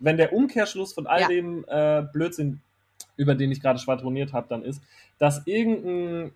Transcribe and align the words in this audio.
wenn 0.00 0.16
der 0.16 0.32
Umkehrschluss 0.32 0.92
von 0.92 1.06
all 1.06 1.22
Ja. 1.22 1.28
dem 1.28 1.64
äh, 1.68 2.02
Blödsinn, 2.12 2.60
über 3.16 3.34
den 3.34 3.50
ich 3.52 3.60
gerade 3.60 3.78
schwadroniert 3.78 4.32
habe, 4.32 4.46
dann 4.48 4.62
ist, 4.62 4.80
dass 5.18 5.46
irgendein 5.46 6.32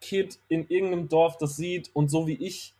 Kid 0.00 0.38
in 0.48 0.66
irgendeinem 0.68 1.08
Dorf 1.08 1.36
das 1.38 1.56
sieht 1.56 1.90
und 1.94 2.10
so 2.10 2.26
wie 2.26 2.34
ich 2.34 2.74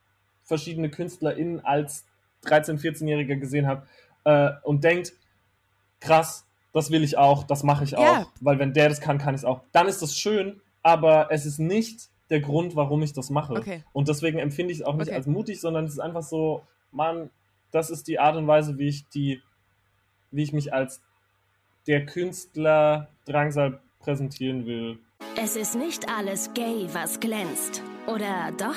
verschiedene 0.45 0.91
KünstlerInnen 0.91 1.65
als 1.65 2.05
13-, 2.45 2.81
14-Jähriger 2.81 3.37
gesehen 3.37 3.67
habe 3.67 3.87
äh, 4.25 4.51
und 4.63 4.85
denkt, 4.85 5.13
krass, 6.01 6.47
das 6.73 6.91
will 6.91 7.03
ich 7.05 7.19
auch, 7.19 7.45
das 7.45 7.63
mache 7.63 7.85
ich 7.85 7.97
auch, 7.97 8.03
Ja. 8.05 8.27
weil 8.41 8.59
wenn 8.59 8.73
der 8.73 8.89
das 8.89 9.01
kann, 9.01 9.19
kann 9.19 9.35
ich 9.35 9.41
es 9.41 9.45
auch. 9.45 9.61
Dann 9.73 9.87
ist 9.89 10.01
das 10.03 10.17
schön, 10.17 10.61
aber 10.83 11.29
es 11.31 11.45
ist 11.45 11.59
nicht 11.59 12.09
der 12.31 12.41
Grund, 12.41 12.77
warum 12.77 13.03
ich 13.03 13.13
das 13.13 13.29
mache. 13.29 13.55
Okay. 13.55 13.83
Und 13.93 14.09
deswegen 14.09 14.39
empfinde 14.39 14.73
ich 14.73 14.81
es 14.81 14.85
auch 14.87 14.95
nicht 14.95 15.09
Okay. 15.09 15.17
als 15.17 15.27
mutig, 15.27 15.61
sondern 15.61 15.85
es 15.85 15.93
ist 15.95 15.99
einfach 15.99 16.23
so, 16.23 16.63
Mann, 16.93 17.29
das 17.73 17.91
ist 17.91 18.07
die 18.09 18.19
Art 18.19 18.37
und 18.37 18.47
Weise, 18.47 18.79
wie 18.79 18.89
ich 18.89 19.09
die, 19.09 19.43
wie 20.31 20.43
ich 20.43 20.53
mich 20.53 20.73
als 20.73 21.01
der 21.87 22.07
Künstler 22.07 23.09
Drangsal 23.27 23.81
präsentieren 24.01 24.67
will. 24.67 24.99
Es 25.37 25.57
ist 25.57 25.75
nicht 25.75 26.09
alles 26.09 26.53
gay, 26.55 26.89
was 26.93 27.21
glänzt. 27.21 27.83
Oder 28.07 28.53
doch? 28.59 28.77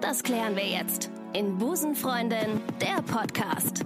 Das 0.00 0.22
klären 0.22 0.56
wir 0.56 0.66
jetzt 0.66 1.10
in 1.32 1.58
Busenfreundin, 1.58 2.60
der 2.80 3.02
Podcast. 3.02 3.84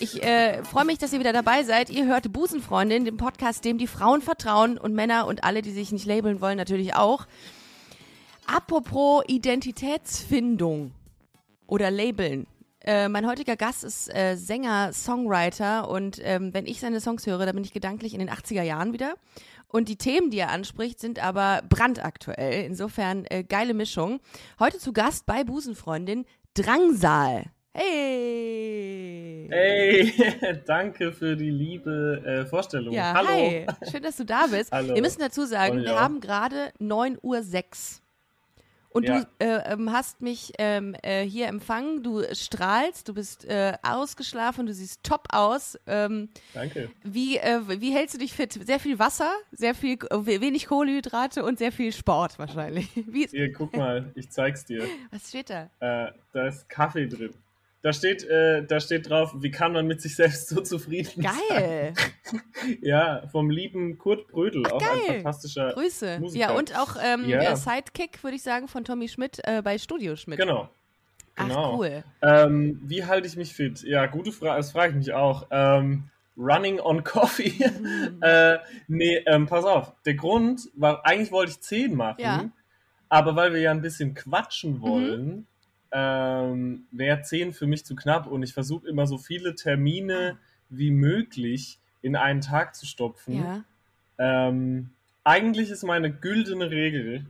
Ich 0.00 0.22
äh, 0.22 0.62
freue 0.64 0.84
mich, 0.84 0.98
dass 0.98 1.12
ihr 1.12 1.20
wieder 1.20 1.32
dabei 1.32 1.62
seid. 1.62 1.90
Ihr 1.90 2.06
hört 2.06 2.32
Busenfreundin, 2.32 3.04
den 3.04 3.16
Podcast, 3.16 3.64
dem 3.64 3.78
die 3.78 3.86
Frauen 3.86 4.22
vertrauen 4.22 4.76
und 4.78 4.94
Männer 4.94 5.26
und 5.26 5.44
alle, 5.44 5.62
die 5.62 5.70
sich 5.70 5.92
nicht 5.92 6.06
labeln 6.06 6.40
wollen, 6.40 6.56
natürlich 6.56 6.94
auch. 6.94 7.26
Apropos 8.46 9.24
Identitätsfindung 9.26 10.92
oder 11.66 11.90
Labeln. 11.90 12.46
Äh, 12.86 13.08
mein 13.08 13.26
heutiger 13.26 13.56
Gast 13.56 13.82
ist 13.82 14.14
äh, 14.14 14.36
Sänger, 14.36 14.92
Songwriter 14.92 15.88
und 15.88 16.20
ähm, 16.22 16.52
wenn 16.52 16.66
ich 16.66 16.80
seine 16.80 17.00
Songs 17.00 17.26
höre, 17.26 17.46
dann 17.46 17.54
bin 17.54 17.64
ich 17.64 17.72
gedanklich 17.72 18.12
in 18.12 18.20
den 18.20 18.28
80er 18.28 18.62
Jahren 18.62 18.92
wieder. 18.92 19.14
Und 19.68 19.88
die 19.88 19.96
Themen, 19.96 20.30
die 20.30 20.38
er 20.38 20.50
anspricht, 20.50 21.00
sind 21.00 21.18
aber 21.18 21.62
brandaktuell. 21.66 22.64
Insofern 22.64 23.24
äh, 23.30 23.42
geile 23.42 23.72
Mischung. 23.72 24.20
Heute 24.60 24.78
zu 24.78 24.92
Gast 24.92 25.24
bei 25.24 25.44
Busenfreundin 25.44 26.26
Drangsal. 26.52 27.46
Hey! 27.72 29.48
Ey, 29.50 30.12
danke 30.66 31.10
für 31.12 31.36
die 31.36 31.50
liebe 31.50 32.22
äh, 32.24 32.46
Vorstellung. 32.46 32.92
Ja, 32.92 33.14
Hallo. 33.14 33.28
hi. 33.30 33.66
Schön, 33.90 34.02
dass 34.02 34.16
du 34.16 34.24
da 34.24 34.46
bist. 34.46 34.70
Hallo. 34.72 34.94
Wir 34.94 35.02
müssen 35.02 35.20
dazu 35.20 35.46
sagen, 35.46 35.78
wir 35.78 35.92
ja. 35.92 36.00
haben 36.00 36.20
gerade 36.20 36.70
9.06 36.80 37.22
Uhr. 37.22 38.03
Und 38.94 39.08
Ja. 39.08 39.24
du 39.24 39.44
äh, 39.44 39.72
ähm, 39.72 39.90
hast 39.90 40.22
mich 40.22 40.52
ähm, 40.58 40.94
äh, 41.02 41.24
hier 41.24 41.48
empfangen, 41.48 42.04
du 42.04 42.22
strahlst, 42.32 43.08
du 43.08 43.14
bist 43.14 43.44
äh, 43.44 43.76
ausgeschlafen, 43.82 44.66
du 44.66 44.72
siehst 44.72 45.02
top 45.02 45.26
aus. 45.32 45.76
Ähm, 45.88 46.28
Danke. 46.54 46.88
wie, 47.02 47.36
äh, 47.38 47.60
wie 47.80 47.92
hältst 47.92 48.14
du 48.14 48.18
dich 48.20 48.32
fit? 48.32 48.52
Sehr 48.52 48.78
viel 48.78 49.00
Wasser, 49.00 49.32
sehr 49.50 49.74
viel, 49.74 49.94
äh, 50.10 50.40
wenig 50.40 50.68
Kohlenhydrate 50.68 51.44
und 51.44 51.58
sehr 51.58 51.72
viel 51.72 51.92
Sport 51.92 52.38
wahrscheinlich. 52.38 52.88
Wie, 53.08 53.26
Hier, 53.26 53.52
guck 53.52 53.76
mal, 53.76 54.12
ich 54.14 54.30
zeig's 54.30 54.64
dir. 54.64 54.84
was 55.10 55.28
steht 55.28 55.50
da? 55.50 55.64
Äh, 55.80 56.12
da 56.32 56.46
ist 56.46 56.68
Kaffee 56.68 57.08
drin. 57.08 57.34
Da 57.84 57.92
steht, 57.92 58.24
äh, 58.24 58.64
da 58.64 58.80
steht 58.80 59.10
drauf, 59.10 59.34
wie 59.40 59.50
kann 59.50 59.72
man 59.74 59.86
mit 59.86 60.00
sich 60.00 60.16
selbst 60.16 60.48
so 60.48 60.62
zufrieden 60.62 61.22
Geil, 61.22 61.92
sein? 61.94 62.40
Ja, 62.80 63.26
vom 63.30 63.50
lieben 63.50 63.98
Kurt 63.98 64.26
Brödel, 64.28 64.66
auch 64.66 64.80
ein 64.80 64.88
geil. 65.06 65.16
fantastischer. 65.16 65.74
Grüße. 65.74 66.18
Musiker. 66.18 66.46
Ja, 66.48 66.52
und 66.56 66.74
auch 66.78 66.96
ähm, 67.04 67.28
Ja. 67.28 67.54
Sidekick, 67.56 68.24
würde 68.24 68.36
ich 68.36 68.42
sagen, 68.42 68.68
von 68.68 68.84
Tommy 68.84 69.06
Schmidt 69.06 69.38
äh, 69.44 69.60
bei 69.60 69.76
Studio 69.76 70.16
Schmidt. 70.16 70.38
Genau. 70.38 70.70
Genau. 71.36 71.72
Ach, 71.74 71.78
cool. 71.78 72.04
Ähm, 72.22 72.80
wie 72.84 73.04
halte 73.04 73.26
ich 73.26 73.36
mich 73.36 73.52
fit? 73.52 73.82
Ja, 73.82 74.06
gute 74.06 74.32
Frage, 74.32 74.56
das 74.56 74.72
frage 74.72 74.92
ich 74.92 74.96
mich 74.96 75.12
auch. 75.12 75.46
Ähm, 75.50 76.04
running 76.38 76.80
on 76.80 77.04
Coffee. 77.04 77.52
Mhm. 77.80 78.22
äh, 78.22 78.58
nee, 78.88 79.16
ähm, 79.26 79.44
pass 79.46 79.66
auf. 79.66 79.92
Der 80.06 80.14
Grund 80.14 80.70
war, 80.74 81.04
eigentlich 81.04 81.32
wollte 81.32 81.50
ich 81.52 81.60
10 81.60 81.94
machen, 81.94 82.20
Ja. 82.20 82.48
aber 83.10 83.36
weil 83.36 83.52
wir 83.52 83.60
ja 83.60 83.72
ein 83.72 83.82
bisschen 83.82 84.10
Mhm. 84.10 84.14
quatschen 84.14 84.80
wollen, 84.80 85.46
ähm, 85.94 86.86
wäre 86.90 87.22
10 87.22 87.54
für 87.54 87.66
mich 87.66 87.86
zu 87.86 87.94
knapp 87.94 88.26
und 88.26 88.42
ich 88.42 88.52
versuche 88.52 88.88
immer 88.88 89.06
so 89.06 89.16
viele 89.16 89.54
Termine 89.54 90.38
wie 90.68 90.90
möglich 90.90 91.78
in 92.02 92.16
einen 92.16 92.40
Tag 92.40 92.74
zu 92.74 92.84
stopfen. 92.84 93.36
Ja. 93.36 93.64
Ähm, 94.18 94.90
eigentlich 95.22 95.70
ist 95.70 95.84
meine 95.84 96.12
güldene 96.12 96.70
Regel, 96.70 97.24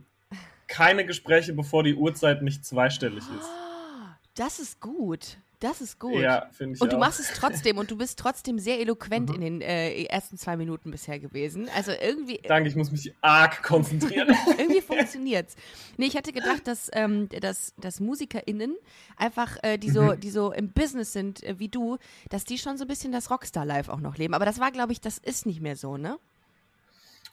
keine 0.67 1.05
Gespräche, 1.05 1.53
bevor 1.53 1.83
die 1.83 1.95
Uhrzeit 1.95 2.41
nicht 2.41 2.65
zweistellig 2.65 3.19
ist. 3.19 3.47
Ah, 3.47 4.17
Das 4.33 4.59
ist 4.59 4.81
gut. 4.81 5.37
Das 5.59 5.79
ist 5.79 5.99
gut. 5.99 6.15
Ja, 6.19 6.47
finde 6.51 6.75
ich 6.75 6.81
und 6.81 6.91
du 6.91 6.97
auch. 6.97 6.99
machst 6.99 7.19
es 7.19 7.31
trotzdem 7.33 7.77
und 7.77 7.89
du 7.89 7.97
bist 7.97 8.19
trotzdem 8.19 8.59
sehr 8.59 8.79
eloquent 8.79 9.29
Mhm. 9.29 9.35
in 9.35 9.41
den 9.41 9.61
äh, 9.61 10.03
ersten 10.03 10.37
zwei 10.37 10.57
Minuten 10.57 10.91
bisher 10.91 11.17
gewesen. 11.19 11.69
Also 11.75 11.91
irgendwie, 11.91 12.39
Danke, 12.45 12.67
ich 12.69 12.75
muss 12.75 12.91
mich 12.91 13.13
arg 13.21 13.63
konzentrieren. 13.63 14.27
irgendwie 14.57 14.81
funktioniert's. 14.81 15.55
Nee, 15.97 16.07
ich 16.07 16.13
hätte 16.15 16.33
gedacht, 16.33 16.67
dass, 16.67 16.89
ähm, 16.93 17.29
dass, 17.29 17.73
dass 17.77 17.99
MusikerInnen 17.99 18.75
einfach, 19.17 19.57
äh, 19.63 19.77
die, 19.77 19.89
so, 19.91 20.01
Mhm. 20.01 20.19
die 20.19 20.29
so 20.29 20.51
im 20.51 20.71
Business 20.71 21.13
sind 21.13 21.41
äh, 21.43 21.57
wie 21.57 21.69
du, 21.69 21.97
dass 22.29 22.43
die 22.43 22.57
schon 22.57 22.77
so 22.77 22.83
ein 22.83 22.87
bisschen 22.87 23.11
das 23.11 23.31
Rockstar-Life 23.31 23.91
auch 23.91 24.01
noch 24.01 24.17
leben. 24.17 24.33
Aber 24.33 24.45
das 24.45 24.59
war, 24.59 24.71
glaube 24.71 24.91
ich, 24.91 24.99
das 25.01 25.17
ist 25.17 25.45
nicht 25.45 25.61
mehr 25.61 25.75
so, 25.77 25.97
ne? 25.97 26.17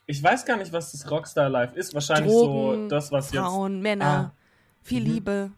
Ich 0.06 0.22
weiß 0.22 0.44
gar 0.44 0.56
nicht, 0.56 0.72
was 0.72 0.92
das 0.92 1.10
Rockstar 1.10 1.48
Life 1.48 1.76
ist. 1.76 1.94
Wahrscheinlich 1.94 2.32
Drogen, 2.32 2.82
so 2.84 2.88
das, 2.88 3.12
was 3.12 3.30
Frauen, 3.30 3.80
Männer, 3.82 4.32
Ah. 4.34 4.36
viel 4.82 5.00
Mhm. 5.02 5.06
Liebe. 5.10 5.52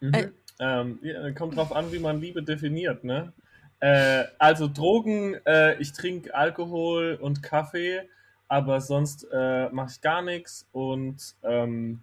jetzt. 0.00 0.14
äh, 0.16 0.26
Mhm. 0.26 0.32
Ähm, 0.60 0.98
ja, 1.02 1.30
kommt 1.32 1.56
drauf 1.56 1.72
an, 1.74 1.92
wie 1.92 1.98
man 1.98 2.20
Liebe 2.20 2.42
definiert, 2.42 3.04
ne? 3.04 3.32
Äh, 3.80 4.24
also 4.38 4.68
Drogen, 4.68 5.34
äh, 5.46 5.74
ich 5.80 5.92
trinke 5.92 6.34
Alkohol 6.34 7.18
und 7.20 7.42
Kaffee, 7.42 8.08
aber 8.48 8.80
sonst 8.80 9.26
äh, 9.32 9.68
mache 9.70 9.90
ich 9.92 10.00
gar 10.00 10.22
nichts 10.22 10.66
und 10.72 11.34
ähm, 11.42 12.02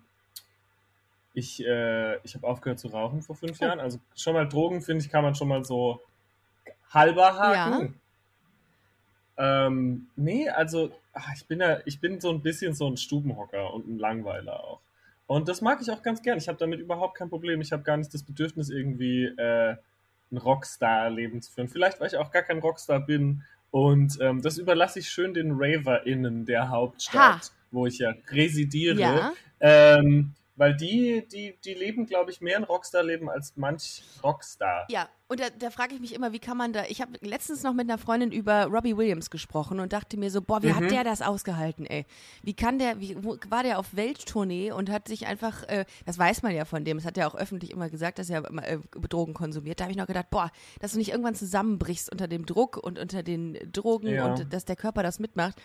ich, 1.33 1.65
äh, 1.65 2.17
ich 2.23 2.35
habe 2.35 2.45
aufgehört 2.45 2.79
zu 2.79 2.89
rauchen 2.89 3.21
vor 3.21 3.35
fünf 3.35 3.57
Oh. 3.61 3.65
Jahren. 3.65 3.79
Also 3.79 3.99
schon 4.15 4.33
mal 4.33 4.47
Drogen, 4.47 4.81
finde 4.81 5.03
ich, 5.03 5.09
kann 5.09 5.23
man 5.23 5.33
schon 5.33 5.47
mal 5.47 5.63
so 5.63 6.01
halber 6.89 7.37
haken. 7.37 7.99
Ähm, 9.37 10.07
nee, 10.17 10.49
also 10.49 10.91
ach, 11.13 11.33
ich 11.35 11.45
bin 11.47 11.61
ja, 11.61 11.79
ich 11.85 11.99
bin 11.99 12.19
so 12.19 12.29
ein 12.29 12.41
bisschen 12.41 12.73
so 12.73 12.87
ein 12.87 12.97
Stubenhocker 12.97 13.73
und 13.73 13.87
ein 13.87 13.97
Langweiler 13.97 14.61
auch. 14.63 14.81
Und 15.31 15.47
das 15.47 15.61
mag 15.61 15.81
ich 15.81 15.89
auch 15.89 16.01
ganz 16.03 16.21
gern. 16.21 16.37
Ich 16.37 16.49
habe 16.49 16.57
damit 16.57 16.81
überhaupt 16.81 17.17
kein 17.17 17.29
Problem. 17.29 17.61
Ich 17.61 17.71
habe 17.71 17.83
gar 17.83 17.95
nicht 17.95 18.13
das 18.13 18.21
Bedürfnis, 18.21 18.69
irgendwie 18.69 19.27
äh, 19.27 19.77
ein 20.29 20.37
Rockstar-Leben 20.37 21.41
zu 21.41 21.53
führen. 21.53 21.69
Vielleicht, 21.69 22.01
weil 22.01 22.07
ich 22.07 22.17
auch 22.17 22.31
gar 22.31 22.41
kein 22.41 22.59
Rockstar 22.59 22.99
bin. 22.99 23.43
Und 23.69 24.17
ähm, 24.19 24.41
das 24.41 24.57
überlasse 24.57 24.99
ich 24.99 25.07
schön 25.09 25.33
den 25.33 25.53
RaverInnen 25.53 26.45
der 26.45 26.67
Hauptstadt, 26.67 27.43
Ha. 27.45 27.51
wo 27.71 27.87
ich 27.87 27.99
ja 27.99 28.13
residiere. 28.29 28.99
Ja. 28.99 29.31
Ähm, 29.61 30.33
weil 30.61 30.75
die, 30.75 31.27
die, 31.27 31.57
die 31.65 31.73
leben, 31.73 32.05
glaube 32.05 32.29
ich, 32.29 32.39
mehr 32.39 32.55
ein 32.55 32.63
Rockstar-Leben 32.63 33.31
als 33.31 33.53
manch 33.55 34.03
Rockstar. 34.23 34.85
Ja, 34.91 35.09
und 35.27 35.39
da, 35.39 35.45
da 35.49 35.71
frage 35.71 35.95
ich 35.95 35.99
mich 36.01 36.13
immer, 36.13 36.33
wie 36.33 36.39
kann 36.39 36.55
man 36.55 36.71
da. 36.71 36.83
Ich 36.87 37.01
habe 37.01 37.13
letztens 37.21 37.63
noch 37.63 37.73
mit 37.73 37.89
einer 37.89 37.97
Freundin 37.97 38.31
über 38.31 38.65
Robbie 38.65 38.95
Williams 38.95 39.31
gesprochen 39.31 39.79
und 39.79 39.91
dachte 39.91 40.17
mir 40.17 40.29
so, 40.29 40.39
boah, 40.43 40.61
wie 40.61 40.67
Mhm. 40.67 40.75
hat 40.75 40.91
der 40.91 41.03
das 41.03 41.23
ausgehalten, 41.23 41.87
ey? 41.87 42.05
Wie 42.43 42.53
kann 42.53 42.77
der, 42.77 42.99
wie 42.99 43.17
wo, 43.23 43.37
war 43.49 43.63
der 43.63 43.79
auf 43.79 43.95
Welttournee 43.95 44.71
und 44.71 44.91
hat 44.91 45.07
sich 45.07 45.25
einfach, 45.25 45.63
äh, 45.63 45.85
das 46.05 46.19
weiß 46.19 46.43
man 46.43 46.53
ja 46.53 46.63
von 46.65 46.85
dem, 46.85 46.97
das 46.97 47.07
hat 47.07 47.17
er 47.17 47.27
auch 47.27 47.33
öffentlich 47.35 47.71
immer 47.71 47.89
gesagt, 47.89 48.19
dass 48.19 48.29
er 48.29 48.43
äh, 48.63 48.77
Drogen 49.09 49.33
konsumiert. 49.33 49.79
Da 49.79 49.85
habe 49.85 49.91
ich 49.93 49.97
noch 49.97 50.05
gedacht, 50.05 50.29
boah, 50.29 50.51
dass 50.79 50.91
du 50.91 50.99
nicht 50.99 51.09
irgendwann 51.09 51.33
zusammenbrichst 51.33 52.11
unter 52.11 52.27
dem 52.27 52.45
Druck 52.45 52.77
und 52.77 52.99
unter 52.99 53.23
den 53.23 53.57
Drogen 53.71 54.09
Ja. 54.09 54.25
und 54.27 54.53
dass 54.53 54.65
der 54.65 54.75
Körper 54.75 55.01
das 55.01 55.17
mitmacht. 55.17 55.59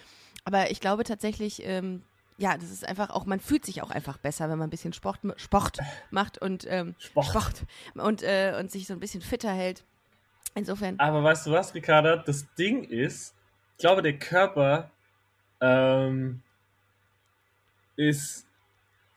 Aber 0.45 0.71
ich 0.71 0.81
glaube 0.81 1.05
tatsächlich, 1.05 1.63
ähm, 1.67 2.01
ja, 2.39 2.57
das 2.57 2.71
ist 2.71 2.87
einfach 2.87 3.11
auch, 3.11 3.25
man 3.25 3.41
fühlt 3.41 3.65
sich 3.65 3.83
auch 3.83 3.91
einfach 3.91 4.19
besser, 4.19 4.51
wenn 4.51 4.59
man 4.59 4.69
ein 4.69 4.71
bisschen 4.71 4.93
Sport, 4.93 5.21
Sport 5.37 5.79
macht 6.11 6.39
und 6.39 6.67
ähm, 6.69 6.95
Sport. 6.99 7.27
Sport 7.27 7.65
und, 7.95 8.23
äh, 8.23 8.57
und 8.59 8.71
sich 8.71 8.87
so 8.87 8.93
ein 8.93 9.01
bisschen 9.01 9.23
fitter 9.23 9.53
hält. 9.53 9.85
Insofern. 10.55 10.99
Aber 10.99 11.23
weißt 11.23 11.47
du 11.47 11.53
was, 11.53 11.75
Ricarda? 11.75 12.17
Das 12.17 12.47
Ding 12.55 12.85
ist, 12.85 13.35
ich 13.73 13.79
glaube, 13.79 14.03
der 14.03 14.19
Körper 14.19 14.91
ähm, 15.61 16.41
ist 17.97 18.47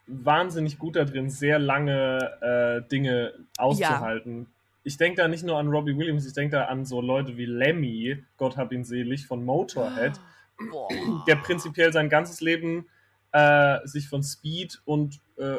wahnsinnig 0.08 0.80
gut 0.80 0.96
da 0.96 1.06
drin, 1.06 1.30
sehr 1.30 1.60
lange 1.60 2.20
äh, 2.42 2.90
Dinge 2.90 3.34
auszuhalten. 3.58 4.48
Ich 4.84 4.98
denke 4.98 5.22
da 5.22 5.28
nicht 5.28 5.44
nur 5.44 5.58
an 5.58 5.68
Robbie 5.68 5.98
Williams, 5.98 6.26
ich 6.26 6.34
denke 6.34 6.58
da 6.58 6.66
an 6.66 6.86
so 6.86 7.00
Leute 7.00 7.38
wie 7.38 7.46
Lemmy, 7.46 8.24
Gott 8.38 8.58
hab 8.58 8.72
ihn 8.72 8.84
selig, 8.84 9.28
von 9.28 9.46
Motorhead, 9.46 10.20
Boah. 10.72 10.90
der 11.28 11.36
prinzipiell 11.36 11.94
sein 11.94 12.10
ganzes 12.10 12.42
Leben 12.42 12.86
äh, 13.32 13.80
sich 13.86 14.08
von 14.10 14.24
Speed 14.24 14.82
und 14.86 15.20
äh, 15.38 15.58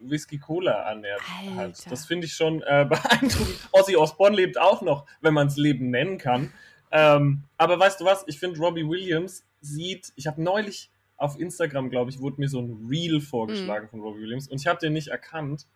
Whisky 0.00 0.38
Cola 0.38 0.72
ernährt 0.88 1.20
hat. 1.56 1.90
Das 1.90 2.06
finde 2.06 2.26
ich 2.26 2.34
schon 2.34 2.62
äh, 2.62 2.84
beeindruckend. 2.88 3.58
Ozzy 3.72 3.96
Osbourne 3.96 4.36
lebt 4.36 4.58
auch 4.58 4.82
noch, 4.82 5.06
wenn 5.20 5.34
man 5.34 5.48
es 5.48 5.56
Leben 5.56 5.90
nennen 5.90 6.18
kann. 6.18 6.52
Ähm, 6.90 7.42
aber 7.56 7.78
weißt 7.78 8.00
du 8.00 8.04
was? 8.04 8.24
Ich 8.28 8.38
finde, 8.38 8.58
Robbie 8.60 8.88
Williams 8.88 9.44
sieht, 9.60 10.12
ich 10.16 10.26
habe 10.26 10.42
neulich 10.42 10.90
auf 11.16 11.38
Instagram, 11.38 11.90
glaube 11.90 12.10
ich, 12.10 12.20
wurde 12.20 12.40
mir 12.40 12.48
so 12.48 12.60
ein 12.60 12.86
Reel 12.88 13.20
vorgeschlagen 13.20 13.86
Mhm. 13.86 13.90
von 13.90 14.00
Robbie 14.00 14.20
Williams 14.20 14.46
und 14.48 14.60
ich 14.60 14.66
habe 14.68 14.78
den 14.78 14.92
nicht 14.92 15.08
erkannt. 15.08 15.66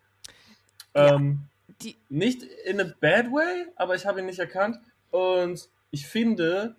Ja. 0.95 1.15
Ähm, 1.15 1.49
Die, 1.81 1.97
nicht 2.07 2.43
in 2.43 2.79
a 2.79 2.85
bad 3.01 3.25
way, 3.27 3.65
aber 3.75 3.95
ich 3.95 4.05
habe 4.05 4.19
ihn 4.19 4.25
nicht 4.25 4.39
erkannt. 4.39 4.77
Und 5.11 5.69
ich 5.91 6.07
finde, 6.07 6.75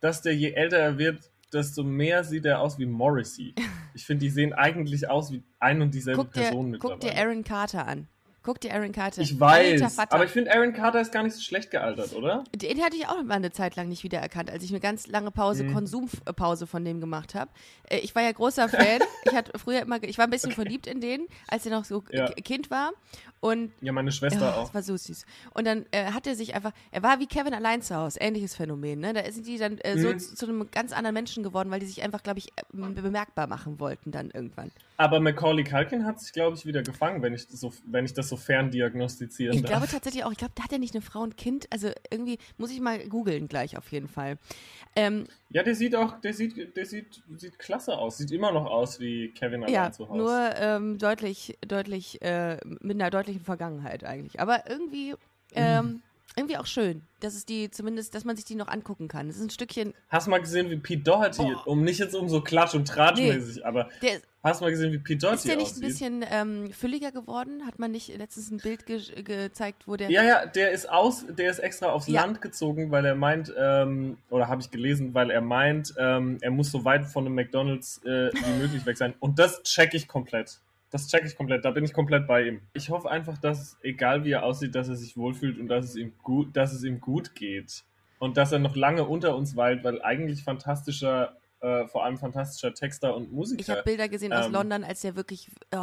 dass 0.00 0.22
der 0.22 0.34
je 0.34 0.52
älter 0.52 0.78
er 0.78 0.98
wird, 0.98 1.30
desto 1.54 1.82
mehr 1.82 2.24
sieht 2.24 2.44
er 2.44 2.60
aus 2.60 2.78
wie 2.78 2.86
Morrissey. 2.86 3.54
Ich 3.96 4.06
finde, 4.06 4.24
die 4.24 4.30
sehen 4.30 4.52
eigentlich 4.52 5.08
aus 5.08 5.30
wie 5.30 5.44
ein 5.60 5.80
und 5.80 5.94
dieselbe 5.94 6.24
Guck 6.24 6.32
dir, 6.32 6.40
Person 6.40 6.72
mittlerweile. 6.72 6.98
guck 6.98 7.08
dir 7.08 7.16
Aaron 7.16 7.44
Carter 7.44 7.86
an. 7.86 8.08
Guck 8.44 8.60
dir 8.60 8.72
Aaron 8.74 8.92
Carter. 8.92 9.22
ich 9.22 9.40
weiß, 9.40 9.98
aber 9.98 10.24
ich 10.24 10.30
finde, 10.30 10.52
Aaron 10.54 10.72
Carter 10.74 11.00
ist 11.00 11.10
gar 11.12 11.22
nicht 11.22 11.34
so 11.34 11.40
schlecht 11.40 11.70
gealtert, 11.70 12.14
oder? 12.14 12.44
Den 12.54 12.80
hatte 12.82 12.94
ich 12.96 13.08
auch 13.08 13.22
mal 13.22 13.34
eine 13.34 13.50
Zeit 13.52 13.74
lang 13.74 13.88
nicht 13.88 14.04
wiedererkannt, 14.04 14.50
als 14.50 14.62
ich 14.62 14.70
eine 14.70 14.80
ganz 14.80 15.06
lange 15.06 15.30
Pause, 15.30 15.64
Mhm. 15.64 15.72
Konsumpause 15.72 16.66
von 16.66 16.84
dem 16.84 17.00
gemacht 17.00 17.34
habe. 17.34 17.50
Äh, 17.88 17.98
Ich 18.00 18.14
war 18.14 18.22
ja 18.22 18.30
großer 18.32 18.68
Fan. 18.68 19.00
ich 19.24 19.34
hatte 19.34 19.58
früher 19.58 19.80
immer, 19.82 20.02
ich 20.02 20.18
war 20.18 20.26
ein 20.26 20.30
bisschen 20.30 20.52
verliebt 20.52 20.86
in 20.86 21.00
den, 21.00 21.26
als 21.48 21.64
er 21.66 21.72
noch 21.72 21.84
so 21.86 22.04
Ja. 22.12 22.26
Kind 22.28 22.70
war. 22.70 22.92
Und 23.40 23.72
Ja, 23.80 23.92
meine 23.92 24.12
Schwester 24.12 24.40
ja, 24.40 24.54
auch. 24.54 24.64
das 24.66 24.74
war 24.74 24.82
so 24.82 24.96
süß. 24.96 25.24
Und 25.54 25.66
dann 25.66 25.84
äh, 25.90 26.12
hat 26.12 26.26
er 26.26 26.34
sich 26.34 26.54
einfach, 26.54 26.72
er 26.92 27.02
war 27.02 27.20
wie 27.20 27.26
Kevin 27.26 27.52
allein 27.54 27.82
zu 27.82 27.94
Hause, 27.94 28.20
ähnliches 28.20 28.54
Phänomen. 28.54 29.00
Ne? 29.00 29.12
Da 29.14 29.30
sind 29.30 29.46
die 29.46 29.58
dann 29.58 29.78
äh, 29.78 29.98
so 29.98 30.08
Mhm. 30.08 30.18
zu, 30.18 30.34
zu 30.34 30.46
einem 30.46 30.70
ganz 30.70 30.92
anderen 30.92 31.14
Menschen 31.14 31.42
geworden, 31.42 31.70
weil 31.70 31.80
die 31.80 31.86
sich 31.86 32.02
einfach, 32.02 32.22
glaube 32.22 32.38
ich, 32.40 32.48
äh, 32.56 32.62
bemerkbar 32.72 33.46
machen 33.46 33.80
wollten 33.80 34.10
dann 34.12 34.30
irgendwann. 34.30 34.70
Aber 34.96 35.18
Macaulay 35.20 35.64
Culkin 35.64 36.04
hat 36.06 36.20
sich, 36.20 36.32
glaube 36.32 36.56
ich, 36.56 36.66
wieder 36.66 36.82
gefangen, 36.82 37.22
wenn 37.22 37.34
ich 37.34 37.46
so, 37.48 37.72
wenn 37.86 38.04
ich 38.04 38.14
das 38.14 38.28
so 38.28 38.33
ferndiagnostizieren 38.36 39.54
Ich 39.54 39.62
darf. 39.62 39.70
glaube 39.70 39.86
tatsächlich 39.88 40.24
auch, 40.24 40.32
ich 40.32 40.38
glaube, 40.38 40.52
da 40.54 40.64
hat 40.64 40.72
er 40.72 40.78
nicht 40.78 40.94
eine 40.94 41.02
Frau 41.02 41.20
und 41.20 41.36
Kind. 41.36 41.66
Also 41.70 41.90
irgendwie 42.10 42.38
muss 42.58 42.70
ich 42.70 42.80
mal 42.80 42.98
googeln 43.08 43.48
gleich 43.48 43.76
auf 43.76 43.90
jeden 43.92 44.08
Fall. 44.08 44.38
Ähm, 44.96 45.24
Ja, 45.50 45.62
der 45.62 45.74
sieht 45.74 45.94
auch, 45.96 46.20
der 46.20 46.34
sieht, 46.34 46.76
der 46.76 46.86
sieht, 46.86 47.22
sieht 47.36 47.58
klasse 47.58 47.96
aus. 47.96 48.18
Sieht 48.18 48.30
immer 48.30 48.52
noch 48.52 48.66
aus 48.66 49.00
wie 49.00 49.30
Kevin 49.32 49.62
allein 49.64 49.74
ja, 49.74 49.92
zu 49.92 50.08
Hause. 50.08 50.18
nur 50.18 50.50
ähm, 50.56 50.98
deutlich, 50.98 51.58
deutlich, 51.66 52.20
äh, 52.22 52.58
mit 52.80 53.00
einer 53.00 53.10
deutlichen 53.10 53.42
Vergangenheit 53.42 54.04
eigentlich. 54.04 54.40
Aber 54.40 54.68
irgendwie, 54.68 55.14
ähm, 55.54 56.02
irgendwie 56.36 56.56
auch 56.56 56.66
schön, 56.66 57.02
dass 57.20 57.34
es 57.34 57.46
die 57.46 57.70
zumindest, 57.70 58.14
dass 58.14 58.24
man 58.24 58.34
sich 58.36 58.44
die 58.44 58.54
noch 58.56 58.68
angucken 58.68 59.08
kann. 59.08 59.28
Es 59.28 59.36
ist 59.36 59.42
ein 59.42 59.50
Stückchen, 59.50 59.94
Hast 60.08 60.26
du 60.26 60.30
mal 60.30 60.40
gesehen, 60.40 60.68
wie 60.70 60.76
Pete 60.76 61.02
Doherty, 61.02 61.42
Oh. 61.42 61.70
um 61.70 61.82
nicht 61.84 61.98
jetzt 62.00 62.14
um 62.14 62.28
so 62.28 62.40
Klatsch- 62.40 62.74
und 62.74 62.88
Tratschmäßig, 62.88 63.64
aber 63.64 63.88
der 64.02 64.20
hast 64.42 64.60
du 64.60 64.64
mal 64.64 64.70
gesehen, 64.70 64.92
wie 64.92 64.98
Pete 64.98 65.20
Doherty 65.20 65.36
ist 65.36 65.48
der 65.48 65.56
nicht 65.56 65.66
aussieht? 65.66 65.82
ein 65.84 65.88
bisschen 65.88 66.24
ähm, 66.28 66.72
fülliger 66.72 67.12
geworden? 67.12 67.64
Hat 67.66 67.78
man 67.78 67.92
nicht 67.92 68.14
letztens 68.16 68.50
ein 68.50 68.58
Bild 68.58 68.84
ge 68.84 69.00
gezeigt, 69.22 69.86
wo 69.86 69.96
der 69.96 70.10
Ja, 70.10 70.22
ja, 70.24 70.44
der 70.46 70.72
ist 70.72 70.90
aus, 70.90 71.24
der 71.28 71.50
ist 71.50 71.60
extra 71.60 71.90
aufs 71.90 72.08
Ja. 72.08 72.20
Land 72.22 72.42
gezogen, 72.42 72.90
weil 72.90 73.04
er 73.06 73.14
meint, 73.14 73.52
ähm, 73.56 74.18
oder 74.28 74.48
habe 74.48 74.60
ich 74.60 74.70
gelesen, 74.70 75.14
weil 75.14 75.30
er 75.30 75.40
meint, 75.40 75.94
ähm, 75.98 76.38
er 76.40 76.50
muss 76.50 76.70
so 76.72 76.84
weit 76.84 77.06
von 77.06 77.24
einem 77.26 77.34
McDonalds 77.36 77.98
äh, 78.04 78.30
wie 78.32 78.58
möglich 78.60 78.84
weg 78.86 78.96
sein. 78.98 79.14
Und 79.20 79.38
das 79.38 79.62
check 79.62 79.94
ich 79.94 80.08
komplett. 80.08 80.60
Das 80.94 81.08
check 81.08 81.24
ich 81.26 81.34
komplett. 81.36 81.64
Da 81.64 81.72
bin 81.72 81.82
ich 81.84 81.92
komplett 81.92 82.28
bei 82.28 82.46
ihm. 82.46 82.60
Ich 82.72 82.88
hoffe 82.88 83.10
einfach, 83.10 83.36
dass 83.36 83.76
egal 83.82 84.22
wie 84.22 84.30
er 84.30 84.44
aussieht, 84.44 84.76
dass 84.76 84.88
er 84.88 84.94
sich 84.94 85.16
wohlfühlt 85.16 85.58
und 85.58 85.66
dass 85.66 85.86
es 85.86 85.96
ihm 85.96 86.12
gut, 86.22 86.56
dass 86.56 86.72
es 86.72 86.84
ihm 86.84 87.00
gut 87.00 87.34
geht 87.34 87.82
und 88.20 88.36
dass 88.36 88.52
er 88.52 88.60
noch 88.60 88.76
lange 88.76 89.02
unter 89.02 89.34
uns 89.34 89.56
weilt, 89.56 89.82
weil 89.82 90.00
eigentlich 90.02 90.44
fantastischer, 90.44 91.36
äh, 91.58 91.88
vor 91.88 92.04
allem 92.04 92.16
fantastischer 92.16 92.74
Texter 92.74 93.16
und 93.16 93.32
Musiker. 93.32 93.60
ich 93.60 93.68
habe 93.70 93.82
Bilder 93.82 94.08
gesehen 94.08 94.32
aus 94.32 94.46
ähm, 94.46 94.52
London, 94.52 94.84
als 94.84 95.00
der 95.00 95.16
wirklich, 95.16 95.50
oh, 95.74 95.76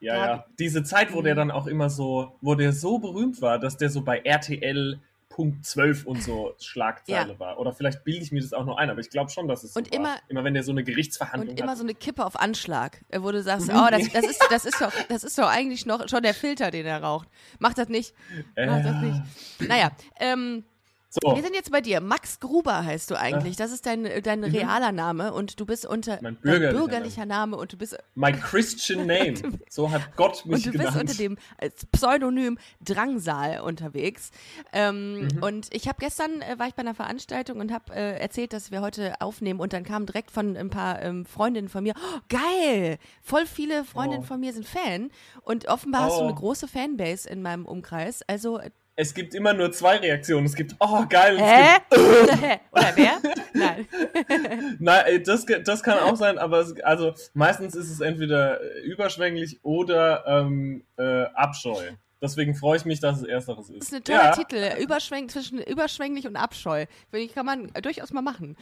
Ja, 0.00 0.26
ja. 0.26 0.44
Diese 0.58 0.82
Zeit, 0.82 1.14
wo 1.14 1.22
der 1.22 1.34
Mhm. 1.34 1.38
dann 1.38 1.50
auch 1.52 1.68
immer 1.68 1.88
so, 1.88 2.32
wo 2.40 2.56
der 2.56 2.72
so 2.72 2.98
berühmt 2.98 3.40
war, 3.40 3.60
dass 3.60 3.76
der 3.76 3.90
so 3.90 4.02
bei 4.02 4.18
RTL 4.18 4.98
Punkt 5.38 5.64
12 5.64 6.04
und 6.04 6.20
so 6.20 6.52
Schlagzeile 6.58 7.32
Ja. 7.34 7.38
war. 7.38 7.60
Oder 7.60 7.72
vielleicht 7.72 8.02
bilde 8.02 8.24
ich 8.24 8.32
mir 8.32 8.40
das 8.40 8.52
auch 8.52 8.64
nur 8.64 8.76
ein, 8.76 8.90
aber 8.90 8.98
ich 8.98 9.08
glaube 9.08 9.30
schon, 9.30 9.46
dass 9.46 9.62
es 9.62 9.72
so 9.72 9.78
Und 9.78 9.88
war. 9.92 9.96
immer- 9.96 10.16
immer 10.26 10.42
wenn 10.42 10.52
der 10.54 10.64
so 10.64 10.72
eine 10.72 10.82
Gerichtsverhandlung 10.82 11.50
Und 11.52 11.60
immer 11.60 11.70
hat. 11.70 11.78
so 11.78 11.84
eine 11.84 11.94
Kippe 11.94 12.26
auf 12.26 12.34
Anschlag, 12.40 13.04
äh, 13.10 13.22
wo 13.22 13.30
du 13.30 13.40
sagst, 13.40 13.68
oh, 13.72 13.86
das, 13.88 14.08
das, 14.12 14.24
ist, 14.24 14.44
das, 14.50 14.64
ist 14.64 14.80
doch, 14.80 14.92
das 15.08 15.22
ist 15.22 15.38
doch 15.38 15.48
eigentlich 15.48 15.86
noch 15.86 16.08
schon 16.08 16.24
der 16.24 16.34
Filter, 16.34 16.72
den 16.72 16.86
er 16.86 17.00
raucht. 17.04 17.28
Mach 17.60 17.72
das 17.74 17.88
nicht. 17.88 18.14
Mach 18.56 18.82
das 18.82 18.86
Äh, 18.96 19.00
nicht. 19.06 19.22
Naja, 19.68 19.92
ähm, 20.18 20.64
So, 21.10 21.34
wir 21.34 21.42
sind 21.42 21.54
jetzt 21.54 21.72
bei 21.72 21.80
dir. 21.80 22.02
Max 22.02 22.38
Gruber 22.38 22.84
heißt 22.84 23.10
du 23.10 23.14
eigentlich. 23.18 23.56
Das 23.56 23.72
ist 23.72 23.86
dein, 23.86 24.06
dein 24.22 24.44
realer 24.44 24.92
Name 24.92 25.32
und 25.32 25.58
du 25.58 25.64
bist 25.64 25.86
unter 25.86 26.16
Mhm. 26.16 26.22
Mein 26.22 26.36
bürgerlicher 26.36 26.78
bürgerlicher 26.78 27.26
Name. 27.26 27.56
und 27.56 27.72
du 27.72 27.78
bist 27.78 27.96
my 28.14 28.30
Christian 28.32 29.06
name. 29.06 29.34
so 29.70 29.90
hat 29.90 30.14
Gott 30.16 30.44
mich 30.44 30.66
und 30.66 30.74
du 30.74 30.78
bist 30.78 30.84
genannt. 30.92 31.00
unter 31.10 31.14
dem 31.14 31.38
als 31.56 31.86
Pseudonym 31.86 32.58
Drangsal 32.84 33.60
unterwegs. 33.60 34.30
Ähm, 34.72 35.28
Mhm. 35.32 35.42
Und 35.42 35.74
ich 35.74 35.88
habe 35.88 35.96
gestern 35.98 36.42
äh, 36.42 36.58
war 36.58 36.68
ich 36.68 36.74
bei 36.74 36.80
einer 36.82 36.94
Veranstaltung 36.94 37.58
und 37.60 37.72
habe 37.72 37.94
äh, 37.94 38.18
erzählt, 38.20 38.52
dass 38.52 38.70
wir 38.70 38.82
heute 38.82 39.20
aufnehmen 39.22 39.60
und 39.60 39.72
dann 39.72 39.84
kam 39.84 40.04
direkt 40.04 40.30
von 40.30 40.56
ein 40.58 40.68
paar 40.70 41.00
ähm, 41.00 41.24
Freundinnen 41.24 41.68
von 41.70 41.82
mir, 41.84 41.94
oh, 41.96 42.18
geil, 42.28 42.98
voll 43.22 43.46
viele 43.46 43.84
Freundinnen 43.84 44.24
Oh. 44.24 44.26
von 44.26 44.40
mir 44.40 44.52
sind 44.52 44.66
Fan 44.66 45.10
und 45.42 45.68
offenbar 45.68 46.02
hast 46.02 46.18
du 46.18 46.22
Oh. 46.22 46.26
eine 46.26 46.34
große 46.34 46.68
Fanbase 46.68 47.28
in 47.30 47.40
meinem 47.40 47.64
Umkreis. 47.64 48.22
Also 48.26 48.58
äh, 48.58 48.70
es 49.00 49.14
gibt 49.14 49.32
immer 49.32 49.54
nur 49.54 49.70
zwei 49.70 49.98
Reaktionen. 49.98 50.44
Es 50.44 50.56
gibt, 50.56 50.74
oh 50.80 51.04
geil, 51.08 51.38
hä? 51.38 51.78
gibt, 51.88 52.02
Oder 52.72 52.92
wer? 52.96 53.12
Nein. 53.54 53.86
Nein, 54.80 55.04
ey, 55.06 55.22
das, 55.22 55.46
das 55.64 55.84
kann 55.84 56.00
auch 56.00 56.16
sein, 56.16 56.36
aber 56.36 56.58
es, 56.58 56.80
also 56.80 57.14
meistens 57.32 57.76
ist 57.76 57.90
es 57.92 58.00
entweder 58.00 58.60
äh, 58.60 58.80
überschwänglich 58.80 59.60
oder 59.62 60.24
ähm, 60.26 60.82
äh, 60.96 61.22
Abscheu. 61.34 61.92
Deswegen 62.20 62.56
freue 62.56 62.78
ich 62.78 62.84
mich, 62.84 62.98
dass 62.98 63.18
es 63.18 63.22
ersteres 63.28 63.70
ist. 63.70 63.82
Das 63.82 63.88
ist 63.88 63.94
ein 63.94 64.02
toller 64.02 64.24
ja, 64.24 64.32
Titel. 64.32 64.82
Überschwäng 64.82 65.28
zwischen 65.28 65.60
überschwänglich 65.60 66.26
und 66.26 66.34
Abscheu. 66.34 66.86
Kann 67.32 67.46
man 67.46 67.70
durchaus 67.80 68.12
mal 68.12 68.22
machen. 68.22 68.56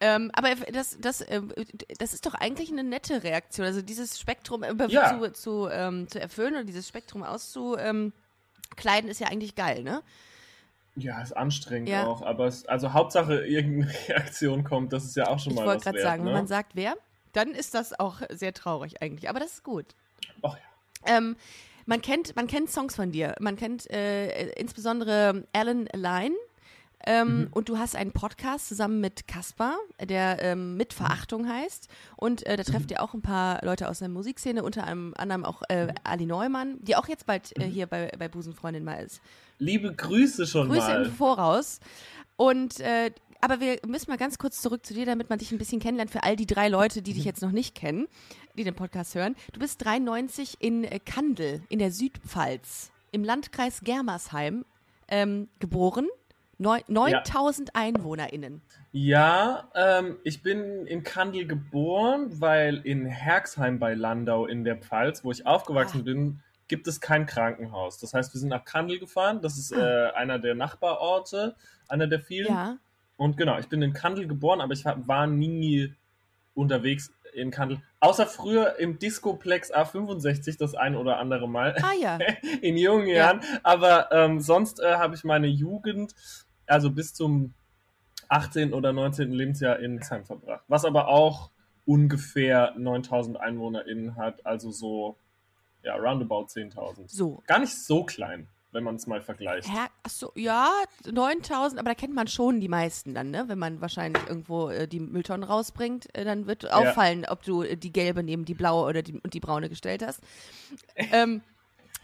Ähm, 0.00 0.30
aber 0.32 0.54
das, 0.72 0.96
das, 1.02 1.20
äh, 1.20 1.42
das 1.98 2.14
ist 2.14 2.24
doch 2.24 2.32
eigentlich 2.32 2.72
eine 2.72 2.82
nette 2.82 3.22
Reaktion. 3.22 3.66
Also 3.66 3.82
dieses 3.82 4.18
Spektrum 4.18 4.62
äh, 4.62 4.72
Ja. 4.88 5.20
zu, 5.20 5.32
zu, 5.34 5.68
ähm, 5.70 6.08
zu 6.08 6.18
erfüllen 6.18 6.54
oder 6.54 6.64
dieses 6.64 6.88
Spektrum 6.88 7.22
auszukleiden, 8.72 9.10
ist 9.10 9.20
ja 9.20 9.28
eigentlich 9.28 9.54
geil, 9.54 9.82
ne? 9.82 10.02
Ja, 10.94 11.22
ist 11.22 11.32
anstrengend 11.34 11.88
Ja. 11.88 12.06
auch, 12.06 12.22
aber 12.22 12.46
es, 12.46 12.66
also 12.66 12.92
Hauptsache 12.92 13.46
irgendeine 13.46 13.92
Reaktion 14.08 14.64
kommt, 14.64 14.92
das 14.92 15.04
ist 15.04 15.16
ja 15.16 15.28
auch 15.28 15.38
schon 15.38 15.52
Ich 15.52 15.58
mal 15.58 15.66
wollte 15.66 15.78
was 15.78 15.84
gerade 15.84 15.96
wert, 15.98 16.06
sagen, 16.06 16.22
ne? 16.24 16.28
wenn 16.28 16.34
man 16.34 16.46
sagt, 16.46 16.72
wer, 16.74 16.96
dann 17.32 17.52
ist 17.52 17.74
das 17.74 17.98
auch 17.98 18.20
sehr 18.30 18.52
traurig 18.52 19.00
eigentlich. 19.02 19.30
Aber 19.30 19.40
das 19.40 19.52
ist 19.54 19.64
gut. 19.64 19.86
Ach 20.42 20.54
ja. 20.56 21.16
Ähm, 21.16 21.36
man 21.86 22.02
kennt, 22.02 22.36
man 22.36 22.46
kennt 22.46 22.70
Songs 22.70 22.94
von 22.94 23.10
dir. 23.10 23.34
Man 23.40 23.56
kennt 23.56 23.90
äh, 23.90 24.50
insbesondere 24.52 25.44
Alan 25.52 25.88
Line. 25.94 26.34
Ähm, 27.06 27.40
Mhm. 27.42 27.48
Und 27.52 27.68
du 27.68 27.78
hast 27.78 27.96
einen 27.96 28.12
Podcast 28.12 28.68
zusammen 28.68 29.00
mit 29.00 29.26
Kaspar, 29.26 29.76
der 30.00 30.40
ähm, 30.42 30.76
mit 30.76 30.92
Verachtung 30.92 31.48
heißt. 31.48 31.88
Und 32.16 32.46
äh, 32.46 32.56
da 32.56 32.62
Mhm. 32.62 32.66
trefft 32.72 32.90
ihr 32.90 33.02
auch 33.02 33.14
ein 33.14 33.22
paar 33.22 33.64
Leute 33.64 33.88
aus 33.88 33.98
der 34.00 34.08
Musikszene, 34.08 34.62
unter 34.62 34.86
anderem 34.86 35.44
auch 35.44 35.62
äh, 35.68 35.92
Ali 36.04 36.26
Neumann, 36.26 36.78
die 36.80 36.96
auch 36.96 37.08
jetzt 37.08 37.26
bald 37.26 37.52
Mhm. 37.56 37.62
äh, 37.62 37.66
hier 37.66 37.86
bei, 37.86 38.12
bei 38.18 38.28
Busenfreundin 38.28 38.84
mal 38.84 39.02
ist. 39.02 39.20
Liebe 39.58 39.92
Grüße 39.94 40.46
schon 40.46 40.68
Grüße 40.68 40.86
mal. 40.88 41.04
im 41.06 41.12
Voraus. 41.12 41.80
Und 42.36 42.80
äh, 42.80 43.10
aber 43.40 43.58
wir 43.58 43.78
müssen 43.86 44.08
mal 44.08 44.16
ganz 44.18 44.38
kurz 44.38 44.60
zurück 44.62 44.86
zu 44.86 44.94
dir, 44.94 45.04
damit 45.04 45.28
man 45.28 45.40
dich 45.40 45.50
ein 45.50 45.58
bisschen 45.58 45.80
kennenlernt 45.80 46.12
für 46.12 46.22
all 46.22 46.36
die 46.36 46.46
drei 46.46 46.68
Leute, 46.68 47.02
die 47.02 47.12
dich 47.12 47.24
jetzt 47.24 47.42
noch 47.42 47.50
nicht 47.50 47.74
kennen, 47.74 48.06
die 48.56 48.62
den 48.62 48.74
Podcast 48.76 49.16
hören. 49.16 49.34
Du 49.52 49.58
bist 49.58 49.84
93 49.84 50.58
in 50.60 50.84
äh, 50.84 51.00
Kandel 51.00 51.62
in 51.68 51.80
der 51.80 51.90
Südpfalz 51.90 52.90
im 53.10 53.24
Landkreis 53.24 53.80
Germersheim 53.82 54.64
ähm, 55.08 55.48
geboren. 55.58 56.06
Neu- 56.62 56.80
9000 56.86 57.74
EinwohnerInnen. 57.74 58.62
Ja, 58.92 59.68
ähm, 59.74 60.18
ich 60.22 60.42
bin 60.42 60.86
in 60.86 61.02
Kandel 61.02 61.46
geboren, 61.46 62.40
weil 62.40 62.76
in 62.84 63.06
Herxheim 63.06 63.78
bei 63.78 63.94
Landau 63.94 64.46
in 64.46 64.64
der 64.64 64.76
Pfalz, 64.76 65.24
wo 65.24 65.30
ich 65.32 65.46
aufgewachsen 65.46 66.00
Ah. 66.00 66.04
bin, 66.04 66.40
gibt 66.68 66.86
es 66.86 67.00
kein 67.00 67.26
Krankenhaus. 67.26 67.98
Das 67.98 68.14
heißt, 68.14 68.32
wir 68.34 68.38
sind 68.40 68.48
nach 68.50 68.64
Kandel 68.64 68.98
gefahren. 68.98 69.40
Das 69.42 69.58
ist 69.58 69.74
Ah. 69.74 70.08
äh, 70.08 70.12
einer 70.12 70.38
der 70.38 70.54
Nachbarorte, 70.54 71.54
einer 71.88 72.06
der 72.06 72.20
vielen. 72.20 72.48
Ja. 72.52 72.76
Und 73.16 73.36
genau, 73.36 73.58
ich 73.58 73.68
bin 73.68 73.82
in 73.82 73.92
Kandel 73.92 74.26
geboren, 74.26 74.60
aber 74.60 74.72
ich 74.72 74.84
war 74.84 75.26
nie 75.26 75.92
unterwegs 76.54 77.12
in 77.34 77.50
Kandel. 77.50 77.80
Außer 78.00 78.26
früher 78.26 78.78
im 78.78 78.98
Discoplex 78.98 79.72
A65 79.72 80.58
das 80.58 80.74
ein 80.74 80.96
oder 80.96 81.18
andere 81.18 81.48
Mal 81.48 81.74
Ah 81.82 81.92
ja. 81.98 82.18
in 82.62 82.76
jungen 82.76 83.06
Ja. 83.06 83.14
Jahren. 83.16 83.40
Aber 83.62 84.10
ähm, 84.12 84.40
sonst 84.40 84.80
äh, 84.80 84.94
habe 84.96 85.14
ich 85.14 85.24
meine 85.24 85.46
Jugend, 85.46 86.14
also 86.72 86.90
bis 86.90 87.12
zum 87.14 87.52
18. 88.28 88.72
oder 88.72 88.92
19. 88.92 89.30
Lebensjahr 89.30 89.78
in 89.78 89.98
Hexheim 89.98 90.24
verbracht. 90.24 90.64
Was 90.68 90.84
aber 90.84 91.08
auch 91.08 91.50
ungefähr 91.84 92.74
9000 92.78 93.38
EinwohnerInnen 93.38 94.16
hat, 94.16 94.44
also 94.46 94.70
so, 94.70 95.16
ja, 95.82 95.96
roundabout 95.96 96.46
10.000. 96.46 97.04
So. 97.08 97.42
Gar 97.46 97.58
nicht 97.58 97.76
so 97.76 98.04
klein, 98.04 98.48
wenn 98.70 98.84
man 98.84 98.94
es 98.94 99.06
mal 99.06 99.20
vergleicht. 99.20 99.68
Herr, 99.68 99.88
achso, 100.02 100.32
ja, 100.34 100.70
9000, 101.10 101.78
aber 101.78 101.90
da 101.90 101.94
kennt 101.94 102.14
man 102.14 102.26
schon 102.26 102.60
die 102.60 102.68
meisten 102.68 103.14
dann, 103.14 103.30
ne? 103.30 103.44
Wenn 103.48 103.58
man 103.58 103.82
wahrscheinlich 103.82 104.22
irgendwo 104.26 104.70
äh, 104.70 104.88
die 104.88 105.00
Mülltonnen 105.00 105.44
rausbringt, 105.44 106.08
äh, 106.16 106.24
dann 106.24 106.46
wird 106.46 106.72
auffallen, 106.72 107.26
ob 107.28 107.42
du 107.42 107.62
äh, 107.62 107.76
die 107.76 107.92
gelbe 107.92 108.22
neben 108.22 108.46
die 108.46 108.54
blaue 108.54 108.88
oder 108.88 109.02
die, 109.02 109.20
und 109.20 109.34
die 109.34 109.40
braune 109.40 109.68
gestellt 109.68 110.02
hast. 110.06 110.22
ähm, 110.96 111.42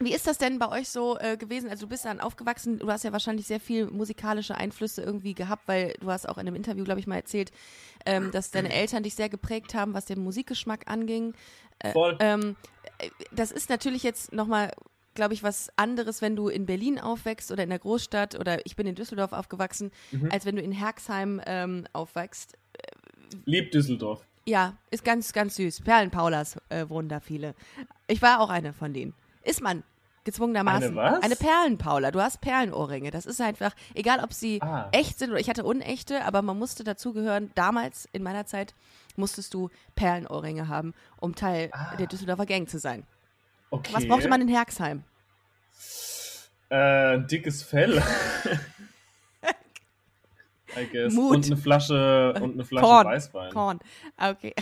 wie 0.00 0.12
ist 0.14 0.26
das 0.26 0.38
denn 0.38 0.58
bei 0.58 0.68
euch 0.68 0.88
so 0.88 1.18
äh, 1.18 1.36
gewesen? 1.36 1.68
Also 1.70 1.86
du 1.86 1.90
bist 1.90 2.04
dann 2.04 2.20
aufgewachsen, 2.20 2.78
du 2.78 2.90
hast 2.90 3.04
ja 3.04 3.12
wahrscheinlich 3.12 3.46
sehr 3.46 3.60
viel 3.60 3.86
musikalische 3.90 4.56
Einflüsse 4.56 5.02
irgendwie 5.02 5.34
gehabt, 5.34 5.66
weil 5.66 5.94
du 6.00 6.10
hast 6.10 6.28
auch 6.28 6.38
in 6.38 6.46
einem 6.46 6.54
Interview, 6.56 6.84
glaube 6.84 7.00
ich, 7.00 7.06
mal 7.06 7.16
erzählt, 7.16 7.50
ähm, 8.06 8.30
dass 8.30 8.50
deine 8.50 8.72
Eltern 8.72 9.02
dich 9.02 9.14
sehr 9.14 9.28
geprägt 9.28 9.74
haben, 9.74 9.94
was 9.94 10.04
den 10.04 10.20
Musikgeschmack 10.20 10.90
anging. 10.90 11.34
Voll. 11.92 12.16
Ähm, 12.20 12.56
äh, 12.98 13.10
das 13.32 13.50
ist 13.50 13.70
natürlich 13.70 14.02
jetzt 14.02 14.32
nochmal 14.32 14.72
glaube 15.14 15.34
ich, 15.34 15.42
was 15.42 15.68
anderes, 15.74 16.22
wenn 16.22 16.36
du 16.36 16.46
in 16.46 16.64
Berlin 16.64 17.00
aufwächst 17.00 17.50
oder 17.50 17.64
in 17.64 17.70
der 17.70 17.80
Großstadt 17.80 18.38
oder 18.38 18.64
ich 18.64 18.76
bin 18.76 18.86
in 18.86 18.94
Düsseldorf 18.94 19.32
aufgewachsen, 19.32 19.90
Mhm. 20.12 20.28
als 20.30 20.44
wenn 20.46 20.54
du 20.54 20.62
in 20.62 20.70
Herxheim 20.70 21.40
ähm, 21.44 21.88
aufwächst. 21.92 22.56
Lieb 23.44 23.72
Düsseldorf. 23.72 24.24
Ja, 24.46 24.76
ist 24.92 25.04
ganz, 25.04 25.32
ganz 25.32 25.56
süß. 25.56 25.80
Perlenpaulas 25.80 26.56
äh, 26.68 26.88
wohnen 26.88 27.08
da 27.08 27.18
viele. 27.18 27.56
Ich 28.06 28.22
war 28.22 28.38
auch 28.40 28.48
eine 28.48 28.72
von 28.72 28.94
denen. 28.94 29.12
Ist 29.42 29.60
man 29.62 29.82
gezwungenermaßen. 30.24 30.88
Eine 30.88 30.96
was? 30.96 31.22
Eine 31.22 31.36
Perlenpaula. 31.36 32.10
Du 32.10 32.20
hast 32.20 32.40
Perlenohrringe. 32.40 33.10
Das 33.10 33.24
ist 33.24 33.40
einfach, 33.40 33.74
egal 33.94 34.20
ob 34.22 34.32
sie 34.32 34.60
Ah. 34.60 34.88
echt 34.92 35.18
sind 35.18 35.30
oder 35.30 35.40
ich 35.40 35.48
hatte 35.48 35.64
unechte, 35.64 36.24
aber 36.24 36.42
man 36.42 36.58
musste 36.58 36.84
dazugehören. 36.84 37.50
Damals, 37.54 38.08
in 38.12 38.22
meiner 38.22 38.44
Zeit, 38.46 38.74
musstest 39.16 39.54
du 39.54 39.70
Perlenohrringe 39.96 40.68
haben, 40.68 40.92
um 41.18 41.34
Teil 41.34 41.70
der 41.98 42.06
Düsseldorfer 42.06 42.46
Gang 42.46 42.68
zu 42.68 42.78
sein. 42.78 43.04
Okay. 43.70 43.92
Was 43.94 44.06
brauchte 44.06 44.28
man 44.28 44.40
in 44.42 44.48
Herxheim? 44.48 45.02
Äh, 46.70 47.14
ein 47.14 47.26
dickes 47.26 47.62
Fell. 47.62 48.02
Mut. 51.10 51.36
Und 51.36 51.46
eine 51.46 51.56
Flasche 51.56 52.34
und 52.40 52.54
eine 52.54 52.64
Flasche 52.64 52.86
Korn. 52.86 53.06
Weißwein. 53.06 53.52
Korn. 53.52 53.78
Ah, 54.16 54.30
Okay. 54.30 54.54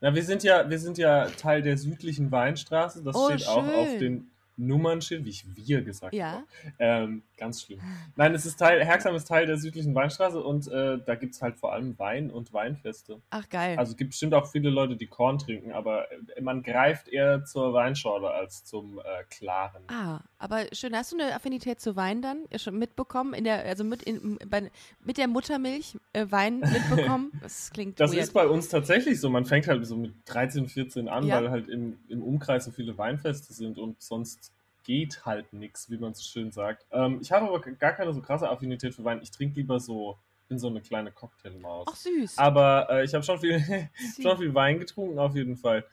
Na, 0.00 0.14
wir 0.14 0.22
sind 0.22 0.42
ja, 0.42 0.68
wir 0.68 0.78
sind 0.78 0.98
ja 0.98 1.26
Teil 1.26 1.62
der 1.62 1.76
südlichen 1.78 2.30
Weinstraße. 2.30 3.02
Das 3.02 3.14
Oh, 3.16 3.30
steht 3.30 3.46
auch 3.48 3.58
auf 3.66 3.88
schön. 3.88 3.98
den 4.00 4.30
Nummernschild, 4.56 5.24
wie 5.24 5.30
ich 5.30 5.44
wir 5.56 5.82
gesagt 5.82 6.14
Ja. 6.14 6.32
habe. 6.32 6.44
Ähm, 6.78 7.22
ganz 7.36 7.62
schlimm. 7.62 7.80
Nein, 8.16 8.34
es 8.34 8.46
ist 8.46 8.56
Teil, 8.58 8.84
Herxheim 8.84 9.14
ist 9.14 9.26
Teil 9.26 9.46
der 9.46 9.56
südlichen 9.56 9.94
Weinstraße 9.94 10.40
und 10.42 10.68
äh, 10.68 10.98
da 11.04 11.14
gibt 11.14 11.34
es 11.34 11.42
halt 11.42 11.56
vor 11.56 11.72
allem 11.72 11.98
Wein 11.98 12.30
und 12.30 12.52
Weinfeste. 12.52 13.20
Ach, 13.30 13.48
geil. 13.48 13.78
Also 13.78 13.92
es 13.92 13.96
gibt 13.96 14.10
bestimmt 14.10 14.34
auch 14.34 14.46
viele 14.50 14.70
Leute, 14.70 14.96
die 14.96 15.06
Korn 15.06 15.38
trinken, 15.38 15.72
aber 15.72 16.06
äh, 16.12 16.40
man 16.40 16.62
greift 16.62 17.08
eher 17.08 17.44
zur 17.44 17.72
Weinschorle 17.72 18.30
als 18.30 18.64
zum 18.64 18.98
äh, 18.98 19.02
Klaren. 19.30 19.82
Ah, 19.88 20.20
aber 20.38 20.66
schön. 20.72 20.94
Hast 20.94 21.12
du 21.12 21.16
eine 21.18 21.34
Affinität 21.34 21.80
zu 21.80 21.96
Wein 21.96 22.22
dann 22.22 22.44
schon 22.56 22.78
mitbekommen? 22.78 23.34
In 23.34 23.44
der, 23.44 23.64
also 23.64 23.84
mit, 23.84 24.02
in, 24.02 24.38
bei, 24.48 24.70
mit 25.04 25.16
der 25.18 25.28
Muttermilch 25.28 25.96
äh, 26.12 26.26
Wein 26.30 26.60
mitbekommen? 26.60 27.32
Das 27.40 27.70
klingt 27.72 27.98
Das 27.98 28.12
weird. 28.12 28.22
ist 28.22 28.32
bei 28.34 28.46
uns 28.46 28.68
tatsächlich 28.68 29.20
so. 29.20 29.30
Man 29.30 29.44
fängt 29.46 29.66
halt 29.66 29.84
so 29.86 29.96
mit 29.96 30.12
13, 30.26 30.68
14 30.68 31.08
an, 31.08 31.26
Ja. 31.26 31.36
weil 31.36 31.50
halt 31.50 31.68
im, 31.68 31.98
im 32.08 32.22
Umkreis 32.22 32.64
so 32.66 32.70
viele 32.70 32.96
Weinfeste 32.98 33.52
sind 33.52 33.78
und 33.78 34.00
sonst 34.02 34.51
geht 34.84 35.24
halt 35.24 35.52
nichts, 35.52 35.90
wie 35.90 35.98
man 35.98 36.14
so 36.14 36.22
schön 36.22 36.50
sagt. 36.50 36.86
Ähm, 36.90 37.18
ich 37.20 37.32
habe 37.32 37.46
aber 37.46 37.60
gar 37.60 37.92
keine 37.92 38.12
so 38.12 38.20
krasse 38.20 38.48
Affinität 38.48 38.94
für 38.94 39.04
Wein. 39.04 39.20
Ich 39.22 39.30
trinke 39.30 39.56
lieber 39.56 39.80
so, 39.80 40.18
bin 40.48 40.58
so 40.58 40.68
eine 40.68 40.80
kleine 40.80 41.12
Cocktailmaus. 41.12 41.86
Ach, 41.90 41.96
süß. 41.96 42.38
Aber 42.38 42.88
äh, 42.90 43.04
ich 43.04 43.14
habe 43.14 43.24
schon 43.24 43.38
viel, 43.38 43.60
schon 44.20 44.38
viel 44.38 44.54
Wein 44.54 44.78
getrunken, 44.78 45.18
auf 45.18 45.34
jeden 45.34 45.56
Fall. 45.56 45.84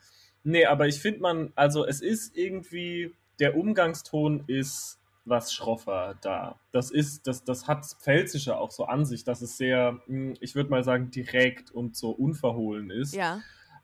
Nee, 0.42 0.66
aber 0.66 0.86
ich 0.88 1.00
finde 1.00 1.20
man, 1.20 1.52
also 1.54 1.86
es 1.86 2.00
ist 2.00 2.36
irgendwie, 2.36 3.14
der 3.38 3.56
Umgangston 3.56 4.44
ist 4.46 4.98
was 5.24 5.52
schroffer 5.52 6.16
da. 6.22 6.58
Das 6.72 6.90
ist, 6.90 7.26
das, 7.26 7.44
das 7.44 7.68
hat 7.68 7.80
das 7.80 7.94
Pfälzische 7.94 8.56
auch 8.56 8.70
so 8.70 8.84
an 8.84 9.04
sich, 9.04 9.24
dass 9.24 9.42
es 9.42 9.56
sehr, 9.56 10.00
mh, 10.06 10.34
ich 10.40 10.54
würde 10.54 10.70
mal 10.70 10.82
sagen, 10.82 11.10
direkt 11.10 11.70
und 11.70 11.96
so 11.96 12.10
unverhohlen 12.10 12.90
ist. 12.90 13.14
Ja. 13.14 13.40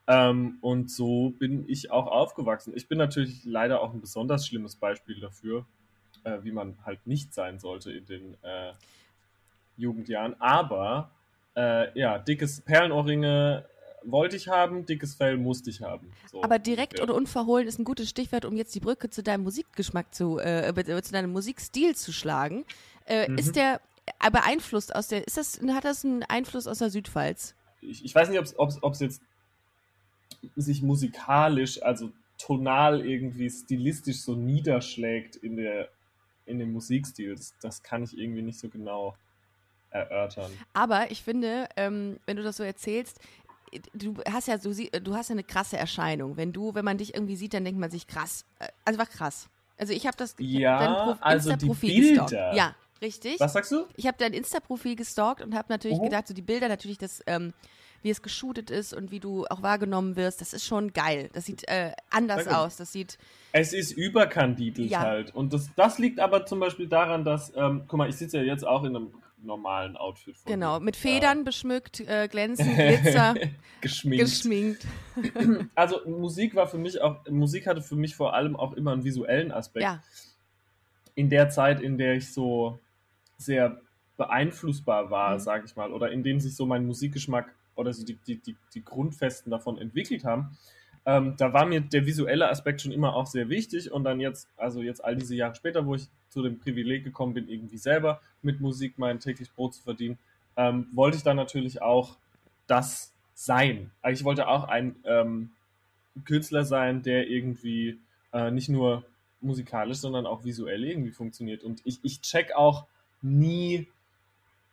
Ähm, 0.09 0.59
und 0.61 0.91
so 0.91 1.31
bin 1.31 1.69
ich 1.69 1.91
auch 1.91 2.07
aufgewachsen. 2.07 2.73
Ich 2.77 2.89
bin 2.89 2.99
natürlich 2.99 3.45
leider 3.45 3.81
auch 3.81 3.93
ein 3.93 4.01
besonders 4.01 4.47
schlimmes 4.47 4.77
Beispiel 4.77 5.21
dafür, 5.21 5.67
äh, 6.25 6.39
wie 6.43 6.53
man 6.53 6.77
halt 6.85 7.07
nicht 7.07 7.35
sein 7.35 7.59
sollte 7.59 7.91
in 7.93 8.07
den 8.07 8.35
äh, 8.43 8.73
Jugendjahren. 9.77 10.41
Aber 10.41 11.11
äh, 11.57 11.99
ja, 11.99 12.19
dickes 12.19 12.61
Perlenohrringe 12.61 13.65
wollte 14.05 14.37
ich 14.37 14.47
haben, 14.49 14.87
dickes 14.87 15.17
Fell 15.17 15.37
musste 15.37 15.71
ich 15.71 15.83
haben. 15.83 16.13
So 16.31 16.43
Aber 16.43 16.61
direkt 16.61 16.93
ungefähr. 16.93 17.05
oder 17.05 17.15
unverhohlen 17.17 17.67
ist 17.67 17.81
ein 17.81 17.85
gutes 17.85 18.09
Stichwort, 18.09 18.45
um 18.45 18.57
jetzt 18.57 18.75
die 18.75 18.81
Brücke 18.81 19.11
zu 19.11 19.23
deinem 19.25 19.43
Musikgeschmack 19.43 20.15
zu, 20.15 20.39
äh, 20.39 20.69
äh, 20.69 21.03
zu 21.03 21.13
deinem 21.13 21.33
Musikstil 21.33 21.97
zu 21.97 22.13
schlagen. 22.13 22.65
Äh, 23.07 23.29
Mhm. 23.29 23.39
Ist 23.39 23.57
der 23.57 23.81
beeinflusst 24.31 24.95
aus 24.95 25.09
der, 25.09 25.27
ist 25.27 25.37
das, 25.37 25.61
hat 25.69 25.85
das 25.85 26.05
einen 26.05 26.23
Einfluss 26.23 26.69
aus 26.69 26.79
der 26.79 26.91
Südpfalz? 26.91 27.57
ich, 27.81 28.05
ich 28.05 28.15
weiß 28.15 28.29
nicht, 28.29 28.39
ob 28.59 28.93
es 28.93 29.01
jetzt 29.01 29.23
sich 30.57 30.83
musikalisch, 30.83 31.83
also 31.83 32.11
tonal 32.38 33.05
irgendwie 33.07 33.49
stilistisch 33.50 34.21
so 34.23 34.35
niederschlägt 34.35 35.37
in 35.37 35.57
der 35.57 35.88
in 36.45 36.59
dem 36.61 36.73
Musikstil. 36.73 37.35
Das, 37.35 37.55
das 37.61 37.83
kann 37.83 38.05
ich 38.05 38.16
irgendwie 38.16 38.43
nicht 38.43 38.61
so 38.61 38.69
genau 38.69 39.16
erörtern. 39.90 40.52
Aber 40.75 41.11
ich 41.11 41.23
finde, 41.23 41.69
ähm, 41.76 42.19
wenn 42.26 42.37
du 42.37 42.43
das 42.43 42.57
so 42.57 42.62
erzählst, 42.62 43.19
du 43.95 44.14
hast 44.31 44.47
ja 44.49 44.59
so, 44.59 44.73
sie- 44.73 44.90
du 44.90 45.14
hast 45.14 45.28
ja 45.28 45.33
eine 45.35 45.43
krasse 45.45 45.76
Erscheinung. 45.76 46.37
Wenn 46.37 46.52
du, 46.52 46.75
wenn 46.75 46.85
man 46.85 46.99
dich 46.99 47.14
irgendwie 47.14 47.37
sieht, 47.37 47.52
dann 47.55 47.64
denkt 47.64 47.81
man 47.81 47.90
sich 47.90 48.07
krass. 48.07 48.45
Äh, 48.59 48.69
Also 48.85 48.99
war 48.99 49.07
krass. 49.07 49.49
Also 49.76 49.93
ich 49.93 50.07
habe 50.07 50.16
das 50.16 50.35
Ja, 50.38 50.78
dein 50.78 50.95
Prof- 51.05 51.19
also 51.21 51.49
die 51.49 51.55
Insta-Profil 51.55 51.97
gestalkt. 52.00 52.31
Bilder. 52.31 52.55
Ja, 52.55 52.75
richtig. 53.02 53.40
Was 53.40 53.52
sagst 53.52 53.73
du? 53.73 53.87
Ich 53.97 54.07
habe 54.07 54.16
dein 54.19 54.33
Insta-Profil 54.33 54.97
gestalkt 54.97 55.43
und 55.43 55.55
habe 55.55 55.66
natürlich 55.69 55.99
Oh. 55.99 56.05
gedacht, 56.05 56.28
so 56.28 56.35
die 56.35 56.43
Bilder, 56.43 56.69
natürlich 56.69 56.99
das, 56.99 57.23
ähm, 57.26 57.52
wie 58.07 58.11
es 58.11 58.23
geshootet 58.23 58.71
ist 58.71 58.95
und 58.95 59.11
wie 59.11 59.19
du 59.19 59.47
auch 59.47 59.63
wahrgenommen 59.63 60.15
wirst, 60.15 60.41
das 60.41 60.53
ist 60.53 60.65
schon 60.65 60.93
geil. 60.93 61.29
Das 61.33 61.45
sieht 61.45 61.67
äh, 61.69 61.91
anders 62.09 62.45
Danke. 62.45 62.57
aus. 62.57 62.77
Das 62.77 62.93
sieht, 62.93 63.19
Es 63.51 63.73
ist 63.73 63.91
überkandidelt 63.91 64.91
Ja. 64.93 65.01
halt. 65.01 65.35
Und 65.35 65.53
das, 65.53 65.69
das 65.75 65.99
liegt 65.99 66.21
aber 66.21 66.47
zum 66.47 66.61
Beispiel 66.61 66.87
daran, 66.87 67.25
dass, 67.25 67.53
ähm, 67.57 67.83
guck 67.89 67.99
mal, 67.99 68.09
ich 68.09 68.15
sitze 68.15 68.37
ja 68.39 68.45
jetzt 68.45 68.65
auch 68.65 68.85
in 68.85 68.95
einem 68.95 69.13
normalen 69.43 69.97
Outfit. 69.97 70.37
Von 70.37 70.53
genau, 70.53 70.79
mit 70.79 70.95
Federn 70.95 71.43
beschmückt, 71.43 71.99
äh, 72.01 72.29
glänzend, 72.29 72.77
Glitzer, 72.77 73.35
geschminkt. 73.81 74.25
geschminkt. 74.25 74.87
Also 75.75 76.01
Musik 76.09 76.55
war 76.55 76.69
für 76.69 76.79
mich 76.79 77.01
auch, 77.01 77.27
Musik 77.29 77.67
hatte 77.67 77.83
für 77.83 77.97
mich 77.97 78.15
vor 78.15 78.35
allem 78.35 78.55
auch 78.55 78.73
immer 78.75 78.93
einen 78.93 79.03
visuellen 79.03 79.51
Aspekt. 79.51 79.83
Ja, 79.83 80.01
in 81.17 81.29
der 81.31 81.49
Zeit, 81.49 81.81
in 81.81 81.99
der 81.99 82.15
ich 82.15 82.33
so 82.33 82.79
sehr 83.39 83.81
beeinflussbar 84.19 85.11
war, 85.11 85.35
Mhm. 85.35 85.41
sage 85.41 85.65
ich 85.67 85.75
mal, 85.77 85.93
oder 85.93 86.11
in 86.11 86.23
dem 86.23 86.41
sich 86.41 86.55
so 86.55 86.67
mein 86.67 86.87
Musikgeschmack 86.87 87.55
oder 87.76 87.92
so 87.92 88.04
die, 88.04 88.18
die, 88.26 88.37
die, 88.38 88.56
die 88.75 88.85
Grundfesten 88.85 89.50
davon 89.50 89.78
entwickelt 89.78 90.25
haben, 90.25 90.56
ähm, 91.06 91.35
da 91.37 91.52
war 91.52 91.66
mir 91.66 91.80
der 91.80 92.04
visuelle 92.04 92.49
Aspekt 92.49 92.83
schon 92.83 92.90
immer 92.90 93.14
auch 93.14 93.26
sehr 93.26 93.49
wichtig 93.49 93.92
und 93.92 94.02
dann 94.02 94.18
jetzt, 94.18 94.49
also 94.56 94.83
jetzt 94.83 95.04
all 95.04 95.14
diese 95.14 95.37
Jahre 95.37 95.54
später, 95.54 95.87
wo 95.87 95.95
ich 95.95 96.09
zu 96.30 96.42
dem 96.42 96.59
Privileg 96.59 97.04
gekommen 97.04 97.33
bin, 97.33 97.49
irgendwie 97.49 97.78
selber 97.78 98.21
mit 98.42 98.61
Musik 98.61 98.95
mein 98.99 99.21
täglich 99.21 99.52
Brot 99.52 99.75
zu 99.75 99.83
verdienen, 99.83 100.18
ähm, 100.56 100.88
wollte 100.92 101.16
ich 101.16 101.23
dann 101.23 101.37
natürlich 101.37 101.80
auch 101.80 102.16
das 102.66 103.12
sein. 103.35 103.92
Also 104.02 104.21
ich 104.21 104.25
wollte 104.25 104.49
auch 104.49 104.64
ein 104.64 104.97
ähm, 105.04 105.50
Künstler 106.25 106.64
sein, 106.64 107.02
der 107.02 107.28
irgendwie 107.28 108.00
äh, 108.33 108.50
nicht 108.50 108.68
nur 108.68 109.04
musikalisch, 109.40 109.99
sondern 109.99 110.26
auch 110.26 110.45
visuell 110.45 110.83
irgendwie 110.83 111.12
funktioniert. 111.12 111.62
Und 111.62 111.83
ich, 111.85 112.00
ich 112.02 112.21
check 112.21 112.52
auch 112.56 112.87
nie, 113.23 113.87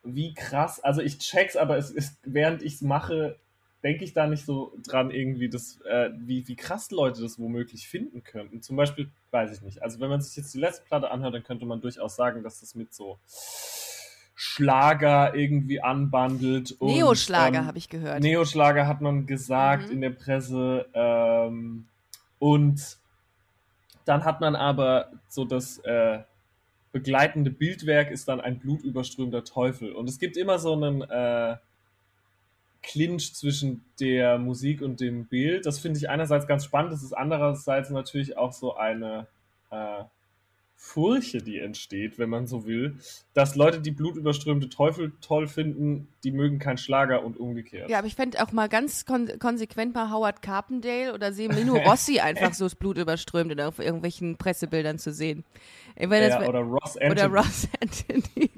wie 0.03 0.33
krass, 0.33 0.79
also 0.79 1.01
ich 1.01 1.17
check's, 1.19 1.55
aber 1.55 1.77
es 1.77 1.89
ist, 1.89 2.17
während 2.23 2.61
ich 2.61 2.75
es 2.75 2.81
mache, 2.81 3.37
denke 3.83 4.03
ich 4.05 4.13
da 4.13 4.27
nicht 4.27 4.45
so 4.45 4.73
dran, 4.85 5.11
irgendwie, 5.11 5.49
das, 5.49 5.79
äh, 5.81 6.09
wie, 6.15 6.47
wie 6.47 6.55
krass 6.55 6.91
Leute 6.91 7.21
das 7.21 7.37
womöglich 7.39 7.87
finden 7.87 8.23
könnten. 8.23 8.61
Zum 8.61 8.75
Beispiel, 8.77 9.09
weiß 9.31 9.51
ich 9.57 9.61
nicht. 9.61 9.81
Also 9.83 9.99
wenn 9.99 10.09
man 10.09 10.21
sich 10.21 10.35
jetzt 10.37 10.53
die 10.53 10.59
letzte 10.59 10.85
Platte 10.85 11.11
anhört, 11.11 11.33
dann 11.33 11.43
könnte 11.43 11.65
man 11.65 11.81
durchaus 11.81 12.15
sagen, 12.15 12.43
dass 12.43 12.61
das 12.61 12.75
mit 12.75 12.93
so 12.93 13.19
Schlager 14.35 15.35
irgendwie 15.35 15.81
anbandelt. 15.81 16.75
Neoschlager 16.81 17.59
ähm, 17.59 17.65
habe 17.65 17.77
ich 17.77 17.87
gehört. 17.89 18.21
Neoschlager 18.21 18.87
hat 18.87 18.99
man 19.01 19.25
gesagt 19.27 19.87
Mhm. 19.87 19.91
in 19.93 20.01
der 20.01 20.09
Presse. 20.09 20.85
Ähm, 20.93 21.87
und 22.39 22.97
dann 24.05 24.25
hat 24.25 24.41
man 24.41 24.55
aber 24.55 25.11
so 25.29 25.45
das 25.45 25.77
äh, 25.79 26.19
begleitende 26.93 27.49
Bildwerk 27.49 28.11
ist 28.11 28.29
dann 28.29 28.39
ein 28.39 28.59
blutüberströmter 28.59 29.43
Teufel. 29.43 29.91
Und 29.91 30.07
es 30.07 30.19
gibt 30.19 30.37
immer 30.37 30.59
so 30.59 30.73
einen 30.73 31.01
äh, 31.01 31.57
Clinch 32.83 33.33
zwischen 33.33 33.83
der 33.99 34.37
Musik 34.37 34.81
und 34.81 35.01
dem 35.01 35.25
Bild. 35.25 35.65
Das 35.65 35.79
finde 35.79 35.97
ich 35.97 36.09
einerseits 36.09 36.47
ganz 36.47 36.63
spannend. 36.63 36.93
Das 36.93 37.03
ist 37.03 37.13
andererseits 37.13 37.89
natürlich 37.89 38.37
auch 38.37 38.53
so 38.53 38.75
eine 38.75 39.27
äh, 39.71 40.03
Furche, 40.85 41.37
die 41.37 41.59
entsteht, 41.59 42.19
wenn 42.19 42.29
man 42.29 42.45
so 42.45 42.65
will, 42.65 42.97
dass 43.33 43.55
Leute, 43.55 43.79
die 43.79 43.91
blutüberströmte 43.91 44.67
Teufel 44.67 45.13
toll 45.21 45.47
finden, 45.47 46.09
die 46.25 46.31
mögen 46.31 46.59
keinen 46.59 46.77
Schlager 46.77 47.23
und 47.23 47.39
umgekehrt. 47.39 47.89
Ja, 47.89 47.99
aber 47.99 48.07
ich 48.07 48.15
fände 48.15 48.43
auch 48.43 48.51
mal 48.51 48.67
ganz 48.67 49.05
kon 49.05 49.31
konsequent 49.39 49.95
mal 49.95 50.11
Howard 50.11 50.41
Carpendale 50.41 51.13
oder 51.13 51.31
Semino 51.31 51.75
Rossi 51.85 52.19
einfach 52.19 52.53
so 52.53 52.65
das 52.65 52.75
Blut 52.75 52.97
überströmt 52.97 53.59
auf 53.61 53.79
irgendwelchen 53.79 54.35
Pressebildern 54.35 54.99
zu 54.99 55.13
sehen. 55.13 55.45
Ja, 55.97 56.07
oder 56.49 56.59
Ross 56.59 56.97
Anthony. 56.97 57.11
oder 57.11 57.27
Ross 57.27 57.67
Anthony. 57.81 58.51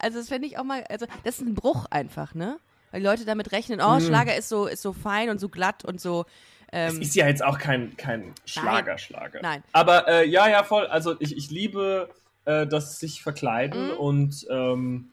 Also 0.00 0.18
das 0.18 0.28
fände 0.28 0.48
ich 0.48 0.58
auch 0.58 0.64
mal, 0.64 0.84
also 0.88 1.04
das 1.22 1.38
ist 1.38 1.46
ein 1.46 1.54
Bruch 1.54 1.84
einfach, 1.90 2.34
ne? 2.34 2.58
Weil 2.92 3.00
die 3.00 3.06
Leute 3.06 3.26
damit 3.26 3.52
rechnen, 3.52 3.82
oh, 3.82 3.96
Mhm. 3.96 4.00
Schlager 4.00 4.34
ist 4.34 4.48
so, 4.48 4.66
ist 4.66 4.80
so 4.80 4.94
fein 4.94 5.28
und 5.28 5.38
so 5.38 5.50
glatt 5.50 5.84
und 5.84 6.00
so. 6.00 6.24
Es 6.70 6.94
Ähm, 6.94 7.02
ist 7.02 7.14
ja 7.14 7.26
jetzt 7.26 7.42
auch 7.44 7.58
kein, 7.58 7.96
kein 7.96 8.32
Schlagerschlager. 8.44 9.40
Nein. 9.42 9.62
Aber 9.72 10.06
äh, 10.08 10.26
ja, 10.28 10.48
ja, 10.48 10.62
voll. 10.64 10.86
Also 10.86 11.16
ich, 11.20 11.36
ich 11.36 11.50
liebe 11.50 12.08
äh, 12.44 12.66
das 12.66 12.98
sich 12.98 13.22
verkleiden 13.22 13.86
Mhm. 13.92 13.96
und 13.98 14.46
ähm, 14.50 15.10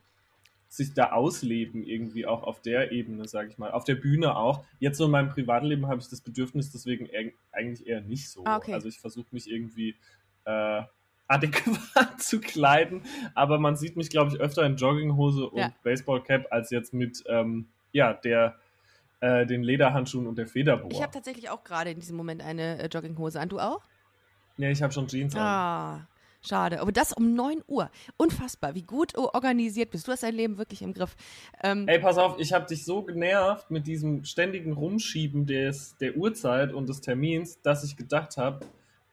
sich 0.67 0.93
da 0.93 1.11
ausleben 1.13 1.83
irgendwie 1.83 2.25
auch 2.25 2.43
auf 2.43 2.61
der 2.61 2.91
Ebene, 2.91 3.27
sage 3.29 3.47
ich 3.49 3.57
mal. 3.57 3.71
Auf 3.71 3.85
der 3.85 3.95
Bühne 3.95 4.35
auch. 4.35 4.65
Jetzt 4.79 4.97
so 4.97 5.05
in 5.05 5.11
meinem 5.11 5.29
Privatleben 5.29 5.87
habe 5.87 6.01
ich 6.01 6.09
das 6.09 6.19
Bedürfnis 6.19 6.71
deswegen 6.71 7.05
eig- 7.07 7.33
eigentlich 7.53 7.87
eher 7.87 8.01
nicht 8.01 8.29
so. 8.29 8.43
Ah, 8.45 8.57
okay. 8.57 8.73
Also 8.73 8.89
ich 8.89 8.99
versuche 8.99 9.27
mich 9.31 9.49
irgendwie 9.49 9.95
äh, 10.43 10.81
adäquat 11.27 11.77
zu 12.21 12.41
kleiden. 12.41 13.01
Aber 13.33 13.57
man 13.57 13.77
sieht 13.77 13.95
mich, 13.95 14.09
glaube 14.09 14.31
ich, 14.35 14.39
öfter 14.41 14.63
in 14.65 14.75
Jogginghose 14.75 15.47
und 15.49 15.57
Ja. 15.59 15.71
Baseballcap 15.83 16.47
als 16.51 16.69
jetzt 16.71 16.93
mit 16.93 17.23
ähm, 17.27 17.67
ja, 17.93 18.13
der, 18.13 18.55
äh, 19.25 19.45
den 19.47 19.63
Lederhandschuhen 19.63 20.27
und 20.27 20.37
der 20.37 20.45
Federbohr. 20.45 20.91
Ich 20.91 21.01
habe 21.01 21.11
tatsächlich 21.11 21.49
auch 21.49 21.63
gerade 21.63 21.89
in 21.89 21.99
diesem 21.99 22.15
Moment 22.15 22.43
eine 22.43 22.77
äh, 22.79 22.87
Jogginghose 22.87 23.39
an. 23.39 23.49
Du 23.49 23.59
auch? 23.59 23.81
ja, 24.57 24.69
ich 24.69 24.83
habe 24.83 24.93
schon 24.93 25.07
Jeans 25.07 25.35
an. 25.35 25.41
Ah, 25.41 26.07
schade. 26.41 26.79
Aber 26.79 26.91
das 26.91 27.11
um 27.11 27.33
9 27.33 27.63
Uhr. 27.67 27.89
Unfassbar, 28.17 28.75
wie 28.75 28.83
gut 28.83 29.17
organisiert 29.17 29.89
bist. 29.89 30.07
Du 30.07 30.11
hast 30.11 30.21
dein 30.21 30.35
Leben 30.35 30.57
wirklich 30.59 30.83
im 30.83 30.93
Griff. 30.93 31.15
Ähm, 31.63 31.87
Ey, 31.87 31.99
pass 31.99 32.17
auf, 32.17 32.39
ich 32.39 32.53
habe 32.53 32.67
dich 32.67 32.85
so 32.85 33.01
genervt 33.01 33.71
mit 33.71 33.87
diesem 33.87 34.23
ständigen 34.25 34.73
Rumschieben 34.73 35.47
des, 35.47 35.97
der 35.97 36.15
Uhrzeit 36.15 36.71
und 36.71 36.87
des 36.87 37.01
Termins, 37.01 37.59
dass 37.61 37.83
ich 37.83 37.97
gedacht 37.97 38.37
habe, 38.37 38.65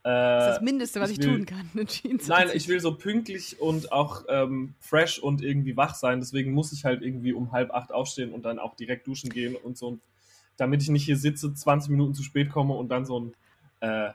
das 0.05 0.49
ist 0.49 0.55
das 0.57 0.61
Mindeste, 0.63 1.01
was 1.01 1.11
ich, 1.11 1.19
ich 1.21 1.25
will- 1.27 1.37
tun 1.39 1.47
kann. 1.47 1.71
Eine 1.75 1.87
Jeans 1.87 2.27
Nein, 2.29 2.49
ich 2.55 2.67
will 2.69 2.81
so 2.81 2.95
pünktlich 2.97 3.61
und 3.61 3.93
auch 3.93 4.25
ähm, 4.29 4.75
fresh 4.81 5.19
und 5.19 5.43
irgendwie 5.43 5.77
wach 5.77 5.95
sein. 5.95 6.21
Deswegen 6.21 6.53
muss 6.53 6.73
ich 6.73 6.85
halt 6.85 7.03
irgendwie 7.03 7.33
um 7.33 7.53
halb 7.53 7.71
acht 7.73 7.93
aufstehen 7.93 8.33
und 8.33 8.45
dann 8.45 8.59
auch 8.59 8.75
direkt 8.75 9.07
duschen 9.07 9.31
gehen 9.31 9.55
und 9.57 9.79
so. 9.79 9.99
Damit 10.57 10.83
ich 10.83 10.89
nicht 10.91 11.05
hier 11.05 11.17
sitze, 11.17 11.55
20 11.55 11.91
Minuten 11.91 12.15
zu 12.15 12.23
spät 12.23 12.51
komme 12.51 12.75
und 12.75 12.89
dann 12.89 13.05
so 13.07 13.21
ein. 13.21 13.35
Äh, 13.81 14.11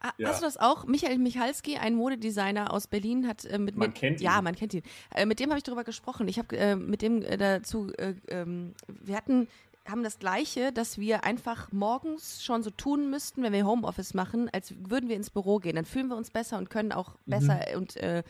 Ah, 0.00 0.12
Ja. 0.16 0.28
Hast 0.28 0.42
du 0.42 0.46
das 0.46 0.56
auch? 0.58 0.86
Michael 0.86 1.18
Michalski, 1.18 1.76
ein 1.76 1.96
Modedesigner 1.96 2.72
aus 2.72 2.86
Berlin, 2.86 3.26
hat 3.26 3.44
äh, 3.44 3.58
mit 3.58 3.76
Man 3.76 3.92
kennt 3.92 4.20
ihn. 4.20 4.24
Ja, 4.24 4.40
man 4.42 4.54
kennt 4.54 4.72
ihn. 4.72 4.84
Äh, 5.12 5.26
mit 5.26 5.40
dem 5.40 5.50
habe 5.50 5.58
ich 5.58 5.64
darüber 5.64 5.82
gesprochen. 5.82 6.28
Ich 6.28 6.38
habe 6.38 6.56
äh, 6.56 6.76
mit 6.76 7.02
dem 7.02 7.20
äh, 7.22 7.36
dazu, 7.36 7.92
äh, 7.98 8.14
ähm, 8.28 8.74
wir 8.86 9.16
hatten 9.16 9.48
haben 9.90 10.02
das 10.02 10.18
Gleiche, 10.18 10.72
dass 10.72 10.98
wir 10.98 11.24
einfach 11.24 11.72
morgens 11.72 12.42
schon 12.44 12.62
so 12.62 12.70
tun 12.70 13.10
müssten, 13.10 13.42
wenn 13.42 13.52
wir 13.52 13.66
Homeoffice 13.66 14.14
machen, 14.14 14.48
als 14.52 14.74
würden 14.78 15.08
wir 15.08 15.16
ins 15.16 15.30
Büro 15.30 15.58
gehen. 15.58 15.76
Dann 15.76 15.84
fühlen 15.84 16.08
wir 16.08 16.16
uns 16.16 16.30
besser 16.30 16.58
und 16.58 16.70
können 16.70 16.92
auch 16.92 17.14
Mhm. 17.26 17.30
besser 17.30 17.60
und 17.76 17.96
äh, 17.96 18.22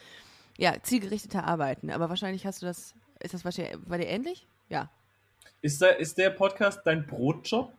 ja, 0.57 0.75
zielgerichteter 0.83 1.45
arbeiten. 1.45 1.91
Aber 1.91 2.09
wahrscheinlich 2.09 2.47
hast 2.47 2.62
du 2.62 2.67
das, 2.67 2.95
ist 3.21 3.35
das 3.35 3.45
wahrscheinlich 3.45 3.77
bei 3.87 3.99
dir 3.99 4.07
ähnlich? 4.09 4.47
Ja. 4.69 4.91
ist, 5.62 5.81
der, 5.81 5.99
ist 5.99 6.19
der 6.19 6.31
Podcast 6.31 6.81
dein 6.85 7.07
Brotjob? 7.07 7.73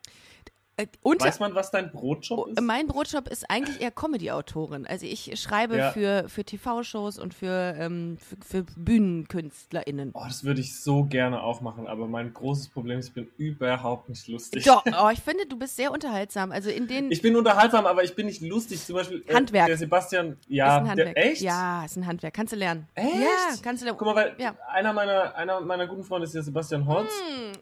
Äh, 0.80 0.88
Und 1.02 1.22
Weiß 1.22 1.40
man, 1.40 1.56
was 1.56 1.72
dein 1.72 1.92
Brotjob 1.92 2.48
ist? 2.48 2.62
Mein 2.62 2.88
Brotjob 2.88 3.28
ist 3.28 3.50
eigentlich 3.50 3.82
eher 3.82 3.92
Comedy-Autorin. 3.92 4.88
Also 4.88 5.06
ich 5.06 5.40
schreibe 5.40 5.78
Ja. 5.78 5.92
für, 5.92 6.30
für 6.30 6.44
TV-Shows 6.44 7.20
und 7.20 7.34
für, 7.34 7.76
ähm, 7.78 8.18
für, 8.18 8.64
für 8.64 8.64
BühnenkünstlerInnen. 8.78 10.12
Oh, 10.14 10.24
das 10.28 10.44
würde 10.44 10.62
ich 10.62 10.80
so 10.80 11.04
gerne 11.04 11.42
auch 11.44 11.62
machen, 11.62 11.88
aber 11.88 12.08
mein 12.08 12.34
großes 12.34 12.70
Problem 12.70 13.00
ist, 13.00 13.10
ich 13.10 13.14
bin 13.14 13.28
überhaupt 13.38 14.10
nicht 14.10 14.28
lustig. 14.28 14.64
Doch, 14.66 14.84
oh, 15.04 15.10
ich 15.12 15.20
finde, 15.20 15.46
du 15.48 15.58
bist 15.58 15.76
sehr 15.76 15.92
unterhaltsam. 15.92 16.52
Also 16.52 16.70
in 16.70 16.88
den 16.88 17.12
Ich 17.12 17.22
bin 17.22 17.36
unterhaltsam, 17.36 17.86
aber 17.86 18.04
ich 18.04 18.16
bin 18.16 18.26
nicht 18.28 18.42
lustig. 18.42 18.86
Zum 18.86 18.96
Beispiel 18.96 19.24
äh, 19.28 19.34
Handwerk. 19.34 19.68
der 19.68 19.78
Sebastian, 19.78 20.32
ist 20.34 20.38
ja, 20.50 20.78
ein 20.78 20.90
Handwerk. 20.90 21.16
der 21.16 21.26
echt? 21.32 21.42
Ja, 21.42 21.84
ist 21.86 21.98
ein 21.98 22.08
Handwerk. 22.08 22.34
Kannst 22.34 22.54
du 22.54 22.58
lernen. 22.58 22.88
Echt? 22.96 23.16
Ja, 23.16 23.28
kannst 23.62 23.82
du 23.82 23.86
lernen. 23.86 23.98
Guck 24.00 24.08
mal, 24.08 24.16
weil 24.16 24.36
Ja. 24.40 24.56
einer 24.72 24.94
meiner 24.94 25.36
einer 25.36 25.60
meiner 25.62 25.88
guten 25.88 26.04
Freunde 26.04 26.26
ist 26.26 26.36
der 26.36 26.44
Sebastian 26.44 26.86
Holz. 26.86 27.12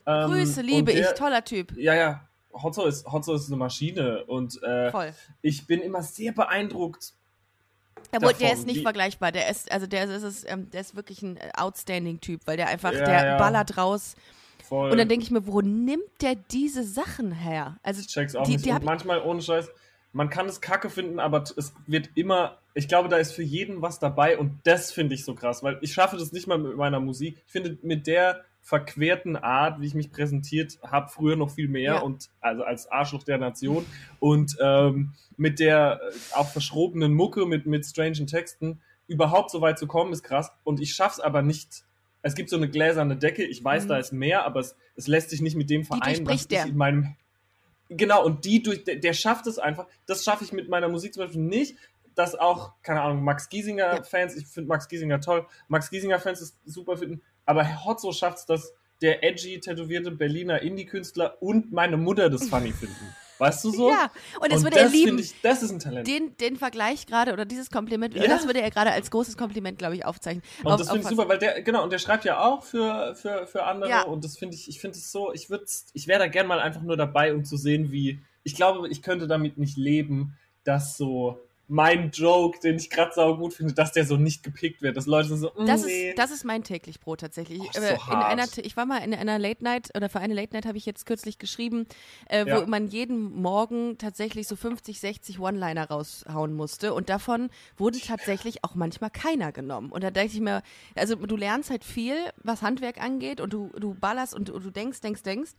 Ähm, 0.05 0.29
Grüße, 0.29 0.61
liebe 0.61 0.93
der- 0.93 1.11
ich, 1.11 1.17
toller 1.17 1.43
Typ. 1.43 1.75
Ja, 1.77 1.93
ja. 1.95 2.21
Hotzo 2.61 2.85
ist, 2.85 3.05
Hotzo 3.05 3.33
ist 3.33 3.47
eine 3.47 3.57
Maschine 3.57 4.25
und 4.25 4.61
äh, 4.63 5.11
ich 5.41 5.67
bin 5.67 5.81
immer 5.81 6.03
sehr 6.03 6.31
beeindruckt. 6.31 7.13
Der 8.11 8.19
davon, 8.19 8.47
ist 8.47 8.65
nicht 8.65 8.81
vergleichbar. 8.83 9.31
Der 9.31 9.49
ist, 9.49 9.71
also 9.71 9.85
der 9.85 10.05
ist, 10.05 10.23
ist, 10.23 10.45
ähm, 10.49 10.69
der 10.71 10.81
ist 10.81 10.95
wirklich 10.95 11.21
ein 11.21 11.37
äh, 11.37 11.51
outstanding 11.55 12.21
Typ, 12.21 12.41
weil 12.45 12.57
der 12.57 12.67
einfach, 12.67 12.93
Ja, 12.93 13.05
der 13.05 13.25
ja. 13.25 13.37
ballert 13.37 13.77
raus. 13.77 14.15
Voll. 14.63 14.91
Und 14.91 14.97
dann 14.97 15.07
denke 15.07 15.23
ich 15.23 15.31
mir, 15.31 15.45
wo 15.47 15.61
nimmt 15.61 16.03
der 16.21 16.35
diese 16.35 16.83
Sachen 16.83 17.31
her? 17.31 17.77
Also 17.83 18.01
ich 18.01 18.07
check's 18.07 18.35
auch 18.35 18.43
die, 18.43 18.53
nicht. 18.53 18.65
die 18.65 18.71
und 18.71 18.83
manchmal 18.83 19.21
ohne 19.21 19.41
Scheiß, 19.41 19.69
man 20.13 20.29
kann 20.29 20.47
es 20.47 20.61
kacke 20.61 20.89
finden, 20.89 21.19
aber 21.19 21.43
es 21.55 21.73
wird 21.85 22.09
immer, 22.15 22.57
ich 22.73 22.87
glaube, 22.87 23.07
da 23.07 23.17
ist 23.17 23.33
für 23.33 23.43
jeden 23.43 23.81
was 23.81 23.99
dabei 23.99 24.37
und 24.37 24.59
das 24.63 24.91
finde 24.91 25.15
ich 25.15 25.23
so 25.23 25.35
krass, 25.35 25.63
weil 25.63 25.77
ich 25.81 25.93
schaffe 25.93 26.17
das 26.17 26.31
nicht 26.31 26.47
mal 26.47 26.57
mit 26.57 26.75
meiner 26.75 26.99
Musik. 26.99 27.41
Ich 27.45 27.51
finde, 27.51 27.77
mit 27.81 28.07
der 28.07 28.43
verquerten 28.67 29.37
Art, 29.37 29.79
wie 29.79 29.87
ich 29.87 29.93
mich 29.95 30.11
präsentiert 30.11 30.77
habe, 30.83 31.07
früher 31.09 31.37
noch 31.37 31.49
viel 31.51 31.69
mehr 31.69 31.93
Ja. 31.93 31.99
und 32.01 32.29
also 32.41 32.63
als 32.63 32.91
Arschloch 32.91 33.23
der 33.23 33.37
Nation 33.37 33.85
und 34.19 34.57
ähm, 34.61 35.13
mit 35.37 35.59
der 35.61 36.01
äh, 36.03 36.35
auch 36.35 36.49
verschrobenen 36.49 37.13
Mucke, 37.13 37.45
mit, 37.45 37.65
mit 37.65 37.85
strangen 37.85 38.27
Texten, 38.27 38.81
überhaupt 39.07 39.51
so 39.51 39.61
weit 39.61 39.79
zu 39.79 39.87
kommen, 39.87 40.11
ist 40.11 40.21
krass 40.23 40.51
und 40.65 40.81
ich 40.81 40.93
schaff's 40.93 41.21
aber 41.21 41.41
nicht. 41.41 41.85
Es 42.23 42.35
gibt 42.35 42.49
so 42.49 42.57
eine 42.57 42.67
gläserne 42.69 43.15
Decke, 43.15 43.43
ich 43.45 43.63
weiß, 43.63 43.85
Mhm. 43.85 43.87
da 43.87 43.97
ist 43.99 44.11
mehr, 44.11 44.43
aber 44.45 44.59
es, 44.59 44.75
es 44.97 45.07
lässt 45.07 45.29
sich 45.29 45.39
nicht 45.41 45.55
mit 45.55 45.69
dem 45.69 45.85
vereinen, 45.85 46.27
was 46.27 46.41
ich 46.41 46.47
der. 46.49 46.65
in 46.65 46.75
meinem 46.75 47.15
Genau, 47.89 48.25
und 48.25 48.43
die 48.43 48.61
durch, 48.61 48.83
der, 48.83 48.97
der 48.97 49.13
schafft 49.13 49.47
es 49.47 49.59
einfach. 49.59 49.87
Das 50.07 50.25
schaffe 50.25 50.43
ich 50.43 50.51
mit 50.51 50.67
meiner 50.67 50.89
Musik 50.89 51.13
zum 51.13 51.23
Beispiel 51.23 51.41
nicht. 51.41 51.77
Dass 52.15 52.35
auch, 52.35 52.73
keine 52.81 53.01
Ahnung, 53.01 53.23
Max 53.23 53.47
Giesinger-Fans, 53.47 54.35
ich 54.35 54.45
finde 54.47 54.67
Max 54.67 54.89
Giesinger 54.89 55.21
toll, 55.21 55.45
Max 55.69 55.89
Giesinger-Fans 55.89 56.41
ist 56.41 56.57
super 56.65 56.97
finden, 56.97 57.21
aber 57.47 57.83
Hotzo 57.85 58.11
schafft 58.11 58.37
es, 58.39 58.45
dass 58.45 58.73
der 59.01 59.23
edgy, 59.23 59.59
tätowierte 59.59 60.11
Berliner 60.11 60.61
Indie-Künstler 60.61 61.37
und 61.41 61.71
meine 61.71 61.97
Mutter 61.97 62.29
das 62.29 62.47
funny 62.49 62.71
finden. 62.71 63.15
Weißt 63.39 63.63
du 63.65 63.69
so? 63.69 63.89
ja, 63.91 64.09
und 64.41 64.51
das 64.51 64.63
würde 64.63 64.77
er 64.77 64.85
das 64.85 64.93
lieben. 64.93 65.09
finde 65.09 65.21
Ich, 65.21 65.39
das 65.43 65.61
ist 65.61 65.69
ein 65.69 65.77
Talent. 65.77 66.07
den, 66.07 66.35
den 66.37 66.55
Vergleich 66.55 67.05
gerade 67.05 67.33
oder 67.33 67.45
dieses 67.45 67.69
Kompliment, 67.69 68.15
Ja. 68.15 68.25
das 68.25 68.47
würde 68.47 68.61
er 68.61 68.71
gerade 68.71 68.91
als 68.91 69.11
großes 69.11 69.37
Kompliment, 69.37 69.77
glaube 69.77 69.93
ich, 69.95 70.03
aufzeichnen. 70.05 70.41
Und 70.63 70.71
Auf- 70.71 70.79
das 70.79 70.87
finde 70.89 71.03
ich 71.03 71.07
super, 71.09 71.29
weil 71.29 71.37
der, 71.37 71.61
genau, 71.61 71.83
und 71.83 71.91
der 71.93 71.99
schreibt 71.99 72.25
ja 72.25 72.43
auch 72.43 72.63
für, 72.63 73.13
für, 73.13 73.45
für 73.45 73.63
andere 73.65 73.91
Ja. 73.91 74.01
und 74.05 74.23
das 74.23 74.39
finde 74.39 74.55
ich, 74.55 74.67
ich 74.67 74.79
finde 74.81 74.97
es 74.97 75.11
so, 75.11 75.31
ich 75.33 75.51
würde 75.51 75.65
ich 75.93 76.07
wäre 76.07 76.17
da 76.17 76.27
gern 76.27 76.47
mal 76.47 76.59
einfach 76.59 76.81
nur 76.81 76.97
dabei, 76.97 77.35
um 77.35 77.45
zu 77.45 77.57
sehen, 77.57 77.91
wie, 77.91 78.19
ich 78.43 78.55
glaube, 78.55 78.89
ich 78.89 79.03
könnte 79.03 79.27
damit 79.27 79.59
nicht 79.59 79.77
leben, 79.77 80.35
dass 80.63 80.97
so 80.97 81.39
mein 81.69 82.11
Joke, 82.11 82.59
den 82.61 82.77
ich 82.77 82.89
gerade 82.89 83.11
sau 83.13 83.35
gut 83.35 83.53
finde, 83.53 83.73
dass 83.73 83.91
der 83.91 84.05
so 84.05 84.15
nicht 84.15 84.41
gepickt 84.41 84.81
wird, 84.81 84.95
dass 84.95 85.05
Leute 85.05 85.35
so, 85.35 85.49
mm, 85.49 85.65
Das 85.65 85.83
nee. 85.85 86.09
ist, 86.09 86.17
das 86.17 86.31
ist 86.31 86.45
mein 86.45 86.63
täglich 86.63 86.99
Brot 87.01 87.19
tatsächlich. 87.19 87.59
Oh, 87.61 87.69
äh, 87.73 87.79
so 87.97 88.13
in 88.13 88.19
hart. 88.19 88.23
einer, 88.23 88.47
ich 88.63 88.77
war 88.77 88.85
mal 88.85 88.99
in 88.99 89.13
einer 89.13 89.37
Late 89.37 89.63
Night 89.63 89.89
oder 89.95 90.07
für 90.09 90.19
eine 90.19 90.33
Late 90.33 90.53
Night 90.53 90.65
habe 90.65 90.77
ich 90.77 90.85
jetzt 90.85 91.05
kürzlich 91.05 91.39
geschrieben, 91.39 91.85
äh, 92.29 92.45
wo 92.45 92.49
Ja. 92.49 92.65
man 92.67 92.87
jeden 92.87 93.19
Morgen 93.41 93.97
tatsächlich 93.97 94.47
so 94.47 94.55
50, 94.55 94.99
60 95.01 95.39
One-Liner 95.39 95.89
raushauen 95.89 96.53
musste 96.53 96.93
und 96.93 97.09
davon 97.09 97.49
wurde 97.75 97.99
tatsächlich 97.99 98.63
auch 98.63 98.75
manchmal 98.75 99.09
keiner 99.09 99.51
genommen. 99.51 99.91
Und 99.91 100.03
da 100.03 100.11
dachte 100.11 100.27
ich 100.27 100.39
mir, 100.39 100.61
also 100.95 101.15
du 101.15 101.35
lernst 101.35 101.69
halt 101.69 101.83
viel, 101.83 102.15
was 102.43 102.61
Handwerk 102.61 103.01
angeht 103.01 103.41
und 103.41 103.51
du, 103.51 103.71
du 103.77 103.93
ballerst 103.93 104.33
und 104.33 104.47
du, 104.47 104.57
du 104.59 104.71
denkst, 104.71 105.01
denkst, 105.01 105.23
denkst, 105.23 105.51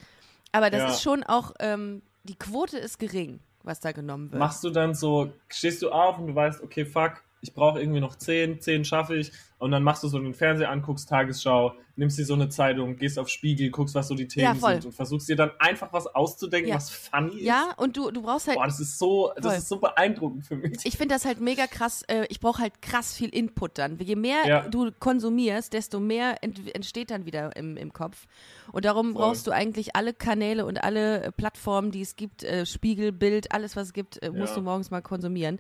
aber 0.53 0.71
das 0.71 0.85
Ja. 0.85 0.89
ist 0.89 1.03
schon 1.03 1.23
auch, 1.23 1.53
ähm, 1.61 2.01
die 2.25 2.37
Quote 2.37 2.79
ist 2.79 2.99
gering, 2.99 3.41
was 3.63 3.81
da 3.81 3.93
genommen 3.93 4.31
wird. 4.33 4.41
machst 4.41 4.63
du 4.65 4.71
dann 4.71 4.95
so, 4.95 5.33
stehst 5.49 5.83
du 5.83 5.91
auf 5.91 6.19
und 6.19 6.29
du 6.29 6.35
weißt, 6.35 6.63
okay, 6.63 6.85
fuck, 6.85 7.23
ich 7.41 7.55
brauche 7.55 7.81
irgendwie 7.81 8.01
noch 8.01 8.17
10, 8.17 8.61
10 8.61 8.85
schaffe 8.85 9.17
ich. 9.17 9.33
Und 9.61 9.73
dann 9.73 9.83
machst 9.83 10.05
du 10.05 10.09
so 10.09 10.21
den 10.21 10.35
Fernseher 10.35 10.71
an, 10.71 10.83
guckst 10.83 11.09
Tagesschau, 11.09 11.73
nimmst 11.97 12.17
dir 12.17 12.25
so 12.25 12.35
eine 12.35 12.49
Zeitung, 12.49 12.95
gehst 12.97 13.19
auf 13.19 13.29
Spiegel, 13.29 13.71
guckst, 13.71 13.93
was 13.97 14.07
so 14.07 14.15
die 14.15 14.29
Themen 14.29 14.55
Ja, 14.61 14.75
sind 14.75 14.85
und 14.87 14.93
versuchst 14.93 15.29
dir 15.29 15.35
dann 15.35 15.51
einfach 15.59 15.93
was 15.93 16.07
auszudenken, 16.07 16.69
Ja. 16.69 16.77
was 16.77 16.91
funny 16.91 17.39
ist. 17.39 17.43
ja, 17.43 17.75
und 17.77 17.97
du, 17.97 18.13
du 18.13 18.23
brauchst 18.23 18.47
halt 18.47 18.57
Boah, 18.57 18.67
das 18.67 18.79
ist 18.79 19.01
so, 19.01 19.33
das 19.35 19.47
Voll. 19.47 19.55
ist 19.57 19.69
so 19.69 19.79
beeindruckend 19.81 20.47
für 20.47 20.55
mich. 20.55 20.79
Ich 20.85 20.97
finde 20.97 21.17
das 21.17 21.25
halt 21.25 21.41
mega 21.41 21.67
krass. 21.67 22.03
Äh, 22.07 22.27
ich 22.29 22.39
brauche 22.39 22.63
halt 22.63 22.81
krass 22.83 23.17
viel 23.17 23.31
Input 23.31 23.79
dann. 23.79 23.99
Je 23.99 24.15
mehr 24.15 24.47
Ja. 24.47 24.69
du 24.69 24.93
konsumierst, 24.93 25.73
desto 25.73 25.99
mehr 25.99 26.37
ent 26.45 26.73
entsteht 26.73 27.11
dann 27.11 27.27
wieder 27.27 27.57
im, 27.57 27.77
im 27.77 27.93
Kopf. 27.93 28.27
Und 28.71 28.85
darum 28.85 29.13
Voll. 29.13 29.23
brauchst 29.23 29.49
du 29.49 29.51
eigentlich 29.51 29.97
alle 29.97 30.15
Kanäle 30.15 30.67
und 30.67 30.85
alle 30.85 31.25
äh, 31.25 31.33
Plattformen, 31.33 31.91
die 31.91 32.03
es 32.03 32.15
gibt, 32.15 32.45
äh, 32.45 32.65
Spiegel, 32.65 33.11
Bild, 33.11 33.51
alles 33.51 33.75
was 33.75 33.89
es 33.89 33.93
gibt, 33.93 34.23
äh, 34.23 34.31
musst 34.31 34.57
du 34.57 34.61
morgens 34.61 34.93
mal 34.93 35.03
konsumieren. 35.03 35.59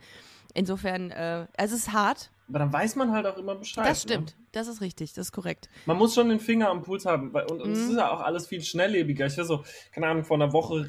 Insofern, 0.59 1.11
äh, 1.12 1.47
es 1.57 1.73
ist 1.73 1.92
hart. 1.92 2.31
Aber 2.49 2.59
dann 2.59 2.73
weiß 2.73 2.97
man 2.97 3.12
halt 3.12 3.27
auch 3.27 3.37
immer 3.37 3.55
Bescheid. 3.55 3.87
das 3.87 4.03
stimmt. 4.03 4.31
Ne? 4.38 4.44
Das 4.53 4.66
ist 4.68 4.81
richtig. 4.81 5.12
Das 5.12 5.27
ist 5.29 5.33
korrekt. 5.33 5.68
Man 5.87 5.97
muss 5.99 6.14
schon 6.14 6.29
den 6.31 6.40
Finger 6.40 6.68
am 6.71 6.83
Puls 6.83 7.07
haben. 7.07 7.33
Weil, 7.33 7.44
und 7.47 7.61
und 7.62 7.73
es 7.73 7.85
Mhm. 7.85 7.90
ist 7.90 7.97
ja 7.99 8.11
auch 8.11 8.21
alles 8.21 8.47
viel 8.49 8.62
schnelllebiger. 8.62 9.27
Ich 9.27 9.37
weiß 9.38 9.47
so, 9.47 9.64
keine 9.92 10.09
Ahnung, 10.09 10.25
vor 10.25 10.37
einer 10.37 10.53
Woche 10.53 10.88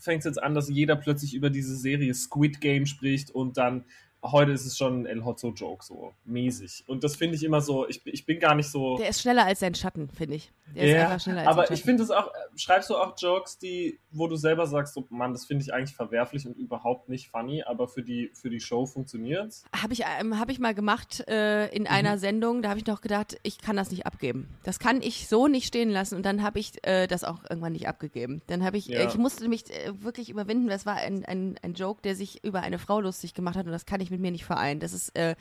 fängt 0.00 0.20
es 0.20 0.24
jetzt 0.26 0.42
an, 0.42 0.54
dass 0.54 0.68
jeder 0.68 0.96
plötzlich 0.96 1.34
über 1.34 1.50
diese 1.50 1.76
Serie 1.76 2.14
Squid 2.14 2.60
Game 2.60 2.86
spricht 2.86 3.30
und 3.30 3.56
dann 3.56 3.84
heute 4.22 4.52
ist 4.52 4.66
es 4.66 4.76
schon 4.76 5.02
ein 5.02 5.06
El 5.06 5.24
Hotzo 5.24 5.48
Joke 5.52 5.84
so 5.84 6.12
mäßig. 6.24 6.84
Und 6.86 7.04
das 7.04 7.16
finde 7.16 7.36
ich 7.36 7.42
immer 7.44 7.60
so, 7.60 7.88
ich, 7.88 8.00
ich 8.06 8.26
bin 8.26 8.38
gar 8.38 8.54
nicht 8.54 8.70
so. 8.70 8.96
Der 8.98 9.08
ist 9.08 9.20
schneller 9.22 9.44
als 9.46 9.60
sein 9.60 9.74
Schatten, 9.74 10.08
finde 10.10 10.36
ich. 10.36 10.52
Der 10.74 10.84
ist 10.84 10.92
Ja, 10.92 11.02
einfach 11.08 11.20
schneller 11.20 11.40
als 11.40 11.48
aber 11.48 11.66
sein 11.66 11.74
ich 11.76 11.82
finde 11.82 12.02
es 12.04 12.10
auch, 12.10 12.28
äh, 12.28 12.30
schreibst 12.58 12.90
du 12.90 12.96
auch 12.96 13.14
Jokes, 13.18 13.58
die, 13.58 13.98
wo 14.12 14.28
du 14.28 14.36
selber 14.36 14.66
sagst, 14.66 14.94
so, 14.94 15.04
Mann, 15.10 15.32
das 15.32 15.44
finde 15.46 15.64
ich 15.64 15.72
eigentlich 15.74 15.96
verwerflich 15.96 16.46
und 16.46 16.56
überhaupt 16.56 17.08
nicht 17.08 17.28
funny, 17.30 17.62
aber 17.64 17.88
für 17.88 18.02
die, 18.02 18.30
für 18.34 18.50
die 18.50 18.60
Show 18.60 18.86
funktioniert's. 18.86 19.64
Habe 19.74 19.92
ich, 19.94 20.02
ähm, 20.20 20.38
hab 20.38 20.48
ich 20.50 20.58
mal 20.60 20.74
gemacht 20.74 21.26
äh, 21.28 21.66
in 21.74 21.82
Mhm. 21.82 21.88
einer 21.88 22.18
Sendung, 22.18 22.62
da 22.62 22.68
habe 22.70 22.78
ich 22.78 22.86
noch 22.86 23.00
gedacht, 23.00 23.38
ich 23.42 23.58
kann 23.58 23.76
das 23.76 23.90
nicht 23.90 24.06
abgeben. 24.06 24.48
Das 24.62 24.78
kann 24.78 25.02
ich 25.02 25.26
so 25.28 25.48
nicht 25.48 25.66
stehen 25.66 25.90
lassen 25.90 26.14
und 26.14 26.24
dann 26.24 26.42
habe 26.42 26.58
ich 26.60 26.72
äh, 26.86 27.06
das 27.08 27.24
auch 27.24 27.42
irgendwann 27.48 27.72
nicht 27.72 27.88
abgegeben. 27.88 28.42
Dann 28.46 28.62
habe 28.64 28.76
ich, 28.76 28.86
Ja. 28.86 29.08
ich 29.08 29.16
musste 29.16 29.48
mich 29.48 29.68
äh, 29.70 29.92
wirklich 30.02 30.28
überwinden, 30.30 30.68
das 30.68 30.86
war 30.86 30.96
ein, 30.96 31.24
ein, 31.24 31.58
ein 31.62 31.74
Joke, 31.74 32.02
der 32.02 32.14
sich 32.14 32.44
über 32.44 32.60
eine 32.60 32.78
Frau 32.78 33.00
lustig 33.00 33.34
gemacht 33.34 33.56
hat 33.56 33.66
und 33.66 33.72
das 33.72 33.86
kann 33.86 34.00
ich 34.00 34.09
mit 34.10 34.20
mir 34.20 34.30
nicht 34.30 34.44
vereinen. 34.44 34.80
Das 34.80 34.92
ist, 34.92 35.16
äh, 35.16 35.36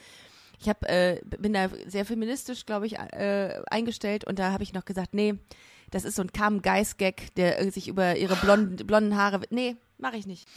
ich 0.59 0.69
hab, 0.69 0.83
äh, 0.89 1.21
bin 1.25 1.53
da 1.53 1.69
sehr 1.87 2.05
feministisch, 2.05 2.65
glaube 2.65 2.85
ich, 2.85 2.97
äh, 2.99 3.61
eingestellt 3.69 4.25
und 4.25 4.39
da 4.39 4.51
habe 4.51 4.63
ich 4.63 4.73
noch 4.73 4.85
gesagt, 4.85 5.13
nee, 5.13 5.35
das 5.91 6.05
ist 6.05 6.15
so 6.15 6.21
ein 6.21 6.31
Carmen 6.31 6.61
Geist-Gag, 6.61 7.33
der 7.35 7.59
äh, 7.59 7.71
sich 7.71 7.87
über 7.87 8.15
ihre 8.15 8.35
blonden, 8.35 8.75
blonden 8.85 9.15
Haare, 9.15 9.41
nee, 9.49 9.75
mache 9.97 10.17
ich 10.17 10.27
nicht. 10.27 10.47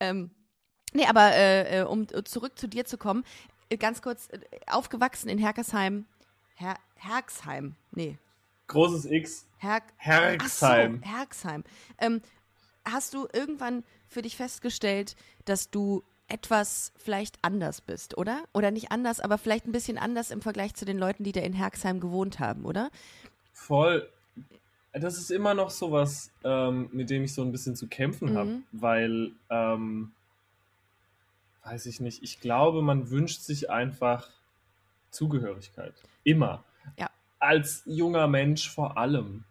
Ähm, 0.00 0.30
Nee, 0.94 1.06
aber 1.06 1.34
äh, 1.34 1.80
äh 1.80 1.82
um 1.82 2.06
zurück 2.24 2.58
zu 2.58 2.68
dir 2.68 2.86
zu 2.86 2.96
kommen, 2.96 3.24
äh, 3.68 3.76
ganz 3.76 4.00
kurz, 4.00 4.28
aufgewachsen 4.66 5.28
in 5.28 5.38
Herkersheim. 5.38 6.06
Her 6.54 6.76
Herxheim, 6.94 7.74
nee. 7.90 8.16
Großes 8.68 9.04
X. 9.06 9.46
Her 9.58 9.82
Herxheim. 9.96 11.02
So, 11.04 11.10
Herxheim. 11.10 11.64
Ähm, 11.98 12.22
hast 12.84 13.12
du 13.12 13.26
irgendwann 13.32 13.82
für 14.08 14.22
dich 14.22 14.36
festgestellt, 14.36 15.16
dass 15.44 15.70
du 15.70 16.04
etwas 16.34 16.92
vielleicht 16.96 17.38
anders 17.42 17.80
bist, 17.80 18.18
oder? 18.18 18.42
Oder 18.52 18.72
nicht 18.72 18.90
anders, 18.90 19.20
aber 19.20 19.38
vielleicht 19.38 19.66
ein 19.66 19.72
bisschen 19.72 19.98
anders 19.98 20.32
im 20.32 20.42
Vergleich 20.42 20.74
zu 20.74 20.84
den 20.84 20.98
Leuten, 20.98 21.22
die 21.22 21.30
da 21.30 21.40
in 21.40 21.52
Herxheim 21.52 22.00
gewohnt 22.00 22.40
haben, 22.40 22.64
oder? 22.64 22.90
Voll. 23.52 24.08
Das 24.92 25.16
ist 25.16 25.30
immer 25.30 25.54
noch 25.54 25.70
sowas, 25.70 26.32
ähm, 26.42 26.88
mit 26.92 27.08
dem 27.10 27.22
ich 27.22 27.32
so 27.32 27.42
ein 27.42 27.52
bisschen 27.52 27.76
zu 27.76 27.86
kämpfen 27.86 28.32
mhm. 28.32 28.36
habe, 28.36 28.62
weil, 28.72 29.30
ähm, 29.48 30.12
weiß 31.62 31.86
ich 31.86 32.00
nicht, 32.00 32.24
ich 32.24 32.40
glaube, 32.40 32.82
man 32.82 33.10
wünscht 33.10 33.42
sich 33.42 33.70
einfach 33.70 34.28
Zugehörigkeit. 35.10 35.94
Immer. 36.24 36.64
Ja. 36.98 37.08
Als 37.38 37.82
junger 37.86 38.26
Mensch 38.26 38.68
vor 38.68 38.98
allem. 38.98 39.44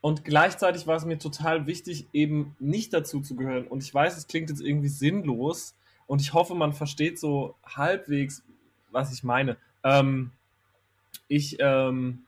Und 0.00 0.24
gleichzeitig 0.24 0.86
war 0.86 0.96
es 0.96 1.04
mir 1.04 1.18
total 1.18 1.66
wichtig, 1.66 2.06
eben 2.12 2.56
nicht 2.60 2.92
dazu 2.92 3.20
zu 3.20 3.34
gehören. 3.34 3.66
Und 3.66 3.82
ich 3.82 3.92
weiß, 3.92 4.16
es 4.16 4.28
klingt 4.28 4.50
jetzt 4.50 4.60
irgendwie 4.60 4.88
sinnlos, 4.88 5.74
und 6.06 6.20
ich 6.20 6.34
hoffe, 6.34 6.54
man 6.54 6.72
versteht 6.72 7.18
so 7.18 7.54
halbwegs, 7.64 8.42
was 8.90 9.12
ich 9.12 9.24
meine. 9.24 9.56
Ähm, 9.84 10.32
ich, 11.28 11.56
ähm, 11.60 12.24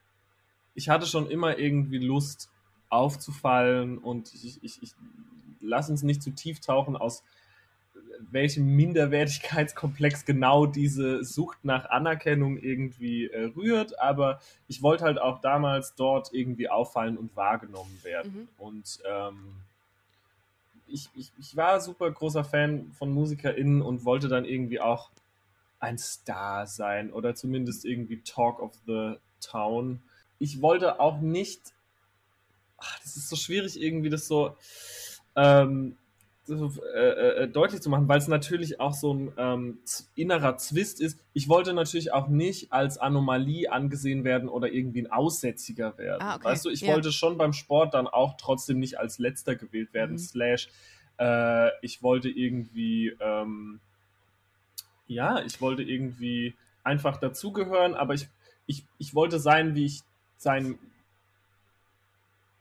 ich 0.75 0.89
hatte 0.89 1.07
schon 1.07 1.31
immer 1.31 1.59
irgendwie 1.59 1.99
Lust 1.99 2.51
aufzufallen 2.89 3.99
und 3.99 4.33
ich, 4.35 4.63
ich, 4.63 4.83
ich 4.83 4.93
lass 5.61 5.91
uns 5.91 6.03
nicht 6.03 6.23
zu 6.23 6.31
tief 6.31 6.61
tauchen 6.61 6.97
aus 6.97 7.23
welchem 8.31 8.67
Minderwertigkeitskomplex 8.77 10.25
genau 10.25 10.67
diese 10.67 11.25
Sucht 11.25 11.65
nach 11.65 11.87
Anerkennung 11.91 12.59
irgendwie 12.59 13.27
äh, 13.27 13.45
rührt, 13.57 13.99
aber 13.99 14.41
ich 14.69 14.83
wollte 14.83 15.05
halt 15.05 15.21
auch 15.21 15.41
damals 15.41 15.95
dort 15.95 16.33
irgendwie 16.33 16.69
auffallen 16.69 17.17
und 17.17 17.35
wahrgenommen 17.37 17.99
werden. 18.03 18.33
Mhm. 18.33 18.49
Und 18.59 19.01
ähm, 19.09 19.57
ich, 20.87 21.09
ich, 21.15 21.33
ich 21.39 21.57
war 21.57 21.81
super 21.81 22.11
großer 22.11 22.45
Fan 22.45 22.93
von 22.93 23.13
MusikerInnen 23.13 23.83
und 23.83 24.05
wollte 24.05 24.29
dann 24.29 24.45
irgendwie 24.45 24.81
auch 24.81 25.11
ein 25.81 25.99
Star 25.99 26.67
sein 26.67 27.13
oder 27.13 27.35
zumindest 27.35 27.85
irgendwie 27.85 28.23
Talk 28.23 28.61
of 28.61 28.75
the 28.87 29.17
Town. 29.41 30.03
Ich 30.39 30.63
wollte 30.63 31.01
auch 31.01 31.21
nicht, 31.21 31.73
ach, 32.79 32.99
das 33.01 33.17
ist 33.17 33.29
so 33.29 33.37
schwierig 33.37 33.81
irgendwie, 33.81 34.11
das 34.11 34.27
so, 34.27 34.57
ähm, 35.37 35.97
so 36.47 36.73
äh, 36.95 37.45
äh, 37.45 37.49
deutlich 37.49 37.81
zu 37.81 37.89
machen, 37.89 38.07
weil 38.07 38.19
es 38.19 38.29
natürlich 38.29 38.79
auch 38.79 38.93
so 38.93 39.15
ein 39.15 39.33
ähm, 39.39 39.79
innerer 40.15 40.59
Zwist 40.59 41.01
ist. 41.01 41.19
Ich 41.33 41.49
wollte 41.49 41.73
natürlich 41.73 42.13
auch 42.13 42.29
nicht 42.29 42.73
als 42.73 42.99
Anomalie 42.99 43.73
angesehen 43.73 44.25
werden 44.25 44.49
oder 44.49 44.71
irgendwie 44.71 45.03
ein 45.03 45.11
Aussätziger 45.11 45.97
werden. 45.97 46.21
Ah, 46.21 46.37
okay. 46.37 46.45
Weißt 46.45 46.65
du, 46.67 46.71
ich 46.71 46.83
ja. 46.83 46.93
wollte 46.93 47.13
schon 47.13 47.39
beim 47.39 47.55
Sport 47.55 47.95
dann 47.95 48.07
auch 48.07 48.37
trotzdem 48.37 48.79
nicht 48.79 48.99
als 48.99 49.19
letzter 49.19 49.57
gewählt 49.57 49.95
werden. 49.95 50.13
Mhm. 50.13 50.19
Slash, 50.19 50.69
äh, 51.19 51.71
ich 51.81 52.03
wollte 52.03 52.29
irgendwie, 52.29 53.17
ähm, 53.21 53.81
ja, 55.07 55.43
ich 55.43 55.61
wollte 55.63 55.83
irgendwie 55.83 56.55
einfach 56.83 57.17
dazugehören, 57.17 57.95
aber 57.95 58.13
ich, 58.13 58.29
ich, 58.67 58.85
ich 58.99 59.15
wollte 59.15 59.39
sein, 59.39 59.75
wie 59.75 59.87
ich 59.87 60.03
sein 60.37 60.79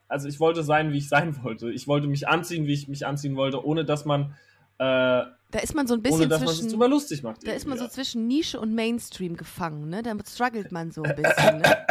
also 0.08 0.28
ich 0.28 0.40
wollte 0.40 0.62
sein, 0.62 0.92
wie 0.92 0.98
ich 0.98 1.08
sein 1.08 1.42
wollte. 1.42 1.70
Ich 1.70 1.88
wollte 1.88 2.06
mich 2.06 2.28
anziehen, 2.28 2.66
wie 2.66 2.74
ich 2.74 2.88
mich 2.88 3.06
anziehen 3.06 3.36
wollte, 3.36 3.64
ohne 3.64 3.84
dass 3.84 4.04
man 4.04 4.34
äh, 4.78 5.24
da 5.54 5.60
ist 5.60 5.74
man 5.74 5.86
so 5.86 5.94
ein 5.94 6.02
bisschen 6.02 6.22
ohne, 6.22 6.28
dass 6.28 6.40
zwischen, 6.40 6.46
man 6.46 6.62
sich 6.62 6.72
drüber 6.72 6.88
lustig 6.88 7.22
macht. 7.22 7.46
Da 7.46 7.52
ist 7.52 7.66
man 7.66 7.78
so 7.78 7.86
zwischen 7.86 8.26
Nische 8.26 8.58
und 8.58 8.74
Mainstream 8.74 9.36
gefangen, 9.36 9.88
ne? 9.88 10.02
Damit 10.02 10.28
struggelt 10.28 10.72
man 10.72 10.90
so 10.90 11.04
ein 11.04 11.14
bisschen, 11.14 11.58
ne? 11.58 11.86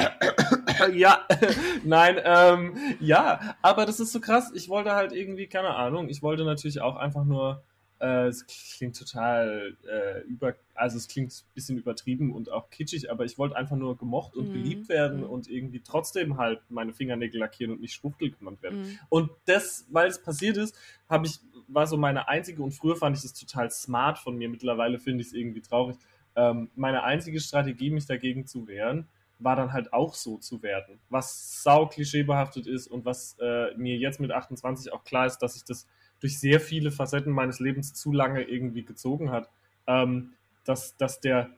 ja, 0.94 1.26
nein, 1.86 2.18
ähm, 2.26 2.76
ja, 3.00 3.56
aber 3.62 3.86
das 3.86 4.02
ist 4.02 4.12
so 4.12 4.20
krass. 4.20 4.52
Ich 4.54 4.68
wollte 4.68 4.92
halt 4.92 5.14
irgendwie, 5.14 5.48
keine 5.48 5.76
Ahnung, 5.76 6.10
ich 6.10 6.22
wollte 6.22 6.44
natürlich 6.44 6.82
auch 6.82 6.98
einfach 6.98 7.24
nur 7.24 7.64
es 8.00 8.46
klingt 8.48 8.98
total 8.98 9.78
äh, 9.90 10.22
über, 10.22 10.56
also 10.74 10.98
es 10.98 11.08
klingt 11.08 11.32
ein 11.32 11.54
bisschen 11.54 11.78
übertrieben 11.78 12.34
und 12.34 12.52
auch 12.52 12.70
kitschig, 12.70 13.10
aber 13.10 13.26
ich 13.26 13.38
wollte 13.38 13.56
einfach 13.56 13.76
nur 13.76 13.98
gemocht 13.98 14.36
und 14.36 14.50
mhm. 14.50 14.54
geliebt 14.54 14.90
werden 14.90 15.20
mhm. 15.20 15.30
und 15.30 15.50
irgendwie 15.50 15.82
trotzdem 15.82 16.38
halt 16.38 16.60
meine 16.70 16.94
Fingernägel 16.94 17.40
lackieren 17.40 17.74
und 17.74 17.82
nicht 17.82 17.94
Schwuchtel 17.94 18.32
genannt 18.32 18.62
werden. 18.62 18.82
Mhm. 18.82 19.00
Und 19.10 19.32
das, 19.46 19.88
weil 19.90 20.08
es 20.08 20.22
passiert 20.22 20.58
ist, 20.58 20.76
habe 21.08 21.28
ich, 21.28 21.40
war 21.68 21.88
so 21.88 21.98
meine 21.98 22.28
einzige, 22.28 22.62
und 22.62 22.72
früher 22.72 22.96
fand 22.96 23.16
ich 23.16 23.24
das 23.24 23.34
total 23.34 23.72
smart 23.72 24.20
von 24.20 24.38
mir, 24.38 24.50
mittlerweile 24.50 25.00
finde 25.00 25.22
ich 25.22 25.28
es 25.28 25.34
irgendwie 25.34 25.62
traurig, 25.62 25.98
ähm, 26.36 26.70
meine 26.76 27.04
einzige 27.04 27.40
Strategie, 27.40 27.90
mich 27.90 28.06
dagegen 28.06 28.46
zu 28.46 28.68
wehren, 28.68 29.08
war 29.40 29.56
dann 29.56 29.74
halt 29.74 29.94
auch 29.94 30.14
so 30.14 30.38
zu 30.38 30.62
werden. 30.64 31.00
Was 31.10 31.64
sau 31.64 31.88
klischeebehaftet 31.88 32.66
ist 32.66 32.88
und 32.88 33.06
was 33.06 33.38
äh, 33.40 33.76
mir 33.76 33.98
jetzt 33.98 34.20
mit 34.20 34.32
28 34.32 34.92
auch 34.94 35.04
klar 35.04 35.26
ist, 35.26 35.40
dass 35.40 35.56
ich 35.56 35.64
das 35.64 35.88
durch 36.24 36.40
sehr 36.40 36.62
viele 36.62 36.90
Facetten 36.90 37.34
meines 37.34 37.60
Lebens 37.60 37.94
zu 37.94 38.14
lange 38.14 38.44
irgendwie 38.44 38.84
gezogen 38.84 39.30
hat, 39.30 39.50
ähm, 39.88 40.30
dass, 40.64 40.96
dass 40.96 41.20
der 41.20 41.50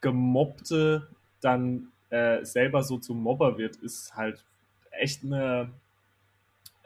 Gemobbte 0.00 1.08
dann 1.42 1.88
äh, 2.08 2.42
selber 2.42 2.82
so 2.82 2.96
zum 2.96 3.22
Mobber 3.22 3.58
wird, 3.58 3.76
ist 3.76 4.16
halt 4.16 4.42
echt 4.92 5.24
eine, 5.24 5.70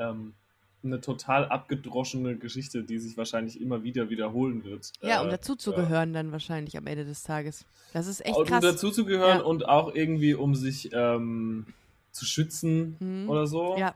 ähm, 0.01 0.35
eine 0.83 1.01
total 1.01 1.45
abgedroschene 1.45 2.37
Geschichte, 2.37 2.83
die 2.83 2.99
sich 2.99 3.17
wahrscheinlich 3.17 3.61
immer 3.61 3.85
wieder 3.85 4.11
wiederholen 4.11 4.65
wird. 4.65 4.91
Ja, 5.01 5.21
um 5.21 5.29
äh, 5.29 5.31
dazuzugehören 5.31 6.13
dann 6.13 6.33
wahrscheinlich 6.33 6.77
am 6.77 6.89
Ende 6.89 7.05
des 7.05 7.23
Tages. 7.23 7.65
Das 7.93 8.09
ist 8.09 8.27
echt 8.27 8.35
krass. 8.35 8.65
Um 8.65 8.69
dazuzugehören 8.69 9.39
ja. 9.39 9.45
und 9.45 9.69
auch 9.69 9.95
irgendwie, 9.95 10.35
um 10.35 10.57
sich 10.57 10.91
ähm, 10.93 11.67
zu 12.11 12.25
schützen 12.25 12.97
mhm. 12.99 13.31
oder 13.31 13.47
so. 13.47 13.77
Ja 13.79 13.95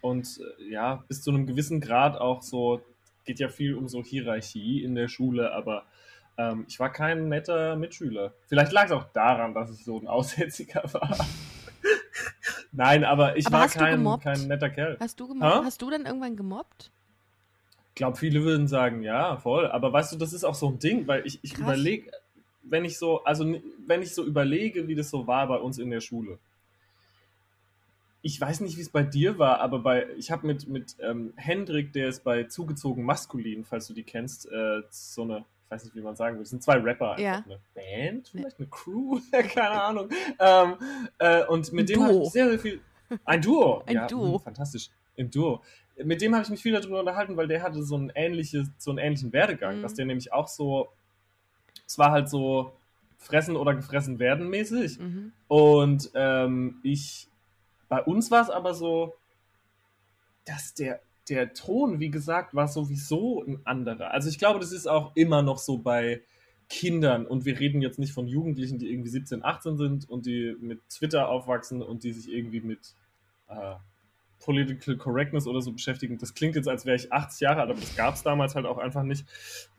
und 0.00 0.40
äh, 0.58 0.70
ja, 0.70 1.04
bis 1.08 1.22
zu 1.22 1.30
einem 1.30 1.46
gewissen 1.46 1.80
Grad 1.80 2.16
auch 2.16 2.42
so, 2.42 2.80
geht 3.24 3.38
ja 3.38 3.48
viel 3.48 3.74
um 3.74 3.88
so 3.88 4.02
Hierarchie 4.02 4.82
in 4.82 4.94
der 4.94 5.08
Schule, 5.08 5.52
aber 5.52 5.84
ähm, 6.36 6.64
ich 6.68 6.80
war 6.80 6.90
kein 6.90 7.28
netter 7.28 7.76
Mitschüler. 7.76 8.32
Vielleicht 8.46 8.72
lag 8.72 8.86
es 8.86 8.92
auch 8.92 9.04
daran, 9.12 9.54
dass 9.54 9.70
ich 9.70 9.84
so 9.84 9.98
ein 9.98 10.08
Aussätziger 10.08 10.82
war. 10.92 11.16
Nein, 12.72 13.04
aber 13.04 13.36
ich 13.36 13.46
aber 13.46 13.58
war 13.58 13.68
kein, 13.68 14.20
kein 14.20 14.48
netter 14.48 14.70
Kerl. 14.70 14.96
Hast 15.00 15.18
du 15.18 15.28
gemobbt? 15.28 15.54
Ha? 15.54 15.62
Hast 15.64 15.82
du 15.82 15.90
dann 15.90 16.06
irgendwann 16.06 16.36
gemobbt? 16.36 16.90
Ich 17.88 17.94
glaube, 17.96 18.16
viele 18.16 18.42
würden 18.44 18.68
sagen, 18.68 19.02
ja, 19.02 19.36
voll. 19.36 19.66
Aber 19.66 19.92
weißt 19.92 20.12
du, 20.12 20.16
das 20.16 20.32
ist 20.32 20.44
auch 20.44 20.54
so 20.54 20.68
ein 20.68 20.78
Ding, 20.78 21.06
weil 21.06 21.26
ich, 21.26 21.40
ich 21.42 21.58
überlege, 21.58 22.10
wenn 22.62 22.84
ich 22.84 22.98
so, 22.98 23.24
also 23.24 23.44
wenn 23.86 24.02
ich 24.02 24.14
so 24.14 24.24
überlege, 24.24 24.88
wie 24.88 24.94
das 24.94 25.10
so 25.10 25.26
war 25.26 25.48
bei 25.48 25.56
uns 25.56 25.78
in 25.78 25.90
der 25.90 26.00
Schule 26.00 26.38
ich 28.22 28.40
weiß 28.40 28.60
nicht, 28.60 28.76
wie 28.76 28.82
es 28.82 28.90
bei 28.90 29.02
dir 29.02 29.38
war, 29.38 29.60
aber 29.60 29.78
bei 29.78 30.06
ich 30.16 30.30
habe 30.30 30.46
mit, 30.46 30.68
mit 30.68 30.96
ähm, 31.00 31.32
Hendrik, 31.36 31.92
der 31.92 32.08
ist 32.08 32.22
bei 32.22 32.44
Zugezogen 32.44 33.04
Maskulin, 33.04 33.64
falls 33.64 33.86
du 33.86 33.94
die 33.94 34.02
kennst, 34.02 34.46
äh, 34.50 34.82
so 34.90 35.22
eine, 35.22 35.38
ich 35.38 35.70
weiß 35.70 35.84
nicht, 35.84 35.94
wie 35.94 36.02
man 36.02 36.16
sagen 36.16 36.36
will, 36.36 36.42
das 36.42 36.50
sind 36.50 36.62
zwei 36.62 36.76
Rapper, 36.76 37.18
ja. 37.18 37.42
eine 37.44 37.60
Band, 37.74 38.28
vielleicht 38.28 38.58
eine 38.58 38.68
Crew, 38.68 39.20
keine 39.32 39.82
Ahnung. 39.82 40.08
Ähm, 40.38 40.74
äh, 41.18 41.44
und 41.46 41.72
mit 41.72 41.84
ein 41.84 41.94
dem 41.94 42.02
habe 42.02 42.22
ich 42.22 42.30
sehr, 42.30 42.48
sehr 42.50 42.58
viel. 42.58 42.80
Ein 43.24 43.40
Duo. 43.40 43.82
Ein 43.86 43.94
ja, 43.94 44.06
Duo. 44.06 44.34
Mh, 44.34 44.38
fantastisch. 44.40 44.90
Im 45.16 45.30
Duo. 45.30 45.62
Mit 46.02 46.20
dem 46.20 46.34
habe 46.34 46.44
ich 46.44 46.50
mich 46.50 46.62
viel 46.62 46.72
darüber 46.72 47.00
unterhalten, 47.00 47.36
weil 47.36 47.48
der 47.48 47.62
hatte 47.62 47.82
so 47.82 47.96
einen, 47.96 48.12
ähnliche, 48.14 48.64
so 48.78 48.90
einen 48.90 48.98
ähnlichen 48.98 49.32
Werdegang, 49.32 49.78
mhm. 49.78 49.82
dass 49.82 49.94
der 49.94 50.06
nämlich 50.06 50.32
auch 50.32 50.46
so, 50.46 50.90
es 51.86 51.98
war 51.98 52.12
halt 52.12 52.28
so 52.28 52.72
fressen 53.18 53.56
oder 53.56 53.74
gefressen 53.74 54.18
werden 54.18 54.48
mäßig. 54.48 54.98
Mhm. 54.98 55.32
Und 55.48 56.10
ähm, 56.14 56.80
ich 56.82 57.29
bei 57.90 58.02
uns 58.02 58.30
war 58.30 58.40
es 58.40 58.48
aber 58.48 58.72
so, 58.72 59.16
dass 60.46 60.72
der, 60.74 61.00
der 61.28 61.52
Ton, 61.52 62.00
wie 62.00 62.10
gesagt, 62.10 62.54
war 62.54 62.68
sowieso 62.68 63.42
ein 63.42 63.60
anderer. 63.64 64.12
Also 64.12 64.30
ich 64.30 64.38
glaube, 64.38 64.60
das 64.60 64.72
ist 64.72 64.86
auch 64.86 65.14
immer 65.16 65.42
noch 65.42 65.58
so 65.58 65.76
bei 65.76 66.22
Kindern 66.68 67.26
und 67.26 67.44
wir 67.44 67.58
reden 67.58 67.82
jetzt 67.82 67.98
nicht 67.98 68.12
von 68.12 68.28
Jugendlichen, 68.28 68.78
die 68.78 68.90
irgendwie 68.90 69.10
17, 69.10 69.44
18 69.44 69.76
sind 69.76 70.08
und 70.08 70.24
die 70.24 70.56
mit 70.60 70.88
Twitter 70.88 71.28
aufwachsen 71.28 71.82
und 71.82 72.04
die 72.04 72.12
sich 72.12 72.32
irgendwie 72.32 72.60
mit 72.60 72.94
äh, 73.48 73.74
Political 74.38 74.96
Correctness 74.96 75.48
oder 75.48 75.60
so 75.60 75.72
beschäftigen. 75.72 76.16
Das 76.16 76.32
klingt 76.32 76.54
jetzt, 76.54 76.68
als 76.68 76.86
wäre 76.86 76.96
ich 76.96 77.12
80 77.12 77.40
Jahre 77.40 77.62
alt, 77.62 77.70
aber 77.70 77.80
das 77.80 77.96
gab 77.96 78.14
es 78.14 78.22
damals 78.22 78.54
halt 78.54 78.66
auch 78.66 78.78
einfach 78.78 79.02
nicht. 79.02 79.26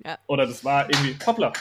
Ja. 0.05 0.19
Oder 0.27 0.45
das 0.45 0.65
war 0.65 0.89
irgendwie, 0.89 1.15
hoppla, 1.25 1.53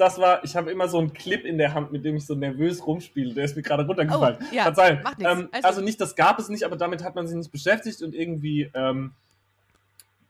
das 0.00 0.18
war, 0.18 0.42
ich 0.44 0.56
habe 0.56 0.70
immer 0.70 0.88
so 0.88 0.98
einen 0.98 1.12
Clip 1.12 1.44
in 1.44 1.58
der 1.58 1.74
Hand, 1.74 1.92
mit 1.92 2.04
dem 2.04 2.16
ich 2.16 2.24
so 2.24 2.34
nervös 2.34 2.86
rumspiele. 2.86 3.34
Der 3.34 3.44
ist 3.44 3.54
mir 3.54 3.62
gerade 3.62 3.84
runtergefallen. 3.84 4.38
Oh, 4.40 4.54
ja, 4.54 4.62
Verzeihen. 4.62 5.04
Ähm, 5.20 5.48
also 5.62 5.82
nicht, 5.82 6.00
das 6.00 6.16
gab 6.16 6.38
es 6.38 6.48
nicht, 6.48 6.64
aber 6.64 6.76
damit 6.76 7.04
hat 7.04 7.14
man 7.14 7.26
sich 7.26 7.36
nicht 7.36 7.52
beschäftigt 7.52 8.02
und 8.02 8.14
irgendwie, 8.14 8.70
ähm, 8.72 9.12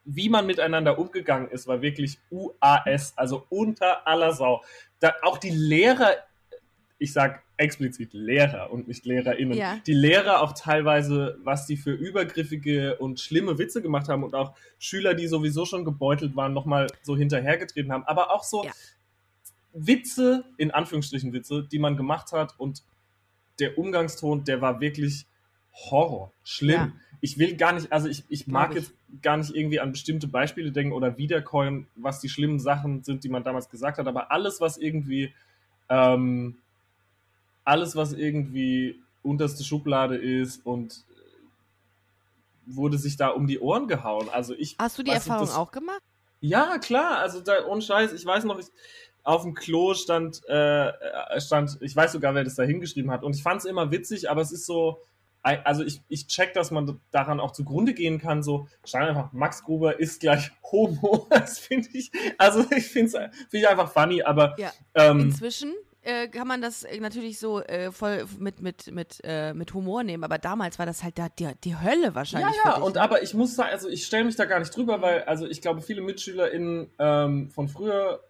wie 0.05 0.29
man 0.29 0.47
miteinander 0.47 0.99
umgegangen 0.99 1.49
ist, 1.51 1.69
war 1.69 1.83
wirklich 1.83 2.19
UAS, 2.31 3.13
also 3.17 3.47
unter 3.49 4.07
aller 4.09 4.33
Sau. 4.33 4.63
Da, 4.99 5.15
auch 5.23 5.39
die 5.39 5.51
Lehrer, 5.51 6.17
ich 6.99 7.13
sag 7.13 7.43
explizit 7.57 8.13
Lehrer 8.13 8.73
und 8.73 8.89
nicht 8.89 9.05
LehrerInnen. 9.05 9.57
Ja. 9.57 9.79
Die 9.87 9.93
Lehrer 9.93 10.43
auch 10.43 10.53
teilweise, 10.53 11.39
was 11.45 11.67
die 11.67 11.77
für 11.77 11.93
übergriffige 11.93 12.97
und 12.97 13.21
schlimme 13.21 13.59
Witze 13.59 13.83
gemacht 13.83 14.09
haben 14.09 14.25
und 14.25 14.35
auch 14.35 14.55
Schüler, 14.79 15.15
die 15.15 15.29
sowieso 15.29 15.65
schon 15.65 15.85
gebeutelt 15.85 16.35
waren, 16.35 16.55
nochmal 16.55 16.89
so 17.03 17.17
hinterhergetreten 17.17 17.93
haben. 17.93 18.05
Aber 18.05 18.33
auch 18.33 18.43
so 18.43 18.65
Ja. 18.65 18.73
Witze, 19.73 20.45
in 20.57 20.71
Anführungsstrichen 20.71 21.33
Witze, 21.33 21.67
die 21.71 21.79
man 21.79 21.97
gemacht 21.97 22.33
hat 22.33 22.55
und 22.59 22.83
der 23.59 23.79
Umgangston, 23.79 24.45
der 24.45 24.61
war 24.61 24.81
wirklich 24.81 25.27
Horror. 25.73 26.33
Schlimm. 26.43 26.75
Ja. 26.81 26.93
Ich 27.21 27.39
will 27.39 27.57
gar 27.57 27.73
nicht, 27.73 27.93
also 27.93 28.09
ich, 28.09 28.25
ich 28.29 28.47
mag 28.47 28.71
ich. 28.71 28.77
jetzt 28.77 28.93
gar 29.23 29.37
nicht 29.37 29.55
irgendwie 29.55 29.79
an 29.79 29.93
bestimmte 29.93 30.27
Beispiele 30.27 30.73
denken 30.73 30.93
oder 30.93 31.19
wiederkäuen, 31.19 31.87
was 31.95 32.21
die 32.21 32.29
schlimmen 32.29 32.59
Sachen 32.59 33.05
sind, 33.05 33.25
die 33.25 33.29
man 33.29 33.45
damals 33.45 33.69
gesagt 33.69 33.99
hat, 33.99 34.07
aber 34.07 34.31
alles, 34.33 34.61
was 34.61 34.79
irgendwie, 34.79 35.33
ähm, 35.89 36.57
alles, 37.65 37.95
was 37.95 38.13
irgendwie 38.15 38.99
unterste 39.23 39.63
Schublade 39.65 40.17
ist 40.17 40.65
und 40.65 41.05
äh, 41.11 42.75
wurde 42.75 42.97
sich 42.99 43.17
da 43.17 43.29
um 43.29 43.47
die 43.47 43.59
Ohren 43.61 43.87
gehauen. 43.87 44.29
Also 44.31 44.55
ich. 44.55 44.77
Hast 44.79 44.99
du 44.99 45.03
die 45.03 45.11
Erfahrung 45.11 45.47
das- 45.47 45.55
auch 45.55 45.71
gemacht? 45.71 46.01
ja, 46.43 46.79
klar, 46.79 47.19
also 47.19 47.41
da, 47.41 47.67
ohne 47.67 47.83
Scheiß, 47.83 48.15
ich 48.15 48.25
weiß 48.25 48.45
noch, 48.45 48.59
ich, 48.59 48.67
auf 49.23 49.43
dem 49.43 49.55
Klo 49.55 49.95
stand, 49.95 50.43
äh, 50.49 50.93
stand, 51.41 51.79
ich 51.81 51.95
weiß 51.95 52.13
sogar, 52.13 52.35
wer 52.35 52.45
das 52.45 52.55
da 52.55 52.63
hingeschrieben 52.63 53.11
hat 53.11 53.23
und 53.25 53.37
ich 53.37 53.43
fand 53.43 53.61
es 53.61 53.65
immer 53.65 53.91
witzig, 53.91 54.31
aber 54.31 54.41
es 54.41 54.53
ist 54.53 54.67
so, 54.67 55.03
also 55.43 55.83
ich, 55.85 56.03
ich 56.09 56.27
check, 56.27 56.53
dass 56.53 56.71
man 56.71 57.01
daran 57.11 57.41
auch 57.41 57.53
zugrunde 57.53 57.95
gehen 57.95 58.19
kann, 58.19 58.43
so, 58.43 58.69
stand 58.85 59.09
einfach, 59.09 59.33
Max 59.33 59.63
Gruber 59.65 59.99
ist 59.99 60.21
gleich 60.21 60.51
Homo, 60.71 61.27
das 61.31 61.59
finde 61.59 61.89
ich, 61.93 62.11
also 62.39 62.65
ich 62.77 62.87
finde 62.89 63.07
es 63.07 63.13
find 63.49 63.63
ich 63.63 63.69
einfach 63.69 63.93
funny, 63.93 64.23
aber 64.23 64.55
Ja. 64.59 64.73
ähm, 64.95 65.21
Inzwischen 65.21 65.73
äh, 66.03 66.29
kann 66.29 66.49
man 66.49 66.63
das 66.63 66.85
äh, 66.85 66.99
natürlich 66.99 67.39
so 67.39 67.61
äh, 67.61 67.93
voll 67.93 68.25
mit, 68.39 68.61
mit, 68.63 68.91
mit, 68.91 69.21
äh, 69.23 69.53
mit 69.53 69.75
Humor 69.75 70.03
nehmen, 70.03 70.25
aber 70.25 70.39
damals 70.39 70.79
war 70.79 70.87
das 70.87 71.03
halt 71.03 71.19
da 71.19 71.29
die, 71.29 71.49
die 71.63 71.77
Hölle 71.79 72.07
Ja, 72.07 72.15
wahrscheinlich. 72.15 72.57
ja, 72.65 72.73
für 72.73 72.77
dich, 72.79 72.87
und 72.87 72.95
ne? 72.95 73.03
aber 73.03 73.23
ich 73.23 73.35
muss 73.35 73.55
sagen, 73.55 73.71
also 73.71 73.89
ich 73.89 74.07
stelle 74.07 74.25
mich 74.25 74.37
da 74.37 74.47
gar 74.47 74.59
nicht 74.61 74.75
drüber, 74.75 75.03
weil, 75.03 75.25
also 75.25 75.47
ich 75.47 75.61
glaube, 75.61 75.83
viele 75.83 76.01
MitschülerInnen 76.01 76.91
ähm, 76.99 77.51
von 77.51 77.69
früher, 77.69 78.23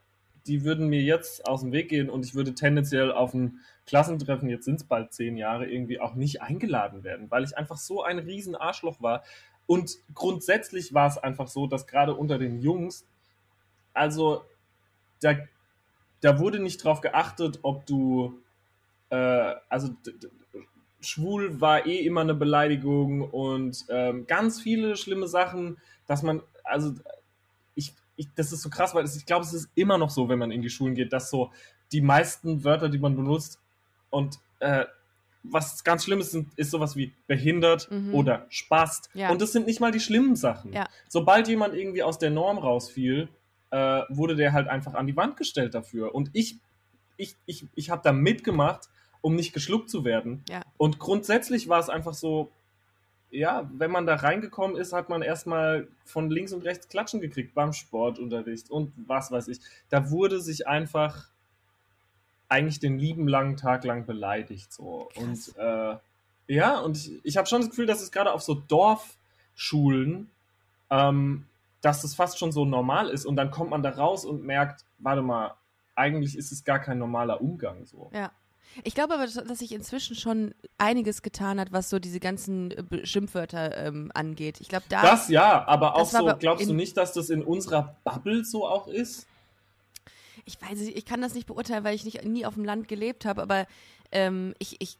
die 0.50 0.64
würden 0.64 0.88
mir 0.88 1.00
jetzt 1.00 1.46
aus 1.46 1.60
dem 1.60 1.70
Weg 1.70 1.88
gehen 1.88 2.10
und 2.10 2.26
ich 2.26 2.34
würde 2.34 2.54
tendenziell 2.54 3.12
auf 3.12 3.32
ein 3.34 3.60
Klassentreffen, 3.86 4.48
jetzt 4.48 4.64
sind 4.64 4.80
es 4.80 4.84
bald 4.84 5.12
zehn 5.12 5.36
Jahre, 5.36 5.66
irgendwie 5.66 6.00
auch 6.00 6.16
nicht 6.16 6.42
eingeladen 6.42 7.04
werden, 7.04 7.30
weil 7.30 7.44
ich 7.44 7.56
einfach 7.56 7.76
so 7.76 8.02
ein 8.02 8.18
riesen 8.18 8.56
Arschloch 8.56 9.00
war. 9.00 9.22
Und 9.66 9.92
grundsätzlich 10.12 10.92
war 10.92 11.06
es 11.06 11.18
einfach 11.18 11.46
so, 11.46 11.68
dass 11.68 11.86
gerade 11.86 12.14
unter 12.14 12.36
den 12.36 12.58
Jungs, 12.58 13.06
also 13.94 14.42
da, 15.20 15.36
da 16.20 16.40
wurde 16.40 16.58
nicht 16.58 16.82
drauf 16.82 17.00
geachtet, 17.00 17.60
ob 17.62 17.86
du, 17.86 18.42
äh, 19.10 19.54
also 19.68 19.94
schwul 21.00 21.60
war 21.60 21.86
eh 21.86 22.00
immer 22.00 22.22
eine 22.22 22.34
Beleidigung 22.34 23.22
und 23.22 23.86
ähm, 23.88 24.26
ganz 24.26 24.60
viele 24.60 24.96
schlimme 24.96 25.28
Sachen, 25.28 25.78
dass 26.08 26.24
man, 26.24 26.42
also 26.64 26.94
ich, 28.20 28.28
das 28.36 28.52
ist 28.52 28.62
so 28.62 28.68
krass, 28.70 28.94
weil 28.94 29.04
es, 29.04 29.16
ich 29.16 29.24
glaube, 29.26 29.44
es 29.44 29.52
ist 29.54 29.68
immer 29.74 29.96
noch 29.98 30.10
so, 30.10 30.28
wenn 30.28 30.38
man 30.38 30.50
in 30.50 30.62
die 30.62 30.70
Schulen 30.70 30.94
geht, 30.94 31.12
dass 31.12 31.30
so 31.30 31.50
die 31.92 32.00
meisten 32.02 32.62
Wörter, 32.64 32.88
die 32.88 32.98
man 32.98 33.16
benutzt 33.16 33.58
und 34.10 34.38
äh, 34.60 34.84
was 35.42 35.82
ganz 35.84 36.04
schlimm 36.04 36.20
ist, 36.20 36.32
sind- 36.32 36.52
ist 36.56 36.70
sowas 36.70 36.96
wie 36.96 37.12
behindert 37.26 37.90
Mhm. 37.90 38.14
oder 38.14 38.44
spast. 38.50 39.08
Ja. 39.14 39.30
Und 39.30 39.40
das 39.40 39.52
sind 39.52 39.66
nicht 39.66 39.80
mal 39.80 39.90
die 39.90 40.00
schlimmen 40.00 40.36
Sachen. 40.36 40.72
Ja. 40.74 40.86
Sobald 41.08 41.48
jemand 41.48 41.74
irgendwie 41.74 42.02
aus 42.02 42.18
der 42.18 42.28
Norm 42.30 42.58
rausfiel, 42.58 43.28
äh, 43.70 44.02
wurde 44.10 44.36
der 44.36 44.52
halt 44.52 44.68
einfach 44.68 44.92
an 44.94 45.06
die 45.06 45.16
Wand 45.16 45.38
gestellt 45.38 45.74
dafür. 45.74 46.14
Und 46.14 46.28
ich, 46.34 46.56
ich, 47.16 47.36
ich, 47.46 47.66
ich 47.74 47.88
habe 47.88 48.02
da 48.04 48.12
mitgemacht, 48.12 48.90
um 49.22 49.34
nicht 49.34 49.52
geschluckt 49.54 49.88
zu 49.88 50.04
werden. 50.04 50.44
Ja. 50.50 50.60
Und 50.76 50.98
grundsätzlich 50.98 51.68
war 51.70 51.80
es 51.80 51.88
einfach 51.88 52.12
so, 52.14 52.50
ja, 53.30 53.70
wenn 53.72 53.90
man 53.90 54.06
da 54.06 54.16
reingekommen 54.16 54.76
ist, 54.76 54.92
hat 54.92 55.08
man 55.08 55.22
erstmal 55.22 55.88
von 56.04 56.30
links 56.30 56.52
und 56.52 56.64
rechts 56.64 56.88
Klatschen 56.88 57.20
gekriegt 57.20 57.54
beim 57.54 57.72
Sportunterricht 57.72 58.70
und 58.70 58.92
was 59.06 59.30
weiß 59.30 59.48
ich. 59.48 59.60
Da 59.88 60.10
wurde 60.10 60.40
sich 60.40 60.66
einfach 60.66 61.28
eigentlich 62.48 62.80
den 62.80 62.98
lieben 62.98 63.28
langen 63.28 63.56
Tag 63.56 63.84
lang 63.84 64.06
beleidigt. 64.06 64.72
So. 64.72 65.08
Krass. 65.14 65.22
Und 65.22 65.56
äh, 65.58 65.96
ja, 66.48 66.80
und 66.80 66.96
ich, 66.96 67.24
ich 67.24 67.36
habe 67.36 67.46
schon 67.46 67.60
das 67.60 67.70
Gefühl, 67.70 67.86
dass 67.86 68.02
es 68.02 68.10
gerade 68.10 68.32
auf 68.32 68.42
so 68.42 68.54
Dorfschulen, 68.54 70.30
ähm, 70.90 71.46
dass 71.80 72.02
das 72.02 72.14
fast 72.14 72.38
schon 72.38 72.50
so 72.50 72.64
normal 72.64 73.08
ist. 73.08 73.24
Und 73.24 73.36
dann 73.36 73.52
kommt 73.52 73.70
man 73.70 73.82
da 73.82 73.90
raus 73.90 74.24
und 74.24 74.44
merkt, 74.44 74.84
warte 74.98 75.22
mal, 75.22 75.54
eigentlich 75.94 76.36
ist 76.36 76.50
es 76.50 76.64
gar 76.64 76.80
kein 76.80 76.98
normaler 76.98 77.40
Umgang 77.40 77.86
so. 77.86 78.10
Ja. 78.12 78.32
Ich 78.84 78.94
glaube 78.94 79.14
aber, 79.14 79.26
dass 79.26 79.58
sich 79.58 79.72
inzwischen 79.72 80.14
schon 80.16 80.54
einiges 80.78 81.22
getan 81.22 81.58
hat, 81.60 81.72
was 81.72 81.90
so 81.90 81.98
diese 81.98 82.20
ganzen 82.20 82.70
äh, 82.70 83.06
Schimpfwörter 83.06 83.76
ähm, 83.76 84.10
angeht. 84.14 84.60
Ich 84.60 84.68
glaube, 84.68 84.84
da. 84.88 85.02
Das 85.02 85.28
ja, 85.28 85.66
aber 85.66 85.96
auch 85.96 86.06
so, 86.06 86.32
glaubst 86.38 86.68
du 86.68 86.74
nicht, 86.74 86.96
dass 86.96 87.12
das 87.12 87.30
in 87.30 87.42
unserer 87.42 87.96
Bubble 88.04 88.44
so 88.44 88.66
auch 88.66 88.86
ist? 88.86 89.26
ich 90.44 90.60
weiß 90.60 90.78
nicht, 90.78 90.96
ich 90.96 91.04
kann 91.04 91.20
das 91.20 91.34
nicht 91.34 91.46
beurteilen, 91.46 91.84
weil 91.84 91.94
ich 91.94 92.04
nicht, 92.04 92.24
nie 92.24 92.44
auf 92.46 92.54
dem 92.54 92.64
Land 92.64 92.88
gelebt 92.88 93.24
habe, 93.24 93.42
aber 93.42 93.66
ähm, 94.12 94.54
ich, 94.58 94.76
ich, 94.80 94.98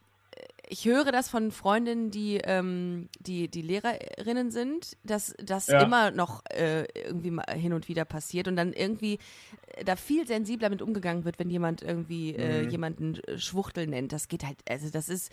ich 0.71 0.85
höre 0.85 1.11
das 1.11 1.29
von 1.29 1.51
Freundinnen, 1.51 2.13
die, 2.13 2.37
ähm, 2.45 3.09
die, 3.19 3.49
die 3.49 3.61
Lehrerinnen 3.63 4.53
sind, 4.53 4.97
dass 5.03 5.35
das 5.43 5.69
Ja. 5.69 5.83
immer 5.83 6.13
noch 6.13 6.45
äh, 6.49 6.85
irgendwie 6.95 7.33
mal 7.33 7.45
hin 7.53 7.73
und 7.73 7.89
wieder 7.89 8.05
passiert 8.05 8.47
und 8.47 8.55
dann 8.55 8.73
irgendwie 8.73 9.19
äh, 9.75 9.85
da 9.85 9.97
viel 9.97 10.29
sensibler 10.29 10.71
mit 10.71 10.81
umgegangen 10.81 11.25
wird, 11.25 11.41
wenn 11.41 11.51
jemand 11.51 11.83
irgendwie 11.83 12.37
äh, 12.37 12.63
Mhm. 12.63 12.71
jemanden 12.71 13.17
äh, 13.25 13.37
Schwuchtel 13.39 13.89
nennt. 13.89 14.13
Das 14.13 14.29
geht 14.29 14.45
halt, 14.45 14.59
also 14.69 14.91
das 14.91 15.09
ist, 15.09 15.33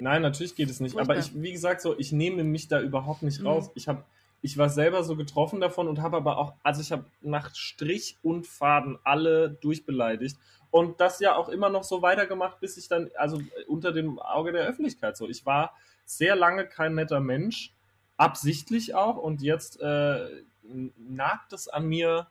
Nein, 0.00 0.22
natürlich 0.22 0.54
geht 0.54 0.70
es 0.70 0.80
nicht. 0.80 0.98
Aber 0.98 1.14
ich, 1.16 1.24
Furchtbar. 1.24 1.42
wie 1.42 1.52
gesagt, 1.52 1.82
so, 1.82 1.98
ich 1.98 2.12
nehme 2.12 2.42
mich 2.42 2.68
da 2.68 2.80
überhaupt 2.80 3.22
nicht 3.22 3.40
Mhm. 3.40 3.46
raus. 3.46 3.70
Ich 3.74 3.86
habe, 3.86 4.04
ich 4.40 4.56
war 4.56 4.70
selber 4.70 5.04
so 5.04 5.14
getroffen 5.14 5.60
davon 5.60 5.88
und 5.88 6.00
habe 6.00 6.16
aber 6.16 6.38
auch, 6.38 6.54
also 6.62 6.80
ich 6.80 6.90
habe 6.90 7.04
nach 7.20 7.54
Strich 7.54 8.16
und 8.22 8.46
Faden 8.46 8.98
alle 9.04 9.50
durchbeleidigt 9.50 10.38
und 10.70 11.00
das 11.00 11.20
ja 11.20 11.36
auch 11.36 11.48
immer 11.48 11.68
noch 11.68 11.84
so 11.84 12.02
weitergemacht, 12.02 12.60
bis 12.60 12.76
ich 12.76 12.88
dann, 12.88 13.10
also 13.16 13.38
äh, 13.38 13.64
unter 13.66 13.92
dem 13.92 14.18
Auge 14.18 14.52
der 14.52 14.66
Öffentlichkeit 14.66 15.16
so. 15.16 15.28
Ich 15.28 15.44
war 15.46 15.74
sehr 16.04 16.36
lange 16.36 16.66
kein 16.66 16.94
netter 16.94 17.20
Mensch, 17.20 17.72
absichtlich 18.16 18.94
auch 18.94 19.16
und 19.16 19.42
jetzt 19.42 19.80
äh, 19.80 20.28
nagt 20.96 21.52
es 21.52 21.68
an 21.68 21.86
mir, 21.86 22.26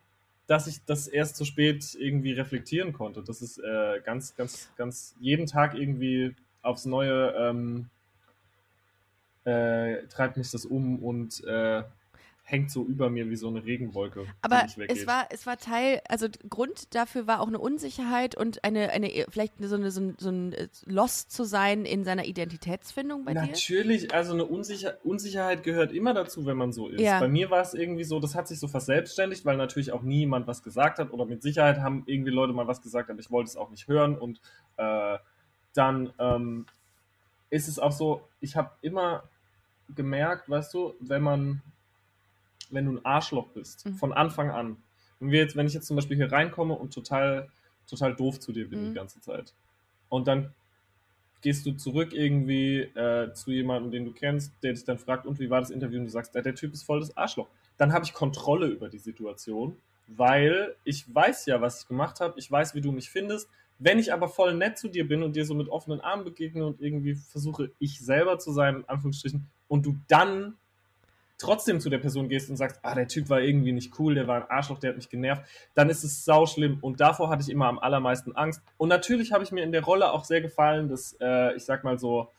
dass 0.47 0.67
ich 0.67 0.84
das 0.86 1.08
erst 1.08 1.36
zu 1.36 1.45
spät 1.45 1.95
irgendwie 1.99 2.32
reflektieren 2.34 2.93
konnte. 2.93 3.21
Das 3.21 3.41
ist 3.41 3.60
äh, 3.60 4.02
ganz, 4.04 4.36
ganz, 4.36 4.69
ganz 4.78 5.15
jeden 5.19 5.45
Tag 5.45 5.75
irgendwie 5.75 6.36
aufs 6.62 6.86
Neue 6.86 7.34
ähm, 7.38 7.89
äh, 9.45 10.08
treibt 10.08 10.38
mich 10.38 10.52
das 10.52 10.65
um 10.65 10.99
und 11.04 11.43
äh, 11.45 11.84
hängt 12.49 12.71
so 12.71 12.83
über 12.85 13.09
mir 13.09 13.29
wie 13.29 13.35
so 13.35 13.47
eine 13.47 13.63
Regenwolke, 13.63 14.25
Aber 14.41 14.65
es 14.88 15.05
war, 15.05 15.27
es 15.29 15.45
war 15.45 15.57
Teil, 15.57 16.01
also 16.09 16.27
Grund 16.49 16.95
dafür 16.95 17.27
war 17.27 17.41
auch 17.41 17.47
eine 17.47 17.59
Unsicherheit 17.59 18.35
und 18.35 18.63
eine, 18.63 18.89
eine 18.89 19.09
vielleicht 19.29 19.53
so, 19.59 19.75
eine, 19.75 19.91
so, 19.91 20.01
ein, 20.01 20.15
so 20.17 20.29
ein 20.29 20.53
äh, 20.53 20.67
Lost 20.85 21.31
zu 21.31 21.43
sein 21.43 21.85
in 21.85 22.03
seiner 22.03 22.25
Identitätsfindung 22.25 23.25
bei 23.25 23.33
dir. 23.33 23.41
Natürlich, 23.41 24.13
also 24.13 24.33
eine 24.33 24.45
Unsicher 24.45 24.97
Unsicherheit 25.03 25.63
gehört 25.63 25.91
immer 25.91 26.13
dazu, 26.13 26.45
wenn 26.45 26.57
man 26.57 26.73
so 26.73 26.88
ist. 26.88 27.01
Ja. 27.01 27.19
Bei 27.19 27.27
mir 27.27 27.51
war 27.51 27.62
es 27.62 27.73
irgendwie 27.73 28.03
so, 28.03 28.19
das 28.19 28.33
hat 28.33 28.47
sich 28.47 28.59
so 28.59 28.67
verselbstständigt, 28.67 29.45
weil 29.45 29.57
natürlich 29.57 29.91
auch 29.91 30.01
nie 30.01 30.19
jemand 30.19 30.47
was 30.47 30.63
gesagt 30.63 30.99
hat 30.99 31.13
oder 31.13 31.25
mit 31.25 31.43
Sicherheit 31.43 31.79
haben 31.79 32.03
irgendwie 32.07 32.31
Leute 32.31 32.53
mal 32.53 32.67
was 32.67 32.81
gesagt, 32.81 33.09
aber 33.09 33.19
ich 33.19 33.29
wollte 33.29 33.49
es 33.49 33.55
auch 33.57 33.69
nicht 33.69 33.88
hören 33.88 34.17
und 34.17 34.41
äh, 34.77 35.17
dann 35.73 36.12
ähm, 36.17 36.65
ist 37.49 37.67
es 37.67 37.79
auch 37.79 37.91
so, 37.91 38.21
ich 38.39 38.55
habe 38.55 38.71
immer 38.81 39.23
gemerkt, 39.95 40.49
weißt 40.49 40.73
du, 40.73 40.93
wenn 40.99 41.21
man, 41.21 41.62
wenn 42.69 42.86
du 42.86 42.91
ein 42.93 43.05
Arschloch 43.05 43.47
bist, 43.49 43.86
Mhm. 43.86 43.93
von 43.95 44.13
Anfang 44.13 44.49
an, 44.51 44.77
wenn, 45.19 45.32
wir 45.32 45.39
jetzt, 45.39 45.55
wenn 45.55 45.67
ich 45.67 45.73
jetzt 45.73 45.88
zum 45.88 45.95
Beispiel 45.95 46.17
hier 46.17 46.32
reinkomme 46.32 46.73
und 46.73 46.93
total, 46.93 47.49
total 47.88 48.15
doof 48.15 48.39
zu 48.39 48.51
dir 48.51 48.69
bin 48.69 48.82
Mhm. 48.82 48.86
die 48.89 48.93
ganze 48.93 49.19
Zeit 49.21 49.53
und 50.10 50.27
dann 50.27 50.53
gehst 51.41 51.65
du 51.65 51.71
zurück 51.71 52.12
irgendwie 52.13 52.79
äh, 52.82 53.34
zu 53.34 53.51
jemandem, 53.51 53.91
den 53.91 54.05
du 54.05 54.12
kennst, 54.12 54.53
der 54.62 54.73
dich 54.73 54.84
dann 54.84 54.97
fragt, 54.97 55.25
und 55.25 55.39
wie 55.39 55.49
war 55.49 55.62
das 55.62 55.69
Interview? 55.69 55.99
Und 55.99 56.05
du 56.05 56.12
sagst, 56.12 56.36
der, 56.36 56.41
der 56.41 56.53
Typ 56.55 56.73
ist 56.73 56.84
voll 56.84 56.99
das 56.99 57.15
Arschloch. 57.15 57.47
Dann 57.77 57.93
habe 57.93 58.03
ich 58.03 58.13
Kontrolle 58.13 58.67
über 58.67 58.89
die 58.89 58.97
Situation, 58.97 59.77
weil 60.08 60.75
ich 60.84 61.13
weiß 61.15 61.45
ja, 61.45 61.62
was 61.62 61.82
ich 61.84 61.88
gemacht 61.88 62.19
habe. 62.19 62.38
Ich 62.38 62.51
weiß, 62.51 62.75
wie 62.75 62.82
du 62.82 62.91
mich 62.91 63.10
findest. 63.10 63.47
Wenn 63.77 63.99
ich 63.99 64.12
aber 64.12 64.27
voll 64.27 64.53
nett 64.53 64.77
zu 64.77 64.89
dir 64.89 65.08
bin 65.08 65.23
und 65.23 65.38
dir 65.38 65.45
so 65.45 65.53
mit 65.53 65.69
offenen 65.69 66.01
Armen 66.01 66.25
begegne 66.25 66.65
und 66.65 66.82
irgendwie 66.82 67.15
versuche, 67.15 67.71
ich 67.79 68.01
selber 68.01 68.38
zu 68.38 68.51
sein, 68.51 68.77
in 68.77 68.86
Anführungsstrichen, 68.89 69.47
und 69.69 69.86
du 69.86 69.97
dann 70.10 70.58
trotzdem 71.39 71.80
zu 71.80 71.89
der 71.89 71.97
Person 71.97 72.30
gehst 72.30 72.49
und 72.49 72.58
sagst, 72.58 72.80
ah, 72.84 72.93
der 72.93 73.08
Typ 73.08 73.30
war 73.30 73.41
irgendwie 73.41 73.71
nicht 73.71 73.97
cool, 73.97 74.13
der 74.13 74.28
war 74.28 74.43
ein 74.43 74.49
Arschloch, 74.52 74.78
der 74.78 74.89
hat 74.89 74.97
mich 74.97 75.10
genervt, 75.10 75.43
dann 75.73 75.89
ist 75.89 76.04
es 76.04 76.23
sau 76.25 76.45
schlimm. 76.45 76.78
Und 76.82 76.99
davor 76.99 77.30
hatte 77.30 77.41
ich 77.41 77.49
immer 77.49 77.67
am 77.67 77.80
allermeisten 77.80 78.36
Angst. 78.36 78.62
Und 78.78 78.89
natürlich 78.89 79.32
habe 79.32 79.43
ich 79.43 79.52
mir 79.52 79.63
in 79.63 79.71
der 79.71 79.84
Rolle 79.84 80.12
auch 80.12 80.25
sehr 80.25 80.41
gefallen, 80.41 80.89
des, 80.89 81.17
äh, 81.19 81.56
ich 81.56 81.63
sag 81.63 81.84
mal 81.84 81.97
so, 81.97 82.30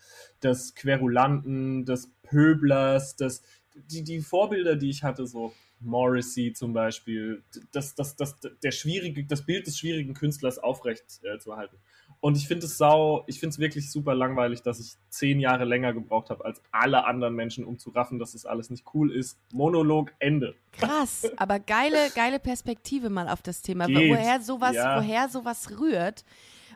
des 0.43 0.75
Querulanten, 0.75 1.85
des 1.85 2.13
Pöblers, 2.23 3.17
des, 3.17 3.43
die, 3.75 4.05
die 4.05 4.21
Vorbilder, 4.21 4.77
die 4.77 4.91
ich 4.91 5.03
hatte, 5.03 5.27
so 5.27 5.53
Morrissey 5.81 6.53
zum 6.53 6.75
Beispiel, 6.75 7.43
das, 7.73 7.95
das, 7.95 8.17
das, 8.17 8.37
der 8.63 8.71
schwierige, 8.71 9.25
das 9.25 9.47
Bild 9.47 9.67
des 9.67 9.79
schwierigen 9.79 10.13
Künstlers 10.15 10.59
aufrecht 10.59 11.05
äh, 11.23 11.39
zu 11.39 11.57
halten. 11.57 11.77
Und 12.21 12.37
ich 12.37 12.47
finde 12.47 12.67
es 12.67 12.77
sau, 12.77 13.25
ich 13.27 13.41
finde 13.41 13.55
es 13.55 13.59
wirklich 13.59 13.91
super 13.91 14.15
langweilig, 14.15 14.63
dass 14.63 14.79
ich 14.79 14.97
zehn 15.09 15.41
Jahre 15.41 15.65
länger 15.65 15.95
gebraucht 15.95 16.29
habe 16.29 16.45
als 16.45 16.61
alle 16.71 17.07
anderen 17.07 17.35
Menschen, 17.35 17.65
um 17.65 17.79
zu 17.79 17.91
raffen, 17.91 18.19
dass 18.19 18.33
das 18.33 18.45
alles 18.45 18.69
nicht 18.69 18.85
cool 18.93 19.11
ist. 19.11 19.39
Monolog, 19.53 20.13
Ende. 20.19 20.55
Krass, 20.73 21.27
aber 21.39 21.59
geile, 21.59 22.11
geile 22.15 22.39
Perspektive 22.39 23.09
mal 23.09 23.29
auf 23.29 23.41
das 23.41 23.63
Thema, 23.63 23.87
Geht, 23.87 24.11
woher 24.11 24.41
sowas, 24.43 24.77
ja. 24.77 24.99
woher 24.99 25.29
sowas 25.31 25.81
rührt. 25.81 26.25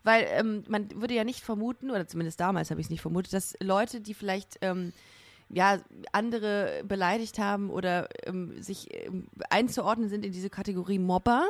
Weil 0.03 0.27
ähm, 0.31 0.65
man 0.69 0.89
würde 1.01 1.15
ja 1.15 1.25
nicht 1.25 1.41
vermuten, 1.41 1.91
oder 1.91 2.07
zumindest 2.07 2.41
damals 2.41 2.71
habe 2.71 2.81
ich 2.81 2.87
es 2.87 2.91
nicht 2.91 3.03
vermutet, 3.03 3.33
dass 3.35 3.55
Leute, 3.61 4.01
die 4.01 4.15
vielleicht 4.15 4.59
ähm, 4.63 4.93
ja, 5.51 5.79
andere 6.13 6.83
beleidigt 6.87 7.39
haben 7.39 7.71
oder 7.71 8.09
ähm, 8.27 8.63
sich 8.63 8.89
ähm, 8.93 9.29
einzuordnen 9.51 10.09
sind 10.09 10.25
in 10.25 10.33
diese 10.33 10.51
Kategorie 10.51 10.99
Mobber, 10.99 11.47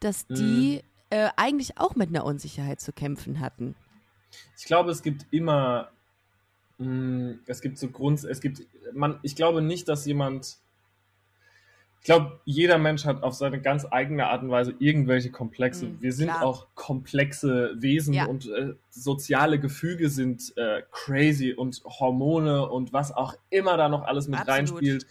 dass 0.00 0.26
die 0.26 0.82
äh, 1.10 1.28
eigentlich 1.36 1.78
auch 1.78 1.94
mit 1.96 2.08
einer 2.08 2.24
Unsicherheit 2.24 2.80
zu 2.80 2.92
kämpfen 2.92 3.40
hatten. 3.40 3.74
Ich 4.56 4.64
glaube, 4.64 4.90
es 4.90 5.02
gibt 5.02 5.26
immer, 5.30 5.90
mh, 6.78 7.34
es 7.46 7.60
gibt 7.60 7.78
so 7.78 7.88
Grund, 7.88 8.22
es 8.24 8.40
gibt, 8.40 8.62
man, 8.94 9.18
ich 9.22 9.36
glaube 9.36 9.60
nicht, 9.62 9.88
dass 9.88 10.06
jemand, 10.06 10.58
ich 11.98 12.04
glaube, 12.04 12.40
jeder 12.46 12.78
Mensch 12.78 13.04
hat 13.04 13.22
auf 13.22 13.34
seine 13.34 13.60
ganz 13.60 13.86
eigene 13.90 14.28
Art 14.28 14.42
und 14.42 14.50
Weise 14.50 14.74
irgendwelche 14.78 15.30
Komplexe. 15.30 15.86
Mhm, 15.86 16.00
Wir 16.00 16.12
sind 16.12 16.28
klar. 16.28 16.42
auch 16.44 16.68
komplexe 16.74 17.74
Wesen 17.76 18.14
Ja. 18.14 18.24
und 18.26 18.48
äh, 18.48 18.74
soziale 18.88 19.58
Gefüge 19.60 20.08
sind 20.08 20.56
äh, 20.56 20.82
crazy 20.92 21.52
und 21.52 21.82
Hormone 21.84 22.68
und 22.70 22.92
was 22.94 23.12
auch 23.12 23.34
immer 23.50 23.76
da 23.76 23.88
noch 23.88 24.02
alles 24.04 24.28
mit 24.28 24.38
Absolut. 24.40 24.58
reinspielt. 24.58 25.06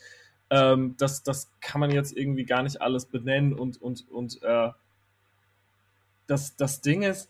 Ähm, 0.50 0.96
das, 0.98 1.22
das 1.22 1.52
kann 1.62 1.80
man 1.80 1.92
jetzt 1.92 2.18
irgendwie 2.18 2.46
gar 2.46 2.64
nicht 2.64 2.82
alles 2.82 3.06
benennen 3.06 3.54
und, 3.54 3.80
und, 3.80 4.10
und 4.10 4.42
äh, 4.42 4.70
das, 6.30 6.56
das 6.56 6.82
Ding 6.82 7.02
ist, 7.02 7.30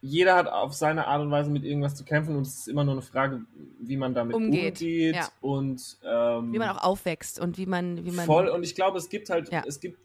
jeder 0.00 0.36
hat 0.36 0.46
auf 0.46 0.72
seine 0.74 1.06
Art 1.06 1.20
und 1.22 1.30
Weise 1.30 1.50
mit 1.50 1.64
irgendwas 1.64 1.94
zu 1.94 2.04
kämpfen 2.04 2.36
und 2.36 2.46
es 2.46 2.58
ist 2.60 2.68
immer 2.68 2.84
nur 2.84 2.94
eine 2.94 3.02
Frage, 3.02 3.42
wie 3.80 3.96
man 3.96 4.14
damit 4.14 4.36
Umgeht, 4.36 4.80
umgeht, 4.80 5.16
ja. 5.16 5.28
und 5.40 5.98
ähm, 6.04 6.52
Wie 6.52 6.58
man 6.58 6.68
auch 6.70 6.84
aufwächst 6.84 7.40
und 7.40 7.58
wie 7.58 7.66
man, 7.66 8.04
wie 8.04 8.10
man. 8.12 8.26
voll 8.26 8.48
und 8.48 8.62
ich 8.62 8.74
glaube, 8.74 8.98
es 8.98 9.08
gibt 9.08 9.30
halt, 9.30 9.50
Ja. 9.50 9.64
es 9.66 9.80
gibt, 9.80 9.98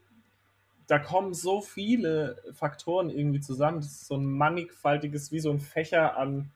da 0.88 0.98
kommen 0.98 1.34
so 1.34 1.62
viele 1.62 2.42
Faktoren 2.54 3.10
irgendwie 3.10 3.42
zusammen, 3.42 3.78
das 3.78 3.88
ist 3.88 4.08
so 4.08 4.16
ein 4.16 4.26
mannigfaltiges, 4.26 5.32
wie 5.32 5.40
so 5.40 5.52
ein 5.52 5.60
Fächer 5.60 6.18
an 6.18 6.52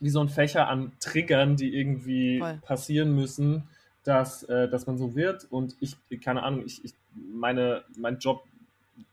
wie 0.00 0.10
so 0.10 0.20
ein 0.20 0.28
Fächer 0.28 0.66
an 0.66 0.92
Triggern, 0.98 1.56
die 1.56 1.74
irgendwie 1.74 2.38
Voll. 2.38 2.58
passieren 2.62 3.14
müssen, 3.14 3.68
dass, 4.02 4.42
äh, 4.44 4.68
dass 4.68 4.86
man 4.86 4.96
so 4.96 5.14
wird. 5.14 5.46
Und 5.50 5.76
ich, 5.80 5.96
keine 6.22 6.42
Ahnung, 6.42 6.64
ich, 6.64 6.82
ich 6.84 6.94
meine, 7.14 7.84
mein 7.96 8.18
Job 8.18 8.42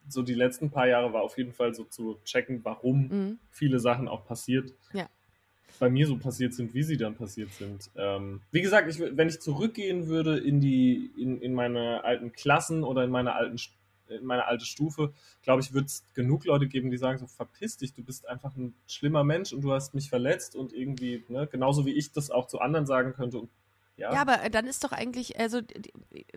so 0.08 0.22
die 0.22 0.34
letzten 0.34 0.70
paar 0.70 0.88
Jahre 0.88 1.14
war 1.14 1.22
auf 1.22 1.38
jeden 1.38 1.54
Fall 1.54 1.74
so 1.74 1.84
zu 1.84 2.20
checken, 2.24 2.62
warum 2.64 3.08
Mhm. 3.08 3.40
viele 3.52 3.80
Sachen 3.80 4.08
auch 4.08 4.26
passiert. 4.26 4.74
Ja. 4.94 5.10
Bei 5.80 5.90
mir 5.90 6.08
so 6.08 6.18
passiert 6.18 6.54
sind, 6.54 6.74
wie 6.74 6.84
sie 6.84 6.98
dann 6.98 7.16
passiert 7.16 7.52
sind. 7.54 7.90
Ähm, 7.96 8.42
wie 8.52 8.62
gesagt, 8.62 8.90
ich, 8.90 9.00
wenn 9.00 9.28
ich 9.28 9.40
zurückgehen 9.42 10.08
würde 10.08 10.38
in 10.38 10.60
die, 10.60 11.12
in, 11.18 11.40
in 11.42 11.54
meine 11.54 12.04
alten 12.04 12.32
Klassen 12.32 12.84
oder 12.84 13.04
in 13.04 13.12
meine 13.12 13.34
alten 13.36 13.58
in 14.10 14.26
meine 14.26 14.46
alte 14.46 14.64
Stufe, 14.66 15.14
glaube 15.44 15.62
ich, 15.62 15.74
wird 15.74 15.88
es 15.88 16.06
genug 16.14 16.46
Leute 16.46 16.68
geben, 16.68 16.90
die 16.92 16.98
sagen 16.98 17.18
so, 17.18 17.28
verpiss 17.28 17.76
dich, 17.76 17.94
du 17.94 18.04
bist 18.04 18.26
einfach 18.28 18.56
ein 18.56 18.74
schlimmer 18.88 19.26
Mensch 19.26 19.52
und 19.52 19.62
du 19.62 19.74
hast 19.74 19.94
mich 19.94 20.10
verletzt 20.10 20.56
und 20.56 20.72
irgendwie, 20.72 21.26
ne, 21.28 21.46
genauso 21.52 21.86
wie 21.86 21.92
ich 21.92 22.14
das 22.14 22.32
auch 22.32 22.48
zu 22.48 22.60
anderen 22.60 22.86
sagen 22.86 23.12
könnte. 23.14 23.40
Und, 23.40 23.50
ja, 23.98 24.14
Ja, 24.14 24.22
aber 24.22 24.44
äh, 24.44 24.50
dann 24.50 24.68
ist 24.68 24.84
doch 24.84 24.92
eigentlich, 24.92 25.40
also 25.40 25.60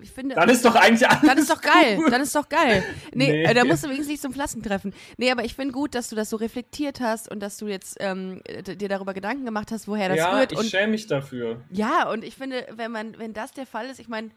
ich 0.00 0.10
finde. 0.10 0.34
dann 0.34 0.48
ist 0.48 0.64
doch 0.64 0.74
eigentlich 0.74 1.08
alles 1.08 1.22
Dann 1.22 1.38
ist 1.38 1.50
doch 1.50 1.60
geil, 1.60 1.96
gut. 1.96 2.10
dann 2.12 2.20
ist 2.22 2.34
doch 2.34 2.48
geil. 2.48 2.82
Nee, 3.14 3.30
Nee. 3.30 3.44
Äh, 3.44 3.54
da 3.54 3.64
musst 3.64 3.84
du 3.84 3.88
wenigstens 3.88 4.08
nicht 4.08 4.22
zum 4.22 4.32
Klassentreffen. 4.32 4.92
Nee, 5.18 5.30
aber 5.30 5.44
ich 5.44 5.54
finde 5.54 5.72
gut, 5.72 5.94
dass 5.94 6.08
du 6.08 6.16
das 6.16 6.30
so 6.30 6.36
reflektiert 6.36 7.00
hast 7.00 7.30
und 7.30 7.40
dass 7.40 7.58
du 7.58 7.66
jetzt 7.68 7.96
ähm, 8.00 8.40
dir 8.66 8.88
darüber 8.88 9.14
Gedanken 9.14 9.44
gemacht 9.44 9.70
hast, 9.72 9.86
woher 9.88 10.08
das 10.08 10.18
ja, 10.18 10.36
rührt. 10.36 10.52
ich 10.52 10.68
schäme 10.70 10.88
mich 10.92 11.06
dafür. 11.06 11.60
ja, 11.70 12.08
und 12.10 12.24
ich 12.24 12.34
finde, 12.34 12.66
wenn 12.76 12.90
man, 12.90 13.18
wenn 13.18 13.32
das 13.34 13.52
der 13.52 13.66
Fall 13.66 13.86
ist, 13.86 14.00
ich 14.00 14.08
meine, 14.08 14.30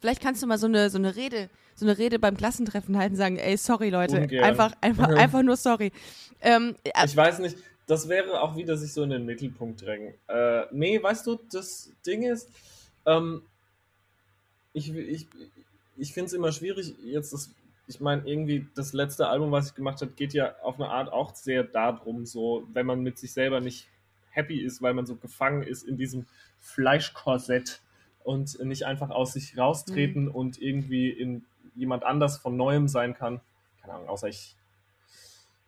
vielleicht 0.00 0.22
kannst 0.22 0.42
du 0.42 0.46
mal 0.46 0.58
so 0.58 0.66
eine, 0.66 0.90
so 0.90 0.98
eine 0.98 1.16
Rede, 1.16 1.48
so 1.74 1.86
eine 1.86 1.96
Rede 1.98 2.18
beim 2.18 2.36
Klassentreffen 2.36 2.98
halten, 2.98 3.16
sagen, 3.16 3.36
ey, 3.38 3.56
sorry 3.56 3.88
Leute, 3.90 4.16
Ungern. 4.20 4.44
einfach, 4.44 4.72
einfach, 4.80 5.08
einfach 5.16 5.42
nur 5.42 5.56
sorry. 5.56 5.92
Ähm, 6.42 6.74
äh, 6.84 6.90
Ich 7.06 7.16
weiß 7.16 7.38
nicht, 7.40 7.56
das 7.90 8.08
wäre 8.08 8.40
auch 8.40 8.56
wieder 8.56 8.76
sich 8.76 8.92
so 8.92 9.02
in 9.02 9.10
den 9.10 9.26
Mittelpunkt 9.26 9.82
drängen. 9.82 10.14
Äh, 10.28 10.62
nee, 10.70 11.02
weißt 11.02 11.26
du, 11.26 11.40
das 11.50 11.90
Ding 12.06 12.22
ist, 12.22 12.48
ähm, 13.04 13.42
ich, 14.72 14.94
ich, 14.94 15.26
ich 15.96 16.12
finde 16.12 16.26
es 16.28 16.32
immer 16.32 16.52
schwierig, 16.52 16.94
jetzt 17.02 17.32
das, 17.32 17.50
ich 17.88 17.98
meine, 17.98 18.22
irgendwie 18.28 18.68
das 18.76 18.92
letzte 18.92 19.26
Album, 19.26 19.50
was 19.50 19.70
ich 19.70 19.74
gemacht 19.74 20.00
habe, 20.02 20.12
geht 20.12 20.32
ja 20.34 20.54
auf 20.62 20.76
eine 20.76 20.88
Art 20.88 21.12
auch 21.12 21.34
sehr 21.34 21.64
darum, 21.64 22.26
so, 22.26 22.64
wenn 22.72 22.86
man 22.86 23.02
mit 23.02 23.18
sich 23.18 23.32
selber 23.32 23.60
nicht 23.60 23.88
happy 24.30 24.60
ist, 24.60 24.80
weil 24.80 24.94
man 24.94 25.06
so 25.06 25.16
gefangen 25.16 25.64
ist 25.64 25.82
in 25.82 25.96
diesem 25.96 26.26
Fleischkorsett 26.60 27.80
und 28.22 28.56
nicht 28.64 28.86
einfach 28.86 29.10
aus 29.10 29.32
sich 29.32 29.58
raustreten 29.58 30.28
und 30.28 30.62
irgendwie 30.62 31.10
in 31.10 31.44
jemand 31.74 32.04
anders 32.04 32.38
von 32.38 32.56
Neuem 32.56 32.86
sein 32.86 33.14
kann. 33.14 33.40
Keine 33.80 33.94
Ahnung, 33.94 34.08
außer 34.08 34.28
ich 34.28 34.54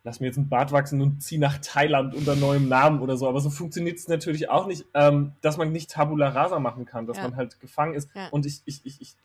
lass 0.03 0.19
mir 0.19 0.27
jetzt 0.27 0.37
einen 0.37 0.49
Bart 0.49 0.71
wachsen 0.71 1.01
und 1.01 1.21
zieh 1.23 1.37
nach 1.37 1.57
Thailand 1.59 2.13
unter 2.13 2.35
neuem 2.35 2.67
Namen 2.67 2.99
oder 3.01 3.15
so. 3.17 3.27
Aber 3.27 3.39
so 3.39 3.49
funktioniert 3.49 3.97
es 3.97 4.07
natürlich 4.07 4.49
auch 4.49 4.67
nicht, 4.67 4.85
ähm, 4.93 5.31
dass 5.41 5.57
man 5.57 5.71
nicht 5.71 5.91
Tabula 5.91 6.29
Rasa 6.29 6.59
machen 6.59 6.85
kann, 6.85 7.07
dass 7.07 7.17
Ja. 7.17 7.23
man 7.23 7.35
halt 7.37 7.59
gefangen 7.61 7.93
ist. 7.93 8.09
Ja. 8.13 8.27
Und 8.29 8.45
ich, 8.45 8.61
ich, 8.65 8.81
ich, 8.83 9.01
ich, 9.01 9.15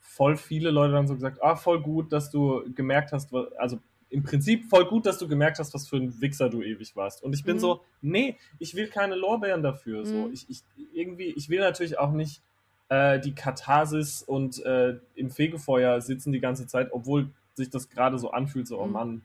voll 0.00 0.36
viele 0.36 0.70
Leute 0.70 0.92
dann 0.94 1.06
so 1.06 1.14
gesagt, 1.14 1.42
ah, 1.42 1.54
voll 1.56 1.80
gut, 1.80 2.12
dass 2.12 2.30
du 2.30 2.62
gemerkt 2.74 3.12
hast, 3.12 3.32
also 3.58 3.78
im 4.10 4.22
Prinzip 4.22 4.64
voll 4.64 4.86
gut, 4.86 5.06
dass 5.06 5.18
du 5.18 5.28
gemerkt 5.28 5.58
hast, 5.58 5.74
was 5.74 5.86
für 5.88 5.96
ein 5.96 6.20
Wichser 6.20 6.48
du 6.48 6.62
ewig 6.62 6.96
warst. 6.96 7.22
Und 7.22 7.34
ich 7.34 7.44
bin 7.44 7.56
Mhm. 7.56 7.60
so, 7.60 7.80
nee, 8.00 8.36
ich 8.58 8.74
will 8.74 8.88
keine 8.88 9.14
Lorbeeren 9.16 9.62
dafür. 9.62 10.04
So, 10.06 10.26
Mhm. 10.26 10.32
ich, 10.32 10.46
ich 10.48 10.62
irgendwie, 10.94 11.26
ich 11.36 11.48
will 11.50 11.60
natürlich 11.60 11.98
auch 11.98 12.12
nicht 12.12 12.40
äh, 12.88 13.20
die 13.20 13.34
Katharsis 13.34 14.22
und 14.22 14.64
äh, 14.64 14.98
im 15.14 15.30
Fegefeuer 15.30 16.00
sitzen 16.00 16.32
die 16.32 16.40
ganze 16.40 16.66
Zeit, 16.66 16.88
obwohl 16.92 17.30
sich 17.54 17.68
das 17.70 17.90
gerade 17.90 18.18
so 18.18 18.30
anfühlt, 18.30 18.66
so, 18.66 18.80
oh 18.80 18.86
Mhm. 18.86 18.92
Mann, 18.92 19.22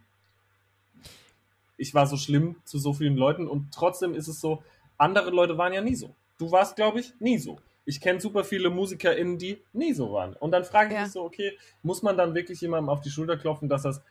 ich 1.84 1.94
war 1.94 2.08
so 2.08 2.16
schlimm 2.18 2.56
zu 2.64 2.80
so 2.80 2.94
vielen 2.94 3.18
Leuten 3.18 3.48
und 3.48 3.74
trotzdem 3.74 4.16
ist 4.16 4.30
es 4.30 4.40
so, 4.40 4.64
andere 4.98 5.30
Leute 5.32 5.58
waren 5.58 5.74
ja 5.74 5.82
nie 5.82 5.96
so. 5.96 6.16
Du 6.40 6.50
warst, 6.50 6.78
glaube 6.78 7.02
ich, 7.02 7.14
nie 7.20 7.38
so. 7.38 7.60
Ich 7.86 8.00
kenne 8.00 8.22
super 8.22 8.46
viele 8.46 8.70
MusikerInnen, 8.70 9.38
die 9.38 9.62
nie 9.74 9.94
so 9.94 10.14
waren. 10.14 10.34
Und 10.34 10.52
dann 10.52 10.64
frage 10.64 10.90
ich 10.90 10.96
Ja. 10.96 11.04
mich 11.04 11.12
so, 11.12 11.24
okay, 11.24 11.58
muss 11.82 12.02
man 12.02 12.16
dann 12.16 12.34
wirklich 12.34 12.62
jemandem 12.62 12.90
auf 12.90 13.02
die 13.02 13.10
Schulter 13.10 13.36
klopfen, 13.38 13.68
dass 13.68 13.84
das 13.84 14.02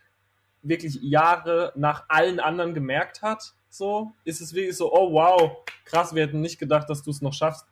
wirklich 0.63 0.99
Jahre 1.01 1.73
nach 1.75 2.05
allen 2.09 2.41
anderen 2.41 2.75
gemerkt 2.75 3.23
hat? 3.23 3.55
So, 3.71 4.13
ist 4.25 4.43
es 4.43 4.53
wirklich 4.53 4.77
so, 4.77 4.93
oh 4.93 5.13
wow, 5.15 5.57
krass, 5.87 6.15
wir 6.15 6.25
hätten 6.27 6.43
nicht 6.43 6.59
gedacht, 6.59 6.91
dass 6.91 7.03
du 7.03 7.11
es 7.11 7.23
noch 7.23 7.33
schaffst, 7.33 7.67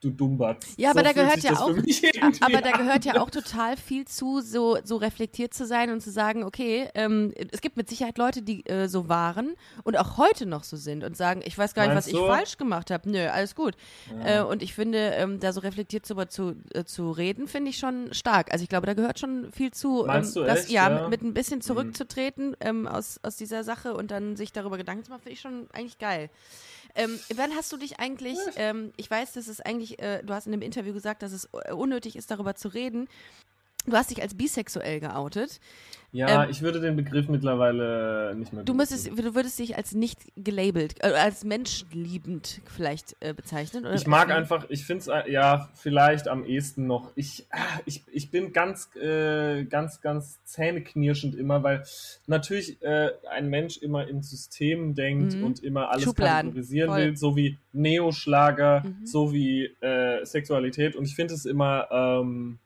du 0.00 0.10
Dummbatz. 0.10 0.66
Ja, 0.76 0.90
aber 0.90 1.00
so 1.00 1.04
da 1.06 1.12
gehört 1.12 1.42
ja 1.42 1.52
auch- 1.58 1.68
Aber 2.40 2.60
da 2.60 2.70
gehört 2.72 3.04
ja 3.04 3.20
auch 3.20 3.30
total 3.30 3.76
viel 3.76 4.06
zu, 4.06 4.40
so, 4.40 4.78
so 4.84 4.96
reflektiert 4.96 5.54
zu 5.54 5.66
sein 5.66 5.90
und 5.90 6.00
zu 6.00 6.10
sagen, 6.10 6.44
okay, 6.44 6.88
ähm, 6.94 7.32
es 7.52 7.60
gibt 7.60 7.76
mit 7.76 7.88
Sicherheit 7.88 8.16
Leute, 8.18 8.42
die 8.42 8.64
äh, 8.66 8.88
so 8.88 9.08
waren 9.08 9.54
und 9.84 9.98
auch 9.98 10.16
heute 10.16 10.46
noch 10.46 10.64
so 10.64 10.76
sind 10.76 11.04
und 11.04 11.16
sagen, 11.16 11.40
ich 11.44 11.56
weiß 11.58 11.74
gar 11.74 11.82
nicht, 11.82 11.94
Meinst 11.94 12.08
was 12.08 12.12
ich 12.14 12.18
du? 12.20 12.26
falsch 12.26 12.56
gemacht 12.58 12.90
habe. 12.90 13.10
Nö, 13.10 13.26
alles 13.28 13.54
gut. 13.54 13.74
Ja. 14.24 14.40
Äh, 14.40 14.44
und 14.44 14.62
ich 14.62 14.74
finde, 14.74 14.98
ähm, 14.98 15.40
da 15.40 15.52
so 15.52 15.60
reflektiert 15.60 16.06
zu, 16.06 16.16
äh, 16.16 16.84
zu 16.84 17.10
reden, 17.10 17.48
finde 17.48 17.70
ich 17.70 17.78
schon 17.78 18.12
stark. 18.12 18.52
Also 18.52 18.62
ich 18.62 18.68
glaube, 18.68 18.86
da 18.86 18.94
gehört 18.94 19.18
schon 19.18 19.50
viel 19.52 19.72
zu, 19.72 20.04
Meinst 20.06 20.36
ähm, 20.36 20.42
du 20.42 20.46
dass, 20.48 20.60
echt? 20.60 20.70
ja, 20.70 20.88
Ja. 20.90 21.08
Mit, 21.08 21.10
mit 21.10 21.22
ein 21.22 21.34
bisschen 21.34 21.60
zurückzutreten 21.60 22.56
ähm, 22.60 22.86
aus, 22.86 23.18
aus 23.22 23.36
dieser 23.36 23.64
Sache 23.64 23.94
und 23.94 24.10
dann 24.10 24.36
sich 24.36 24.52
darüber 24.52 24.76
Gedanken 24.78 25.04
zu 25.04 25.10
machen, 25.10 25.22
finde 25.22 25.34
ich 25.34 25.40
schon 25.40 25.66
eigentlich 25.72 25.98
geil. 25.98 26.30
Ähm, 26.94 27.18
wann 27.34 27.54
hast 27.54 27.72
du 27.72 27.76
dich 27.76 27.98
eigentlich, 28.00 28.38
ähm, 28.56 28.92
ich 28.96 29.10
weiß, 29.10 29.32
dass 29.32 29.48
es 29.48 29.60
eigentlich, 29.60 29.98
äh, 30.00 30.22
du 30.22 30.34
hast 30.34 30.46
in 30.46 30.52
dem 30.52 30.62
Interview 30.62 30.92
gesagt, 30.92 31.22
dass 31.22 31.32
es 31.32 31.48
äh, 31.52 31.72
unnötig 31.72 32.16
ist, 32.16 32.30
darüber 32.30 32.54
zu 32.54 32.68
reden. 32.68 33.08
Du 33.88 33.96
hast 33.96 34.10
dich 34.10 34.20
als 34.22 34.34
bisexuell 34.34 35.00
geoutet. 35.00 35.60
Ja, 36.10 36.44
ähm, 36.44 36.50
ich 36.50 36.62
würde 36.62 36.80
den 36.80 36.96
Begriff 36.96 37.28
mittlerweile 37.28 38.34
nicht 38.34 38.54
mehr 38.54 38.64
Du 38.64 38.72
müsstest, 38.72 39.08
du 39.08 39.34
würdest 39.34 39.58
dich 39.58 39.76
als 39.76 39.92
nicht 39.92 40.20
gelabelt, 40.36 40.94
äh, 41.04 41.08
als 41.12 41.44
menschenliebend 41.44 42.62
vielleicht 42.64 43.14
äh, 43.20 43.34
bezeichnen. 43.34 43.84
Oder? 43.84 43.94
Ich 43.94 44.06
mag 44.06 44.30
einfach, 44.30 44.64
ich 44.70 44.86
finde 44.86 45.00
es 45.00 45.30
ja 45.30 45.68
vielleicht 45.74 46.26
am 46.28 46.46
ehesten 46.46 46.86
noch. 46.86 47.12
Ich, 47.14 47.46
ah, 47.50 47.58
ich, 47.84 48.04
ich 48.10 48.30
bin 48.30 48.54
ganz, 48.54 48.88
äh, 48.96 49.64
ganz, 49.64 50.00
ganz 50.00 50.38
zähneknirschend 50.44 51.34
immer, 51.34 51.62
weil 51.62 51.84
natürlich 52.26 52.80
äh, 52.82 53.10
ein 53.30 53.48
Mensch 53.48 53.76
immer 53.76 54.08
in 54.08 54.22
Systemen 54.22 54.94
denkt 54.94 55.34
Mhm. 55.34 55.44
und 55.44 55.62
immer 55.62 55.90
alles 55.90 56.04
Schubladen, 56.04 56.50
kategorisieren 56.52 56.88
voll. 56.90 56.98
will, 57.02 57.16
so 57.18 57.36
wie 57.36 57.58
Neoschlager, 57.74 58.82
Mhm. 58.86 59.06
so 59.06 59.32
wie 59.34 59.64
äh, 59.82 60.24
Sexualität. 60.24 60.96
Und 60.96 61.04
ich 61.04 61.14
finde 61.14 61.34
es 61.34 61.44
immer, 61.44 61.86
ähm, 61.90 62.58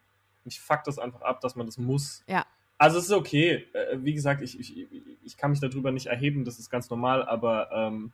ich 0.44 0.60
fuck 0.60 0.84
das 0.84 0.98
einfach 0.98 1.22
ab, 1.22 1.40
dass 1.40 1.56
man 1.56 1.66
das 1.66 1.78
muss. 1.78 2.22
Ja. 2.26 2.44
Also 2.78 2.98
es 2.98 3.04
ist 3.04 3.12
okay. 3.12 3.66
Äh, 3.72 3.98
wie 3.98 4.14
gesagt, 4.14 4.42
ich, 4.42 4.58
ich, 4.58 4.86
ich 5.24 5.36
kann 5.36 5.50
mich 5.50 5.60
darüber 5.60 5.90
nicht 5.90 6.06
erheben, 6.06 6.44
das 6.44 6.58
ist 6.58 6.70
ganz 6.70 6.90
normal, 6.90 7.24
aber 7.24 7.70
ähm, 7.72 8.12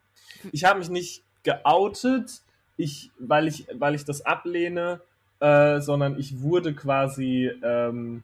ich 0.52 0.64
habe 0.64 0.78
mich 0.78 0.90
nicht 0.90 1.24
geoutet, 1.42 2.42
ich, 2.76 3.10
weil, 3.18 3.48
ich, 3.48 3.66
weil 3.72 3.94
ich 3.94 4.04
das 4.04 4.20
ablehne, 4.22 5.00
äh, 5.40 5.80
sondern 5.80 6.18
ich 6.18 6.42
wurde 6.42 6.74
quasi 6.74 7.50
ähm, 7.62 8.22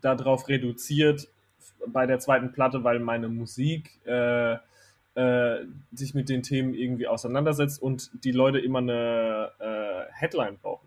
darauf 0.00 0.48
reduziert, 0.48 1.28
bei 1.86 2.06
der 2.06 2.18
zweiten 2.18 2.52
Platte, 2.52 2.84
weil 2.84 3.00
meine 3.00 3.28
Musik 3.28 3.90
äh, 4.06 4.56
äh, 5.14 5.64
sich 5.92 6.14
mit 6.14 6.28
den 6.28 6.42
Themen 6.42 6.74
irgendwie 6.74 7.06
auseinandersetzt 7.06 7.82
und 7.82 8.10
die 8.24 8.32
Leute 8.32 8.58
immer 8.58 8.78
eine 8.78 9.50
äh, 9.58 10.12
Headline 10.12 10.58
brauchen. 10.58 10.79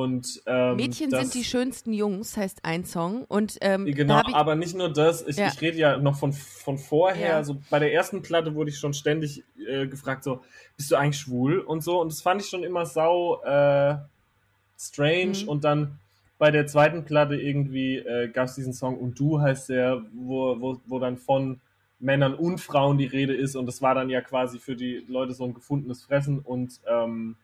Und, 0.00 0.42
ähm, 0.46 0.76
Mädchen 0.76 1.10
das, 1.10 1.20
sind 1.20 1.34
die 1.34 1.44
schönsten 1.44 1.92
Jungs, 1.92 2.36
heißt 2.36 2.64
ein 2.64 2.84
Song. 2.84 3.24
Und 3.24 3.58
ähm, 3.60 3.84
Genau, 3.84 4.22
ich, 4.26 4.34
aber 4.34 4.54
nicht 4.56 4.74
nur 4.76 4.88
das. 4.88 5.26
Ich, 5.26 5.36
Ja. 5.36 5.48
ich 5.48 5.60
rede 5.60 5.78
ja 5.78 5.96
noch 5.98 6.16
von, 6.16 6.32
von 6.32 6.78
vorher. 6.78 7.28
Ja. 7.28 7.44
So 7.44 7.60
bei 7.70 7.78
der 7.78 7.92
ersten 7.92 8.22
Platte 8.22 8.54
wurde 8.54 8.70
ich 8.70 8.78
schon 8.78 8.94
ständig 8.94 9.44
äh, 9.68 9.86
gefragt, 9.86 10.24
so, 10.24 10.40
bist 10.76 10.90
du 10.90 10.96
eigentlich 10.96 11.20
schwul 11.20 11.58
und 11.58 11.82
so. 11.82 12.00
Und 12.00 12.10
das 12.10 12.22
fand 12.22 12.40
ich 12.40 12.48
schon 12.48 12.64
immer 12.64 12.86
sau 12.86 13.42
äh, 13.42 13.96
strange. 14.78 15.42
Mhm. 15.42 15.48
Und 15.48 15.64
dann 15.64 15.98
bei 16.38 16.50
der 16.50 16.66
zweiten 16.66 17.04
Platte 17.04 17.36
irgendwie 17.36 17.98
äh, 17.98 18.28
gab 18.28 18.46
es 18.46 18.54
diesen 18.54 18.72
Song 18.72 18.98
Und 18.98 19.18
du 19.18 19.40
heißt 19.40 19.68
der, 19.68 20.02
wo, 20.12 20.60
wo, 20.60 20.80
wo 20.86 20.98
dann 20.98 21.16
von 21.18 21.60
Männern 22.00 22.34
und 22.34 22.60
Frauen 22.60 22.98
die 22.98 23.06
Rede 23.06 23.34
ist. 23.34 23.54
Und 23.54 23.66
das 23.66 23.80
war 23.80 23.94
dann 23.94 24.10
ja 24.10 24.20
quasi 24.20 24.58
für 24.58 24.74
die 24.74 25.04
Leute 25.06 25.34
so 25.34 25.44
ein 25.44 25.54
gefundenes 25.54 26.02
Fressen. 26.02 26.40
Und 26.40 26.80
ähm, 26.88 27.36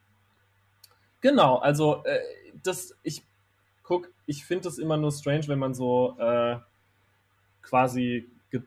genau, 1.21 1.57
also 1.57 2.03
äh, 2.05 2.19
das, 2.63 2.95
ich 3.03 3.23
guck, 3.83 4.11
ich 4.27 4.45
finde 4.45 4.65
das 4.65 4.79
immer 4.79 4.97
nur 4.97 5.13
strange, 5.13 5.49
wenn 5.49 5.59
man 5.59 5.75
so 5.75 6.17
äh, 6.19 6.57
quasi 7.63 8.29
ge 8.51 8.63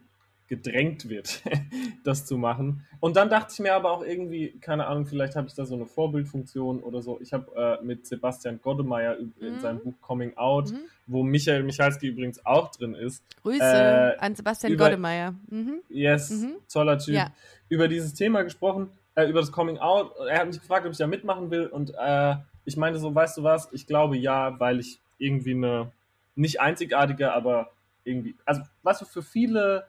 gedrängt 0.48 1.08
wird, 1.08 1.42
das 2.04 2.26
zu 2.26 2.38
machen. 2.38 2.86
Und 3.00 3.16
dann 3.16 3.30
dachte 3.30 3.54
ich 3.54 3.60
mir 3.60 3.74
aber 3.74 3.90
auch 3.92 4.04
irgendwie, 4.04 4.52
keine 4.60 4.86
Ahnung, 4.88 5.06
vielleicht 5.06 5.36
habe 5.36 5.48
ich 5.48 5.54
da 5.54 5.66
so 5.66 5.76
eine 5.76 5.86
Vorbildfunktion 5.86 6.82
oder 6.84 7.02
so. 7.02 7.20
Ich 7.22 7.32
habe 7.34 7.80
äh, 7.82 7.84
mit 7.86 8.06
Sebastian 8.06 8.60
Goddemeyer 8.62 9.18
in 9.18 9.34
Mhm. 9.40 9.60
seinem 9.62 9.80
Buch 9.80 9.94
Coming 10.02 10.36
Out, 10.38 10.72
Mhm. 10.72 10.80
wo 11.08 11.24
Michael 11.24 11.64
Michalski 11.64 12.08
übrigens 12.08 12.46
auch 12.46 12.70
drin 12.72 12.94
ist. 12.96 13.24
Grüße 13.44 13.64
äh, 13.64 14.18
an 14.20 14.36
Sebastian 14.36 14.74
über- 14.74 14.86
Goddemeyer. 14.86 15.34
Mhm. 15.50 15.82
Yes, 15.90 16.30
Mhm. 16.32 16.56
toller 16.72 16.98
Typ. 17.00 17.16
Ja. 17.16 17.32
Über 17.70 17.88
dieses 17.88 18.14
Thema 18.14 18.42
gesprochen, 18.44 18.90
äh, 19.22 19.30
über 19.30 19.40
das 19.40 19.52
Coming 19.52 19.78
Out. 19.78 20.14
Er 20.28 20.40
hat 20.40 20.48
mich 20.48 20.60
gefragt, 20.60 20.86
ob 20.86 20.92
ich 20.92 20.98
da 20.98 21.08
mitmachen 21.08 21.52
will. 21.52 21.68
Und 21.68 21.94
äh, 21.98 22.36
ich 22.66 22.78
meinte 22.78 23.00
so, 23.00 23.14
weißt 23.14 23.38
du 23.38 23.44
was? 23.44 23.70
Ich 23.72 23.88
glaube 23.88 24.18
ja, 24.18 24.60
weil 24.60 24.80
ich 24.80 25.00
irgendwie 25.18 25.54
eine, 25.54 25.92
nicht 26.36 26.60
einzigartige, 26.60 27.34
aber 27.34 27.72
irgendwie, 28.04 28.36
also 28.46 28.62
weißt 28.84 29.02
du, 29.02 29.06
für 29.06 29.22
viele, 29.22 29.88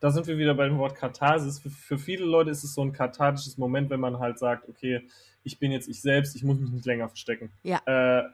da 0.00 0.10
sind 0.10 0.26
wir 0.26 0.38
wieder 0.38 0.54
bei 0.54 0.66
dem 0.66 0.78
Wort 0.78 0.94
Katharsis, 0.94 1.58
für, 1.58 1.70
für 1.70 1.98
viele 1.98 2.24
Leute 2.24 2.50
ist 2.50 2.64
es 2.64 2.74
so 2.74 2.82
ein 2.82 2.92
kathartisches 2.92 3.58
Moment, 3.58 3.90
wenn 3.90 4.00
man 4.00 4.18
halt 4.18 4.38
sagt, 4.38 4.68
okay, 4.68 5.06
ich 5.44 5.58
bin 5.58 5.72
jetzt 5.72 5.88
ich 5.88 6.00
selbst, 6.00 6.34
ich 6.36 6.44
muss 6.44 6.58
mich 6.58 6.70
nicht 6.70 6.86
länger 6.86 7.08
verstecken. 7.08 7.52
Ja. 7.62 7.80
Äh, 7.86 8.24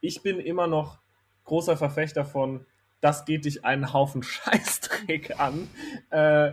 ich 0.00 0.22
bin 0.22 0.40
immer 0.40 0.66
noch 0.66 0.98
großer 1.44 1.76
Verfechter 1.76 2.24
von, 2.24 2.66
das 3.00 3.24
geht 3.24 3.44
dich 3.44 3.64
einen 3.64 3.92
Haufen 3.92 4.22
Scheißdreck 4.24 5.38
an. 5.38 5.68
Äh, 6.10 6.52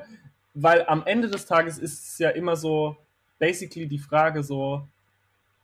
weil 0.53 0.85
am 0.87 1.05
Ende 1.05 1.29
des 1.29 1.45
Tages 1.45 1.77
ist 1.77 2.03
es 2.03 2.17
ja 2.17 2.29
immer 2.29 2.55
so, 2.55 2.97
basically 3.39 3.87
die 3.87 3.99
Frage 3.99 4.43
so, 4.43 4.87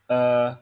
äh, 0.08 0.54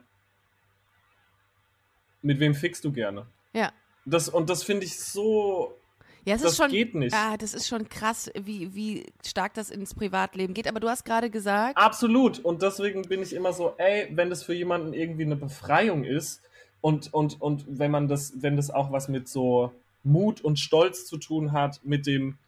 mit 2.22 2.38
wem 2.40 2.54
fickst 2.54 2.84
du 2.84 2.92
gerne? 2.92 3.26
Ja. 3.52 3.72
Das, 4.04 4.28
und 4.28 4.48
das 4.50 4.62
finde 4.62 4.84
ich 4.86 4.98
so, 4.98 5.76
Ja, 6.24 6.36
es 6.36 6.42
das 6.42 6.56
schon. 6.56 6.70
geht 6.70 6.94
nicht. 6.94 7.14
Ah, 7.14 7.36
das 7.36 7.54
ist 7.54 7.68
schon 7.68 7.88
krass, 7.88 8.30
wie, 8.40 8.74
wie 8.74 9.06
stark 9.24 9.54
das 9.54 9.70
ins 9.70 9.94
Privatleben 9.94 10.54
geht. 10.54 10.68
Aber 10.68 10.80
du 10.80 10.88
hast 10.88 11.04
gerade 11.04 11.30
gesagt, 11.30 11.76
Absolut. 11.76 12.38
Und 12.40 12.62
deswegen 12.62 13.02
bin 13.02 13.22
ich 13.22 13.32
immer 13.32 13.52
so, 13.52 13.74
ey, 13.78 14.08
wenn 14.12 14.30
das 14.30 14.42
für 14.42 14.54
jemanden 14.54 14.92
irgendwie 14.92 15.24
eine 15.24 15.36
Befreiung 15.36 16.04
ist 16.04 16.40
und, 16.80 17.12
und, 17.12 17.40
und 17.40 17.64
wenn 17.68 17.90
man 17.90 18.08
das, 18.08 18.34
wenn 18.36 18.56
das 18.56 18.70
auch 18.70 18.90
was 18.92 19.08
mit 19.08 19.28
so 19.28 19.72
Mut 20.04 20.40
und 20.40 20.58
Stolz 20.58 21.06
zu 21.06 21.16
tun 21.18 21.52
hat, 21.52 21.80
mit 21.84 22.06
dem 22.06 22.38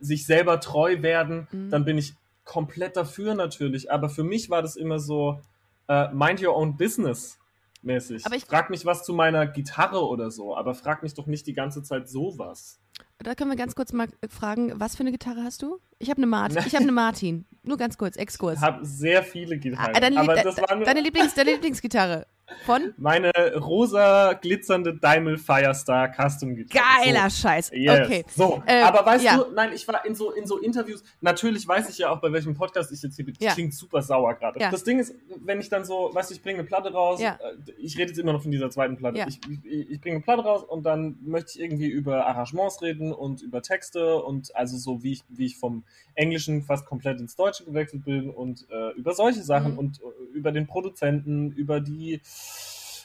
sich 0.00 0.26
selber 0.26 0.60
treu 0.60 1.00
werden, 1.02 1.48
Mhm. 1.50 1.70
dann 1.70 1.84
bin 1.86 1.96
ich 1.96 2.14
komplett 2.44 2.96
dafür 2.96 3.34
natürlich. 3.34 3.90
Aber 3.90 4.08
für 4.08 4.24
mich 4.24 4.50
war 4.50 4.62
das 4.62 4.76
immer 4.76 4.98
so, 4.98 5.40
äh, 5.88 6.12
mind 6.12 6.42
your 6.42 6.56
own 6.56 6.76
business 6.76 7.38
mäßig. 7.82 8.24
Aber 8.26 8.36
ich- 8.36 8.44
frag 8.46 8.70
mich 8.70 8.86
was 8.86 9.04
zu 9.04 9.12
meiner 9.12 9.46
Gitarre 9.46 10.06
oder 10.06 10.30
so, 10.30 10.56
aber 10.56 10.74
frag 10.74 11.02
mich 11.02 11.14
doch 11.14 11.26
nicht 11.26 11.46
die 11.46 11.52
ganze 11.52 11.82
Zeit 11.82 12.08
sowas. 12.08 12.80
da 13.18 13.34
können 13.34 13.50
wir 13.50 13.56
ganz 13.56 13.74
kurz 13.74 13.92
mal 13.92 14.08
fragen, 14.28 14.72
was 14.78 14.96
für 14.96 15.00
eine 15.00 15.12
Gitarre 15.12 15.42
hast 15.44 15.62
du? 15.62 15.78
Ich 15.98 16.10
habe 16.10 16.18
eine 16.18 16.26
Martin. 16.26 16.56
Ich 16.66 16.74
habe 16.74 16.82
eine 16.84 16.92
Martin. 16.92 17.46
Nur 17.62 17.76
ganz 17.78 17.96
kurz, 17.96 18.16
Exkurs. 18.16 18.56
Ich 18.58 18.62
habe 18.62 18.84
sehr 18.84 19.22
viele 19.22 19.58
Gitarren, 19.58 19.94
Ah, 19.96 20.00
deine, 20.00 20.20
aber 20.20 20.34
das 20.34 20.56
war 20.58 20.74
nur 20.76 20.84
deine, 20.84 21.00
Lieblings, 21.00 21.34
deine 21.34 21.52
Lieblingsgitarre. 21.52 22.26
Von? 22.64 22.94
Meine 22.96 23.30
rosa 23.58 24.32
glitzernde 24.34 24.94
Daimel 24.94 25.38
Firestar 25.38 26.12
Custom 26.12 26.54
Gitarre. 26.56 26.84
Geiler 27.04 27.30
so. 27.30 27.42
Scheiß. 27.48 27.70
Yes. 27.74 28.06
Okay. 28.06 28.24
So, 28.34 28.62
Ähm, 28.66 28.84
aber 28.84 29.04
weißt 29.06 29.24
ja. 29.24 29.36
du, 29.38 29.50
nein, 29.52 29.72
ich 29.74 29.86
war 29.88 30.04
in 30.06 30.14
so, 30.14 30.30
in 30.32 30.46
so 30.46 30.58
Interviews, 30.58 31.02
natürlich 31.20 31.66
weiß 31.66 31.88
ich 31.90 31.98
ja 31.98 32.10
auch, 32.10 32.20
bei 32.20 32.32
welchem 32.32 32.54
Podcast 32.54 32.92
ich 32.92 33.02
jetzt 33.02 33.16
hier 33.16 33.24
bin. 33.24 33.34
Ja. 33.40 33.52
klingt 33.52 33.74
super 33.74 34.02
sauer 34.02 34.34
gerade. 34.34 34.60
Ja. 34.60 34.70
Das 34.70 34.84
Ding 34.84 34.98
ist, 34.98 35.14
wenn 35.44 35.60
ich 35.60 35.68
dann 35.68 35.84
so, 35.84 36.10
weißt 36.12 36.30
du, 36.30 36.34
ich 36.34 36.42
bringe 36.42 36.58
eine 36.60 36.68
Platte 36.68 36.92
raus, 36.92 37.20
äh, 37.20 37.32
ich 37.78 37.96
rede 37.98 38.10
jetzt 38.10 38.18
immer 38.18 38.32
noch 38.32 38.42
von 38.42 38.50
dieser 38.50 38.70
zweiten 38.70 38.96
Platte. 38.96 39.24
Ich, 39.28 39.40
ich, 39.64 39.90
ich 39.90 40.00
bringe 40.00 40.16
eine 40.16 40.24
Platte 40.24 40.42
raus 40.42 40.62
und 40.62 40.84
dann 40.84 41.18
möchte 41.22 41.52
ich 41.52 41.60
irgendwie 41.60 41.88
über 41.88 42.26
Arrangements 42.26 42.80
reden 42.82 43.12
und 43.12 43.42
über 43.42 43.62
Texte 43.62 44.22
und 44.22 44.54
also 44.54 44.76
so, 44.76 45.02
wie 45.02 45.12
ich, 45.12 45.22
wie 45.28 45.46
ich 45.46 45.56
vom 45.58 45.84
Englischen 46.14 46.62
fast 46.62 46.86
komplett 46.86 47.20
ins 47.20 47.36
Deutsche 47.36 47.64
gewechselt 47.64 48.04
bin 48.04 48.30
und 48.30 48.66
äh, 48.70 48.90
über 48.92 49.12
solche 49.14 49.42
Sachen 49.42 49.72
Mhm. 49.72 49.78
und 49.78 50.00
äh, 50.00 50.36
über 50.36 50.52
den 50.52 50.66
Produzenten, 50.66 51.50
über 51.52 51.80
die 51.80 52.20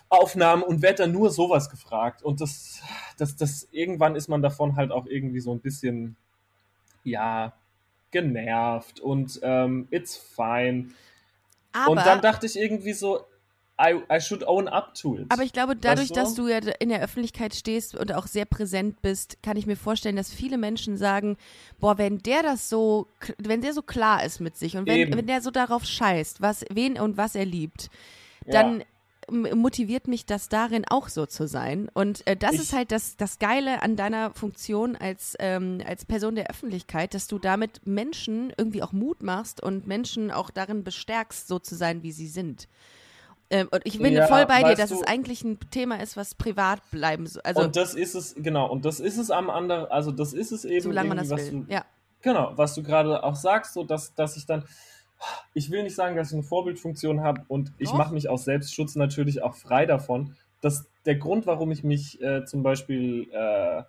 Aufnahmen 0.09 0.63
und 0.63 0.81
werde 0.81 1.03
dann 1.03 1.11
nur 1.11 1.29
sowas 1.29 1.69
gefragt. 1.69 2.23
Und 2.23 2.41
das, 2.41 2.81
das, 3.17 3.35
das, 3.35 3.67
irgendwann 3.71 4.15
ist 4.15 4.27
man 4.27 4.41
davon 4.41 4.75
halt 4.75 4.91
auch 4.91 5.05
irgendwie 5.05 5.39
so 5.39 5.51
ein 5.53 5.59
bisschen, 5.59 6.15
ja, 7.03 7.53
genervt 8.11 8.99
und 8.99 9.39
ähm, 9.43 9.87
it's 9.91 10.17
fine. 10.17 10.89
Aber, 11.73 11.91
und 11.91 11.97
dann 11.97 12.21
dachte 12.21 12.47
ich 12.47 12.57
irgendwie 12.57 12.93
so, 12.93 13.19
I, 13.79 14.01
I 14.11 14.19
should 14.19 14.45
own 14.45 14.67
up 14.67 14.93
to 14.95 15.15
it. 15.19 15.27
aber 15.29 15.43
ich 15.43 15.53
glaube, 15.53 15.75
dadurch, 15.75 16.09
du? 16.09 16.15
dass 16.15 16.33
du 16.33 16.47
ja 16.47 16.57
in 16.79 16.89
der 16.89 17.01
Öffentlichkeit 17.01 17.53
stehst 17.55 17.95
und 17.95 18.11
auch 18.13 18.25
sehr 18.27 18.45
präsent 18.45 19.01
bist, 19.01 19.37
kann 19.43 19.55
ich 19.57 19.67
mir 19.67 19.77
vorstellen, 19.77 20.15
dass 20.17 20.33
viele 20.33 20.57
Menschen 20.57 20.97
sagen, 20.97 21.37
boah, 21.79 21.97
wenn 21.99 22.17
der 22.17 22.41
das 22.43 22.67
so, 22.67 23.07
wenn 23.37 23.61
der 23.61 23.73
so 23.73 23.81
klar 23.83 24.23
ist 24.25 24.41
mit 24.41 24.57
sich 24.57 24.75
und 24.75 24.87
wenn, 24.87 24.97
Eben. 24.97 25.15
wenn 25.17 25.27
der 25.27 25.41
so 25.41 25.51
darauf 25.51 25.85
scheißt, 25.85 26.41
was, 26.41 26.65
wen 26.71 26.99
und 26.99 27.15
was 27.15 27.35
er 27.35 27.45
liebt, 27.45 27.89
Ja. 28.45 28.53
dann 28.53 28.81
m- 28.81 28.85
motiviert 29.32 30.07
mich 30.07 30.25
das 30.25 30.49
darin 30.49 30.86
auch 30.89 31.09
so 31.09 31.25
zu 31.25 31.47
sein. 31.47 31.89
Und 31.93 32.25
äh, 32.27 32.36
das 32.36 32.53
Ich- 32.53 32.61
ist 32.61 32.73
halt 32.73 32.91
das, 32.91 33.17
das 33.17 33.39
Geile 33.39 33.82
an 33.82 33.95
deiner 33.95 34.32
Funktion 34.34 34.95
als, 34.95 35.36
ähm, 35.39 35.80
als 35.86 36.05
Person 36.05 36.36
der 36.36 36.49
Öffentlichkeit, 36.49 37.13
dass 37.13 37.27
du 37.27 37.39
damit 37.39 37.86
Menschen 37.86 38.53
irgendwie 38.57 38.84
auch 38.84 38.91
Mut 38.91 39.23
machst 39.23 39.61
und 39.63 39.88
Menschen 39.88 40.32
auch 40.32 40.49
darin 40.49 40.84
bestärkst, 40.84 41.47
so 41.47 41.59
zu 41.59 41.75
sein, 41.75 42.03
wie 42.03 42.11
sie 42.11 42.27
sind. 42.27 42.67
Ähm, 43.51 43.67
und 43.71 43.82
ich 43.84 43.97
bin 43.97 44.13
Ja, 44.13 44.27
voll 44.27 44.45
bei 44.45 44.61
dir, 44.63 44.75
dass 44.75 44.89
du- 44.91 44.97
es 44.97 45.03
eigentlich 45.03 45.43
ein 45.43 45.59
Thema 45.71 45.95
ist, 46.01 46.15
was 46.15 46.36
privat 46.36 46.82
bleiben 46.91 47.25
soll. 47.25 47.41
Also, 47.43 47.61
und 47.63 47.75
das 47.75 47.95
ist 47.95 48.13
es, 48.13 48.36
genau, 48.38 48.69
und 48.69 48.86
das 48.86 48.99
ist 48.99 49.17
es 49.17 49.32
am 49.32 49.49
anderen, 49.49 49.86
also 49.88 50.11
das 50.11 50.34
ist 50.34 50.51
es 50.51 50.65
eben, 50.65 50.84
solange 50.84 51.09
man 51.09 51.17
das 51.17 51.30
was 51.32 51.51
will. 51.51 51.63
du, 51.67 51.73
Ja. 51.73 51.84
Genau, 52.21 52.51
was 52.57 52.75
du 52.75 52.84
gerade 52.84 53.23
auch 53.23 53.36
sagst, 53.36 53.73
so 53.73 53.84
dass, 53.84 54.13
dass 54.13 54.36
ich 54.38 54.45
dann, 54.45 54.65
ich 55.53 55.72
will 55.72 55.84
nicht 55.84 55.95
sagen, 55.95 56.15
dass 56.15 56.30
ich 56.30 56.34
eine 56.34 56.43
Vorbildfunktion 56.43 57.22
habe 57.22 57.43
und 57.47 57.72
ich 57.78 57.93
mache 57.93 58.13
mich 58.13 58.30
aus 58.30 58.45
Selbstschutz 58.45 58.95
natürlich 58.95 59.43
auch 59.43 59.55
frei 59.55 59.86
davon. 59.86 60.36
dass 60.61 60.88
der 61.05 61.15
Grund, 61.15 61.45
warum 61.45 61.72
ich 61.72 61.86
mich 61.86 62.22
äh, 62.22 62.43
zum 62.43 62.63
Beispiel 62.63 63.30
äh, 63.32 63.84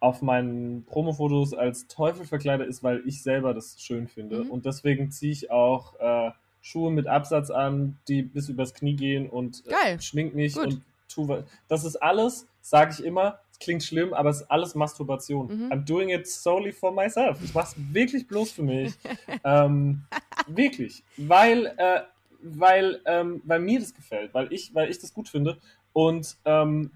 auf 0.00 0.22
meinen 0.22 0.84
Promofotos 0.84 1.54
als 1.54 1.86
Teufel 1.86 2.24
verkleide, 2.26 2.64
ist, 2.64 2.82
weil 2.82 3.02
ich 3.06 3.22
selber 3.22 3.54
das 3.54 3.80
schön 3.80 4.08
finde. 4.08 4.44
Mhm. 4.44 4.50
Und 4.50 4.66
deswegen 4.66 5.10
ziehe 5.10 5.32
ich 5.32 5.50
auch 5.50 5.98
äh, 6.00 6.30
Schuhe 6.62 6.90
mit 6.90 7.06
Absatz 7.06 7.50
an, 7.50 7.98
die 8.08 8.22
bis 8.22 8.48
übers 8.48 8.72
Knie 8.72 8.96
gehen 8.96 9.28
und 9.28 9.64
äh, 9.66 10.00
schmink 10.00 10.34
mich 10.34 10.54
Gut. 10.54 10.64
und 10.64 10.82
tu 11.08 11.28
was. 11.28 11.44
Das 11.68 11.84
ist 11.84 11.96
alles, 11.96 12.46
sage 12.62 12.92
ich 12.98 13.04
immer, 13.04 13.38
es 13.54 13.60
klingt 13.60 13.84
schlimm, 13.84 14.12
aber 14.12 14.30
es 14.30 14.40
ist 14.40 14.50
alles 14.50 14.74
Masturbation. 14.74 15.46
Mhm. 15.46 15.72
I'm 15.72 15.84
doing 15.84 16.08
it 16.08 16.26
solely 16.26 16.72
for 16.72 16.90
myself. 16.90 17.38
Ich 17.42 17.54
mache 17.54 17.68
es 17.68 17.94
wirklich 17.94 18.26
bloß 18.26 18.50
für 18.50 18.64
mich. 18.64 18.94
ähm, 19.44 20.02
wirklich. 20.48 21.04
Weil, 21.16 21.66
äh, 21.76 22.00
weil, 22.42 23.00
ähm, 23.06 23.42
weil 23.44 23.60
mir 23.60 23.78
das 23.78 23.94
gefällt, 23.94 24.34
weil 24.34 24.52
ich, 24.52 24.74
weil 24.74 24.90
ich 24.90 24.98
das 24.98 25.14
gut 25.14 25.28
finde. 25.28 25.58
Und 25.92 26.36
ähm, 26.44 26.90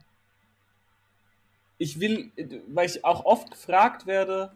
ich 1.79 2.01
will, 2.01 2.33
weil 2.67 2.87
ich 2.87 3.05
auch 3.05 3.25
oft 3.25 3.53
gefragt 3.53 4.07
werde, 4.07 4.51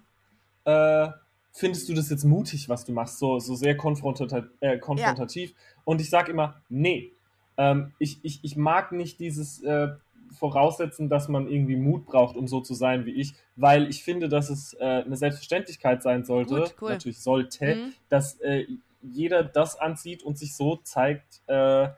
äh, 0.64 1.08
findest 1.52 1.88
du 1.88 1.94
das 1.94 2.10
jetzt 2.10 2.24
mutig, 2.24 2.68
was 2.68 2.84
du 2.84 2.92
machst, 2.92 3.20
so, 3.20 3.38
so 3.38 3.54
sehr 3.54 3.76
konfrontata 3.76 4.48
äh, 4.58 4.76
konfrontativ? 4.78 5.54
Und 5.84 6.00
ich 6.00 6.10
sage 6.10 6.32
immer, 6.32 6.60
nee. 6.68 7.12
Ähm, 7.56 7.92
ich, 8.00 8.18
ich, 8.24 8.40
ich 8.42 8.56
mag 8.56 8.90
nicht 8.90 9.20
dieses 9.20 9.62
äh, 9.62 9.90
Voraussetzen, 10.38 11.08
dass 11.08 11.28
man 11.28 11.48
irgendwie 11.48 11.76
Mut 11.76 12.06
braucht, 12.06 12.36
um 12.36 12.48
so 12.48 12.60
zu 12.60 12.74
sein 12.74 13.06
wie 13.06 13.12
ich, 13.12 13.34
weil 13.56 13.88
ich 13.88 14.02
finde, 14.02 14.28
dass 14.28 14.50
es 14.50 14.74
äh, 14.74 15.02
eine 15.04 15.16
Selbstverständlichkeit 15.16 16.02
sein 16.02 16.24
sollte, 16.24 16.54
Gut, 16.60 16.74
cool. 16.80 16.90
natürlich 16.90 17.20
sollte, 17.20 17.76
Mhm. 17.76 17.92
dass 18.08 18.40
äh, 18.40 18.66
jeder 19.02 19.42
das 19.44 19.78
anzieht 19.78 20.22
und 20.22 20.38
sich 20.38 20.54
so 20.56 20.76
zeigt, 20.76 21.40
äh, 21.48 21.88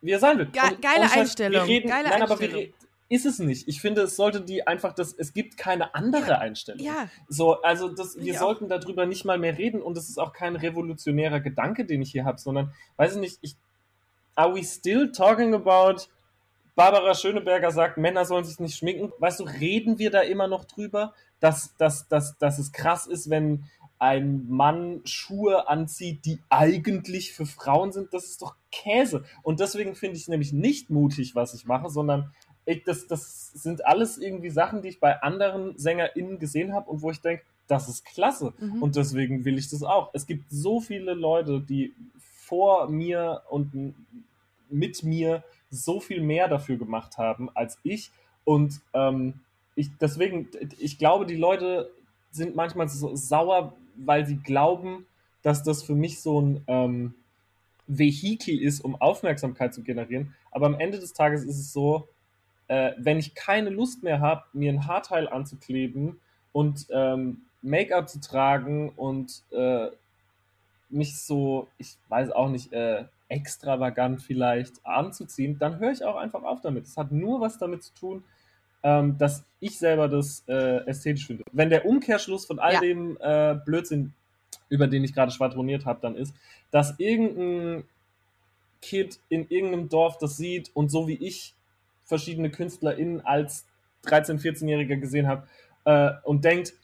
wie 0.00 0.10
er 0.10 0.18
sein 0.18 0.38
will. 0.38 0.46
Ge 0.46 0.60
Und 0.62 0.82
geile 0.82 1.00
ohne 1.00 1.08
Scheiß, 1.08 1.18
Einstellung, 1.18 1.52
Wir 1.66 1.74
reden, 1.74 1.88
geile 1.88 2.08
nein, 2.08 2.22
aber 2.22 2.38
wir 2.40 2.46
Einstellung. 2.48 2.72
re 2.72 2.84
ist 3.10 3.26
es 3.26 3.38
nicht. 3.38 3.68
Ich 3.68 3.80
finde, 3.82 4.00
es 4.02 4.16
sollte 4.16 4.40
die 4.40 4.66
einfach 4.66 4.94
das, 4.94 5.12
es 5.12 5.34
gibt 5.34 5.58
keine 5.58 5.94
andere 5.94 6.26
Ja. 6.30 6.38
Einstellung. 6.38 6.82
Ja, 6.84 7.08
So, 7.28 7.60
also 7.62 7.88
das, 7.90 8.18
wir 8.18 8.34
auch. 8.34 8.38
sollten 8.38 8.68
darüber 8.68 9.04
nicht 9.06 9.24
mal 9.26 9.38
mehr 9.38 9.56
reden 9.58 9.82
und 9.82 9.96
es 9.98 10.08
ist 10.08 10.18
auch 10.18 10.32
kein 10.32 10.56
revolutionärer 10.56 11.40
Gedanke, 11.40 11.84
den 11.84 12.00
ich 12.02 12.10
hier 12.10 12.24
habe, 12.24 12.38
sondern, 12.38 12.72
weiß 12.96 13.14
ich 13.14 13.20
nicht, 13.20 13.38
ich, 13.42 13.56
are 14.34 14.54
we 14.54 14.64
still 14.64 15.12
talking 15.12 15.54
about 15.54 16.04
Barbara 16.74 17.14
Schöneberger 17.14 17.70
sagt, 17.70 17.98
Männer 17.98 18.24
sollen 18.24 18.44
sich 18.44 18.58
nicht 18.58 18.76
schminken. 18.76 19.12
Weißt 19.18 19.40
du, 19.40 19.44
reden 19.44 19.98
wir 19.98 20.10
da 20.10 20.20
immer 20.20 20.48
noch 20.48 20.64
drüber, 20.64 21.14
dass, 21.40 21.76
dass, 21.76 22.08
dass, 22.08 22.36
dass 22.38 22.58
es 22.58 22.72
krass 22.72 23.06
ist, 23.06 23.30
wenn 23.30 23.64
ein 23.98 24.48
Mann 24.48 25.00
Schuhe 25.04 25.68
anzieht, 25.68 26.24
die 26.24 26.40
eigentlich 26.50 27.32
für 27.32 27.46
Frauen 27.46 27.92
sind? 27.92 28.12
Das 28.12 28.24
ist 28.24 28.42
doch 28.42 28.56
Käse. 28.72 29.24
Und 29.42 29.60
deswegen 29.60 29.94
finde 29.94 30.16
ich 30.16 30.22
es 30.22 30.28
nämlich 30.28 30.52
nicht 30.52 30.90
mutig, 30.90 31.34
was 31.34 31.54
ich 31.54 31.64
mache, 31.64 31.90
sondern 31.90 32.32
ich, 32.66 32.82
das, 32.84 33.06
das 33.06 33.52
sind 33.52 33.86
alles 33.86 34.18
irgendwie 34.18 34.50
Sachen, 34.50 34.82
die 34.82 34.88
ich 34.88 35.00
bei 35.00 35.22
anderen 35.22 35.78
SängerInnen 35.78 36.38
gesehen 36.38 36.72
habe 36.72 36.90
und 36.90 37.02
wo 37.02 37.10
ich 37.10 37.20
denke, 37.20 37.44
das 37.66 37.88
ist 37.88 38.04
klasse. 38.04 38.52
Mhm. 38.58 38.82
Und 38.82 38.96
deswegen 38.96 39.44
will 39.44 39.58
ich 39.58 39.70
das 39.70 39.82
auch. 39.82 40.10
Es 40.12 40.26
gibt 40.26 40.50
so 40.50 40.80
viele 40.80 41.14
Leute, 41.14 41.60
die 41.60 41.94
vor 42.18 42.88
mir 42.88 43.42
und 43.48 43.94
mit 44.68 45.02
mir 45.02 45.44
so 45.74 46.00
viel 46.00 46.20
mehr 46.20 46.48
dafür 46.48 46.76
gemacht 46.76 47.18
haben 47.18 47.50
als 47.54 47.78
ich. 47.82 48.10
Und 48.44 48.80
ähm, 48.92 49.40
ich, 49.74 49.90
deswegen, 50.00 50.48
ich 50.78 50.98
glaube, 50.98 51.26
die 51.26 51.36
Leute 51.36 51.90
sind 52.30 52.54
manchmal 52.56 52.88
so 52.88 53.14
sauer, 53.14 53.74
weil 53.96 54.26
sie 54.26 54.36
glauben, 54.36 55.06
dass 55.42 55.62
das 55.62 55.82
für 55.82 55.94
mich 55.94 56.20
so 56.20 56.40
ein 56.40 56.64
ähm, 56.66 57.14
Vehikel 57.86 58.60
ist, 58.60 58.80
um 58.80 59.00
Aufmerksamkeit 59.00 59.74
zu 59.74 59.82
generieren. 59.82 60.34
Aber 60.50 60.66
am 60.66 60.78
Ende 60.78 60.98
des 60.98 61.12
Tages 61.12 61.44
ist 61.44 61.58
es 61.58 61.72
so, 61.72 62.08
äh, 62.68 62.92
wenn 62.98 63.18
ich 63.18 63.34
keine 63.34 63.70
Lust 63.70 64.02
mehr 64.02 64.20
habe, 64.20 64.44
mir 64.52 64.72
ein 64.72 64.86
Haarteil 64.86 65.28
anzukleben 65.28 66.20
und 66.52 66.86
ähm, 66.90 67.42
Make-up 67.62 68.08
zu 68.08 68.20
tragen 68.20 68.90
und 68.90 69.42
äh, 69.50 69.88
mich 70.88 71.20
so, 71.20 71.68
ich 71.78 71.96
weiß 72.08 72.30
auch 72.30 72.48
nicht, 72.48 72.72
äh, 72.72 73.04
extravagant 73.34 74.22
vielleicht 74.22 74.74
anzuziehen, 74.86 75.58
dann 75.58 75.80
höre 75.80 75.90
ich 75.90 76.04
auch 76.04 76.14
einfach 76.16 76.44
auf 76.44 76.60
damit. 76.60 76.84
Es 76.86 76.96
hat 76.96 77.10
nur 77.10 77.40
was 77.40 77.58
damit 77.58 77.82
zu 77.82 77.92
tun, 77.94 78.24
ähm, 78.84 79.18
dass 79.18 79.44
ich 79.58 79.76
selber 79.78 80.08
das 80.08 80.44
äh, 80.46 80.86
ästhetisch 80.86 81.26
finde. 81.26 81.42
Wenn 81.52 81.68
der 81.70 81.84
Umkehrschluss 81.84 82.46
von 82.46 82.58
all 82.60 82.74
Ja. 82.74 82.80
dem 82.80 83.16
äh, 83.20 83.56
Blödsinn, 83.64 84.12
über 84.68 84.86
den 84.86 85.02
ich 85.02 85.12
gerade 85.12 85.32
schwadroniert 85.32 85.84
habe, 85.84 85.98
dann 86.00 86.14
ist, 86.14 86.34
dass 86.70 86.94
irgendein 86.98 87.84
Kid 88.80 89.18
in 89.28 89.48
irgendeinem 89.48 89.88
Dorf 89.88 90.18
das 90.18 90.36
sieht 90.36 90.70
und 90.74 90.90
so 90.90 91.08
wie 91.08 91.16
ich 91.16 91.54
verschiedene 92.04 92.50
KünstlerInnen 92.50 93.20
als 93.24 93.66
13-, 94.04 94.38
14-Jähriger 94.40 94.96
gesehen 94.96 95.26
habe 95.26 95.46
äh, 95.86 96.10
und 96.22 96.44
denkt, 96.44 96.74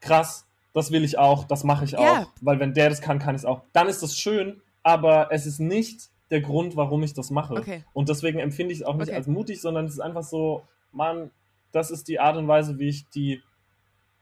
krass, 0.00 0.46
das 0.74 0.92
will 0.92 1.02
ich 1.04 1.18
auch, 1.18 1.44
das 1.44 1.64
mache 1.64 1.84
ich 1.84 1.96
auch, 1.96 2.02
Ja. 2.04 2.26
weil 2.42 2.60
wenn 2.60 2.74
der 2.74 2.90
das 2.90 3.00
kann, 3.00 3.18
kann 3.18 3.34
ich 3.34 3.40
es 3.42 3.46
auch. 3.46 3.62
Dann 3.72 3.88
ist 3.88 4.02
das 4.02 4.16
schön, 4.16 4.60
aber 4.84 5.32
es 5.32 5.46
ist 5.46 5.58
nicht 5.58 6.10
der 6.30 6.40
Grund, 6.40 6.76
warum 6.76 7.02
ich 7.02 7.14
das 7.14 7.30
mache. 7.30 7.54
Okay. 7.54 7.84
Und 7.92 8.08
deswegen 8.08 8.38
empfinde 8.38 8.72
ich 8.72 8.80
es 8.80 8.86
auch 8.86 8.94
nicht 8.94 9.08
Okay. 9.08 9.16
als 9.16 9.26
mutig, 9.26 9.60
sondern 9.60 9.86
es 9.86 9.94
ist 9.94 10.00
einfach 10.00 10.22
so, 10.22 10.62
Mann, 10.92 11.30
das 11.72 11.90
ist 11.90 12.06
die 12.06 12.20
Art 12.20 12.36
und 12.36 12.46
Weise, 12.46 12.78
wie 12.78 12.88
ich 12.88 13.08
die, 13.08 13.42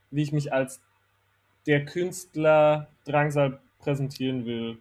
wie 0.09 0.23
ich 0.23 0.31
mich 0.31 0.51
als 0.51 0.81
der 1.67 1.85
Künstler 1.85 2.87
Drangsal 3.05 3.59
präsentieren 3.79 4.45
will. 4.45 4.77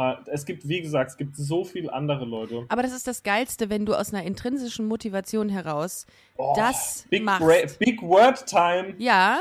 Äh, 0.00 0.14
es 0.26 0.44
gibt, 0.46 0.68
wie 0.68 0.80
gesagt, 0.80 1.10
es 1.10 1.16
gibt 1.16 1.36
so 1.36 1.64
viel 1.64 1.90
andere 1.90 2.24
Leute. 2.24 2.64
Aber 2.68 2.82
das 2.84 2.92
ist 2.92 3.08
das 3.08 3.24
Geilste, 3.24 3.68
wenn 3.68 3.84
du 3.84 3.94
aus 3.94 4.14
einer 4.14 4.22
intrinsischen 4.22 4.86
Motivation 4.86 5.48
heraus 5.48 6.06
Oh, 6.36 6.52
das 6.56 7.04
Big, 7.10 7.24
machst. 7.24 7.40
Bra 7.44 7.54
Big 7.80 8.00
Word 8.00 8.46
Time. 8.46 8.94
Ja, 8.98 9.40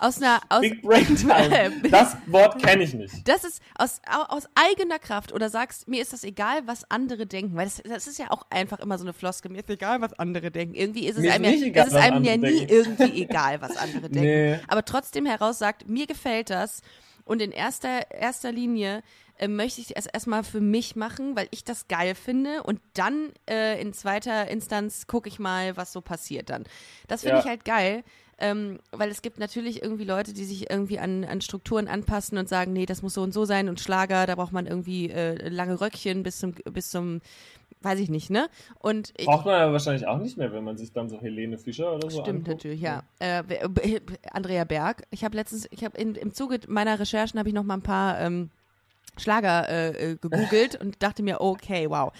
aus 0.00 0.16
einer, 0.16 0.40
aus, 0.48 0.62
Big 0.62 0.80
Brain 0.80 1.04
Time. 1.16 1.72
Das 1.90 2.16
Wort 2.26 2.62
kenne 2.62 2.84
ich 2.84 2.94
nicht. 2.94 3.28
das 3.28 3.44
ist 3.44 3.60
aus, 3.76 4.00
au- 4.10 4.34
aus 4.34 4.44
eigener 4.54 4.98
Kraft 4.98 5.30
oder 5.34 5.50
sagst, 5.50 5.88
mir 5.88 6.00
ist 6.00 6.14
das 6.14 6.24
egal, 6.24 6.62
was 6.66 6.90
andere 6.90 7.26
denken, 7.26 7.54
weil 7.54 7.66
das, 7.66 7.82
das 7.84 8.06
ist 8.06 8.18
ja 8.18 8.30
auch 8.30 8.46
einfach 8.48 8.78
immer 8.80 8.96
so 8.96 9.04
eine 9.04 9.12
Floskel, 9.12 9.50
mir 9.52 9.58
ist 9.58 9.68
egal, 9.68 10.00
was 10.00 10.14
andere 10.14 10.50
denken. 10.50 10.74
Irgendwie 10.74 11.06
ist 11.06 11.16
es 11.16 11.20
Mir 11.22 11.28
ist 11.28 11.34
einem, 11.34 11.44
ja, 11.44 11.50
nicht 11.50 11.62
egal, 11.64 11.86
ist 11.86 11.94
einem 11.94 12.24
ja 12.24 12.36
nie 12.38 12.40
denken. 12.66 12.72
irgendwie 12.72 13.22
egal, 13.24 13.60
was 13.60 13.76
andere 13.76 14.00
denken. 14.08 14.20
Nee. 14.20 14.58
Aber 14.68 14.86
trotzdem 14.86 15.26
heraus 15.26 15.58
sagt, 15.58 15.86
mir 15.86 16.06
gefällt 16.06 16.48
das 16.48 16.80
und 17.26 17.42
in 17.42 17.50
erster, 17.52 18.10
erster 18.10 18.52
Linie 18.52 19.02
äh, 19.38 19.48
möchte 19.48 19.80
ich 19.80 19.96
es 19.96 20.06
erstmal 20.06 20.44
für 20.44 20.60
mich 20.60 20.96
machen, 20.96 21.36
weil 21.36 21.48
ich 21.50 21.64
das 21.64 21.88
geil 21.88 22.14
finde 22.14 22.62
und 22.64 22.80
dann 22.94 23.30
äh, 23.48 23.80
in 23.80 23.92
zweiter 23.92 24.48
Instanz 24.48 25.06
gucke 25.06 25.28
ich 25.28 25.38
mal, 25.38 25.76
was 25.76 25.92
so 25.92 26.00
passiert 26.00 26.50
dann. 26.50 26.64
Das 27.06 27.22
finde 27.22 27.36
Ja. 27.36 27.40
ich 27.42 27.46
halt 27.48 27.64
geil. 27.64 28.04
Ähm, 28.40 28.78
weil 28.92 29.10
es 29.10 29.20
gibt 29.20 29.40
natürlich 29.40 29.82
irgendwie 29.82 30.04
Leute, 30.04 30.32
die 30.32 30.44
sich 30.44 30.70
irgendwie 30.70 31.00
an, 31.00 31.24
an 31.24 31.40
Strukturen 31.40 31.88
anpassen 31.88 32.38
und 32.38 32.48
sagen, 32.48 32.72
nee, 32.72 32.86
das 32.86 33.02
muss 33.02 33.14
so 33.14 33.22
und 33.22 33.34
so 33.34 33.44
sein 33.44 33.68
und 33.68 33.80
Schlager, 33.80 34.26
da 34.26 34.36
braucht 34.36 34.52
man 34.52 34.68
irgendwie 34.68 35.10
äh, 35.10 35.48
lange 35.48 35.80
Röckchen 35.80 36.22
bis 36.22 36.38
zum, 36.38 36.52
bis 36.52 36.88
zum, 36.92 37.20
weiß 37.80 37.98
ich 37.98 38.10
nicht, 38.10 38.30
ne? 38.30 38.48
Und 38.78 39.12
ich, 39.16 39.26
Braucht 39.26 39.44
man 39.44 39.54
ja 39.58 39.72
wahrscheinlich 39.72 40.06
auch 40.06 40.18
nicht 40.20 40.36
mehr, 40.36 40.52
wenn 40.52 40.62
man 40.62 40.76
sich 40.76 40.92
dann 40.92 41.08
so 41.08 41.20
Helene 41.20 41.58
Fischer 41.58 41.92
oder 41.92 42.08
so 42.10 42.20
Stimmt 42.20 42.46
anguckt. 42.46 42.58
natürlich, 42.64 42.80
ja. 42.80 43.02
Äh, 43.18 43.42
wer- 43.48 43.68
b- 43.68 43.98
Andrea 44.30 44.62
Berg. 44.62 45.02
Ich 45.10 45.24
habe 45.24 45.34
letztens, 45.34 45.66
ich 45.72 45.82
habe 45.84 45.98
im 46.00 46.32
Zuge 46.32 46.60
meiner 46.68 47.00
Recherchen 47.00 47.40
habe 47.40 47.48
ich 47.48 47.54
noch 47.56 47.64
mal 47.64 47.74
ein 47.74 47.82
paar 47.82 48.20
ähm, 48.20 48.50
Schlager 49.18 49.68
äh, 49.68 50.12
äh, 50.12 50.16
gegoogelt 50.16 50.80
und 50.80 51.02
dachte 51.02 51.22
mir, 51.22 51.40
okay, 51.40 51.88
wow. 51.88 52.12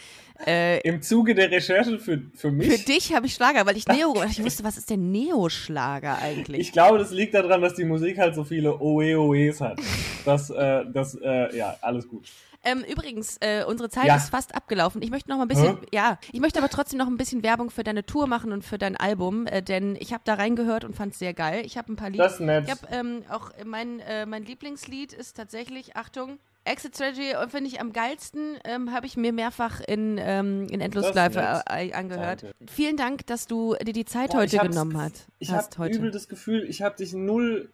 Äh, 0.47 0.81
Im 0.81 1.03
Zuge 1.03 1.35
der 1.35 1.51
Recherche 1.51 1.99
für, 1.99 2.23
für 2.35 2.51
mich. 2.53 2.69
für 2.71 2.79
dich 2.79 3.13
habe 3.13 3.27
ich 3.27 3.35
Schlager, 3.35 3.67
weil 3.67 3.77
ich 3.77 3.87
Neo, 3.89 4.23
ich 4.29 4.43
wusste, 4.45 4.63
was 4.63 4.77
ist 4.79 4.89
denn 4.91 5.11
Neo-Schlager 5.11 6.19
eigentlich? 6.23 6.61
Ich 6.61 6.73
glaube, 6.73 6.99
das 6.99 7.11
liegt 7.11 7.35
daran, 7.35 7.61
dass 7.61 7.75
die 7.75 7.85
Musik 7.85 8.19
halt 8.19 8.35
so 8.35 8.45
viele 8.45 8.79
Oe-Oes 8.81 9.61
hat. 9.61 9.81
Das, 10.25 10.51
äh, 10.51 10.85
das, 10.93 11.15
äh, 11.15 11.57
ja, 11.57 11.75
alles 11.81 12.07
gut. 12.07 12.29
Ähm, 12.65 12.85
übrigens, 12.87 13.39
äh, 13.41 13.65
unsere 13.67 13.89
Zeit 13.89 14.07
Ja. 14.07 14.17
ist 14.17 14.29
fast 14.29 14.55
abgelaufen. 14.55 15.01
Ich 15.01 15.11
möchte 15.11 15.31
noch 15.31 15.37
mal 15.39 15.45
ein 15.45 15.49
bisschen, 15.49 15.79
Hä? 15.79 15.87
ja, 15.93 16.19
ich 16.33 16.41
möchte 16.41 16.59
aber 16.59 16.69
trotzdem 16.69 16.99
noch 16.99 17.07
ein 17.07 17.17
bisschen 17.17 17.43
Werbung 17.43 17.71
für 17.71 17.83
deine 17.85 18.05
Tour 18.05 18.27
machen 18.27 18.53
und 18.53 18.63
für 18.63 18.77
dein 18.77 18.97
Album, 18.97 19.47
äh, 19.47 19.63
denn 19.63 19.97
ich 19.99 20.13
habe 20.13 20.23
da 20.27 20.35
reingehört 20.35 20.85
und 20.85 20.95
fand 20.95 21.13
es 21.15 21.19
sehr 21.19 21.33
geil. 21.33 21.63
Ich 21.65 21.79
habe 21.79 21.91
ein 21.93 21.97
paar 21.97 22.11
Lieder. 22.11 22.25
Das 22.25 22.35
ist 22.35 22.41
nett. 22.41 22.65
Ich 22.67 22.71
habe 22.71 22.81
ähm, 22.91 23.23
auch 23.31 23.53
mein, 23.65 24.01
äh, 24.01 24.27
mein 24.27 24.45
Lieblingslied 24.45 25.13
ist 25.15 25.37
tatsächlich, 25.37 25.97
Achtung, 25.97 26.39
Exit 26.69 26.95
Strategy 26.95 27.35
und 27.41 27.51
finde 27.51 27.69
ich 27.69 27.81
am 27.81 27.93
geilsten, 27.93 28.59
ähm, 28.65 28.93
habe 28.93 29.07
ich 29.07 29.17
mir 29.17 29.33
mehrfach 29.33 29.81
in, 29.81 30.17
ähm, 30.19 30.67
in 30.71 30.81
Endlosschleife 30.81 31.39
Das 31.39 31.59
ist 31.61 31.65
äh, 31.71 31.93
angehört. 31.93 32.43
Danke. 32.43 32.57
Vielen 32.71 32.97
Dank, 32.97 33.27
dass 33.27 33.47
du 33.47 33.75
dir 33.83 33.93
die 33.93 34.05
Zeit 34.05 34.31
Boah, 34.31 34.39
heute 34.39 34.59
genommen 34.59 35.01
hat, 35.01 35.13
Ich 35.39 35.51
hast 35.51 35.79
habe 35.79 35.91
übel 35.91 36.11
das 36.11 36.29
Gefühl, 36.29 36.65
ich 36.69 36.83
habe 36.83 36.97
dich 36.97 37.13
null 37.13 37.71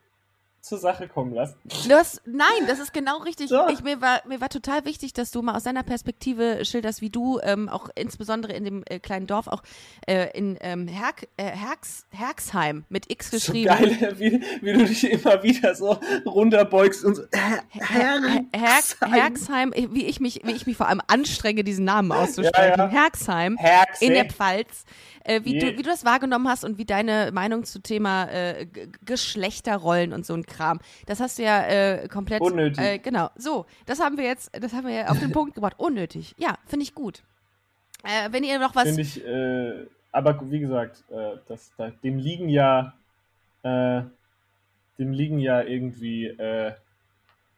zur 0.65 0.79
Sache 0.79 1.09
kommen 1.09 1.35
lassen. 1.35 1.57
Du 1.87 1.95
hast, 1.95 2.23
nein, 2.25 2.67
das 2.67 2.79
ist 2.79 2.95
genau 2.95 3.19
richtig. 3.19 3.51
So. 3.51 3.69
Ich, 3.69 3.83
mir, 3.83 4.01
war, 4.01 4.23
mir 4.27 4.41
war 4.41 4.49
total 4.49 4.87
wichtig, 4.87 5.13
dass 5.13 5.31
du 5.31 5.43
mal 5.43 5.55
aus 5.55 5.65
deiner 5.65 5.83
Perspektive 5.83 6.65
schilderst, 6.65 7.03
wie 7.03 7.11
du 7.11 7.39
ähm, 7.43 7.69
auch 7.69 7.91
insbesondere 7.95 8.55
in 8.55 8.65
dem 8.65 8.83
äh, 8.87 8.99
kleinen 8.99 9.27
Dorf, 9.27 9.47
auch 9.47 9.63
äh, 10.07 10.31
in 10.37 10.57
ähm, 10.63 10.89
Herk, 10.89 11.29
äh, 11.37 11.45
Herx, 11.45 12.07
Herxheim 12.11 12.87
mit 12.89 13.13
X 13.13 13.31
So 13.31 13.37
geschrieben. 13.37 13.67
geil, 13.77 14.15
wie, 14.19 14.43
wie 14.63 14.73
du 14.73 14.87
dich 14.87 15.05
immer 15.05 15.43
wieder 15.43 15.75
so 15.75 15.99
runterbeugst 16.25 17.05
und 17.05 17.17
so. 17.17 17.23
Her 17.33 18.23
Herx, 18.55 18.97
Herxheim, 19.03 19.73
äh, 19.75 19.89
wie 19.91 20.07
ich 20.07 20.19
mich, 20.21 20.41
wie 20.45 20.53
ich 20.53 20.67
mich 20.67 20.79
vor 20.79 20.89
allem 20.89 21.03
anstrenge, 21.07 21.63
diesen 21.63 21.85
Namen 21.85 22.11
auszusprechen. 22.11 22.79
Ja, 22.79 22.87
ja. 22.87 22.89
Herxheim 22.89 23.59
Herxe. 23.59 24.03
in 24.03 24.15
der 24.15 24.25
Pfalz. 24.25 24.87
Äh, 25.25 25.41
wie, 25.45 25.59
du, 25.59 25.67
Je. 25.67 25.73
wie 25.79 25.83
du 25.83 25.89
das 25.89 26.05
wahrgenommen 26.05 26.49
hast 26.49 26.65
und 26.65 26.77
wie 26.77 26.85
deine 26.85 27.31
Meinung 27.33 27.65
zu 27.65 27.81
Thema 27.81 28.31
äh, 28.31 28.67
G- 28.67 28.89
Geschlechterrollen 29.07 30.13
und 30.13 30.27
so 30.27 30.35
ein 30.35 30.45
Kram. 30.45 30.81
Das 31.07 31.19
hast 31.19 31.39
du 31.39 31.43
ja 31.43 31.63
äh, 31.67 32.09
komplett. 32.09 32.43
Unnötig. 32.43 32.85
Äh, 32.85 32.99
genau. 32.99 33.31
So, 33.35 33.65
das 33.87 34.01
haben 34.01 34.19
wir 34.19 34.25
jetzt, 34.25 34.51
das 34.53 34.75
haben 34.75 34.87
wir 34.87 34.95
ja 34.95 35.09
auf 35.09 35.19
den 35.19 35.33
Punkt 35.33 35.55
gebracht. 35.55 35.77
Unnötig. 35.79 36.35
Ja, 36.37 36.59
finde 36.67 36.83
ich 36.85 36.95
gut. 36.95 37.23
Äh, 38.03 38.33
wenn 38.33 38.45
ihr 38.45 38.59
noch 38.59 38.75
was. 38.75 38.85
Finde 38.85 39.01
ich, 39.01 39.25
äh, 39.25 39.87
aber 40.13 40.39
wie 40.51 40.61
gesagt, 40.61 41.03
äh, 41.11 41.37
das, 41.49 41.73
da, 41.79 41.91
dem 41.91 42.19
liegen 42.19 42.51
ja, 42.51 42.93
äh, 43.63 44.03
dem 44.99 45.13
liegen 45.13 45.39
ja 45.39 45.63
irgendwie 45.63 46.27
äh, 46.27 46.75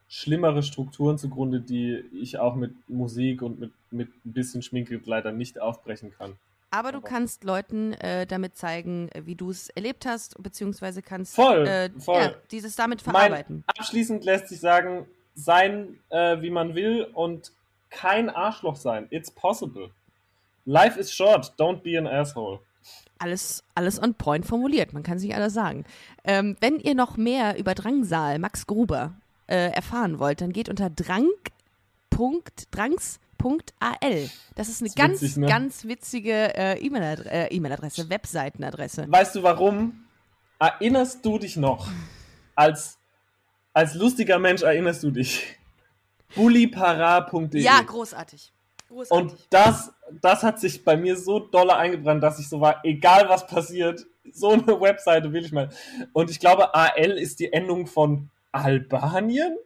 schlimmere 0.08 0.62
Strukturen 0.62 1.18
zugrunde, 1.18 1.60
die 1.60 2.04
ich 2.12 2.38
auch 2.38 2.54
mit 2.54 2.88
Musik 2.88 3.42
und 3.42 3.58
mit, 3.58 3.72
mit 3.90 4.08
ein 4.24 4.32
bisschen 4.32 4.62
Schminke 4.62 5.00
leider 5.04 5.32
nicht 5.32 5.60
aufbrechen 5.60 6.12
kann. 6.16 6.36
Aber 6.70 6.92
du 6.92 7.00
kannst 7.00 7.44
Leuten 7.44 7.92
äh, 7.94 8.26
damit 8.26 8.56
zeigen, 8.56 9.08
äh, 9.10 9.24
wie 9.24 9.34
du 9.34 9.50
es 9.50 9.68
erlebt 9.70 10.04
hast, 10.04 10.42
beziehungsweise 10.42 11.00
kannst 11.02 11.34
Voll, 11.34 11.66
äh, 11.66 11.90
voll. 11.98 12.20
Ja, 12.22 12.34
dieses 12.50 12.76
damit 12.76 13.04
Mein, 13.06 13.14
verarbeiten. 13.14 13.64
abschließend 13.66 14.24
lässt 14.24 14.48
sich 14.48 14.60
sagen, 14.60 15.06
sein, 15.34 15.98
äh, 16.10 16.40
wie 16.42 16.50
man 16.50 16.74
will 16.74 17.06
und 17.14 17.52
kein 17.90 18.30
Arschloch 18.30 18.76
sein. 18.76 19.06
It's 19.10 19.30
possible. 19.30 19.90
Life 20.64 20.98
is 20.98 21.12
short, 21.12 21.54
don't 21.58 21.82
be 21.82 21.96
an 21.96 22.06
asshole. 22.06 22.58
Alles, 23.18 23.62
alles 23.74 24.02
on 24.02 24.14
point 24.14 24.44
formuliert, 24.44 24.92
man 24.92 25.02
kann 25.02 25.18
sich 25.18 25.34
alles 25.34 25.54
sagen. 25.54 25.84
Ähm, 26.24 26.56
wenn 26.60 26.78
ihr 26.78 26.94
noch 26.94 27.16
mehr 27.16 27.58
über 27.58 27.74
Drangsal, 27.74 28.38
Max 28.38 28.66
Gruber, 28.66 29.14
äh, 29.46 29.70
erfahren 29.70 30.18
wollt, 30.18 30.40
dann 30.40 30.52
geht 30.52 30.68
unter 30.68 30.90
drang. 30.90 31.28
Punkt, 33.38 33.74
drangs 33.80 33.96
.al. 34.00 34.30
Das 34.54 34.68
ist 34.68 34.80
eine 34.80 34.88
Das 34.88 34.96
ganz, 34.96 35.22
witzig, 35.22 35.36
ne? 35.36 35.46
ganz 35.46 35.84
witzige 35.84 36.54
äh, 36.56 36.78
E-Mail-Adresse, 36.78 37.30
äh, 37.30 37.54
E-Mail-Adresse, 37.54 38.10
Webseitenadresse. 38.10 39.06
Weißt 39.08 39.34
du 39.34 39.42
warum? 39.42 40.04
Erinnerst 40.58 41.24
du 41.24 41.38
dich 41.38 41.56
noch? 41.56 41.88
Als, 42.54 42.98
als 43.72 43.94
lustiger 43.94 44.38
Mensch 44.38 44.62
erinnerst 44.62 45.02
du 45.02 45.10
dich. 45.10 45.56
bullipara.de 46.34 47.60
Ja, 47.60 47.80
großartig. 47.82 48.52
Großartig. 48.88 49.32
Und 49.32 49.46
das, 49.50 49.92
das 50.22 50.42
hat 50.42 50.60
sich 50.60 50.84
bei 50.84 50.96
mir 50.96 51.16
so 51.16 51.40
dolle 51.40 51.76
eingebrannt, 51.76 52.22
dass 52.22 52.38
ich 52.38 52.48
so 52.48 52.60
war, 52.60 52.80
egal 52.84 53.28
was 53.28 53.46
passiert, 53.46 54.06
so 54.32 54.50
eine 54.50 54.80
Webseite 54.80 55.32
will 55.32 55.44
ich 55.44 55.52
mal. 55.52 55.70
Und 56.12 56.30
ich 56.30 56.40
glaube, 56.40 56.74
AL 56.74 57.12
ist 57.12 57.40
die 57.40 57.52
Endung 57.52 57.86
von 57.86 58.30
Albanien? 58.52 59.56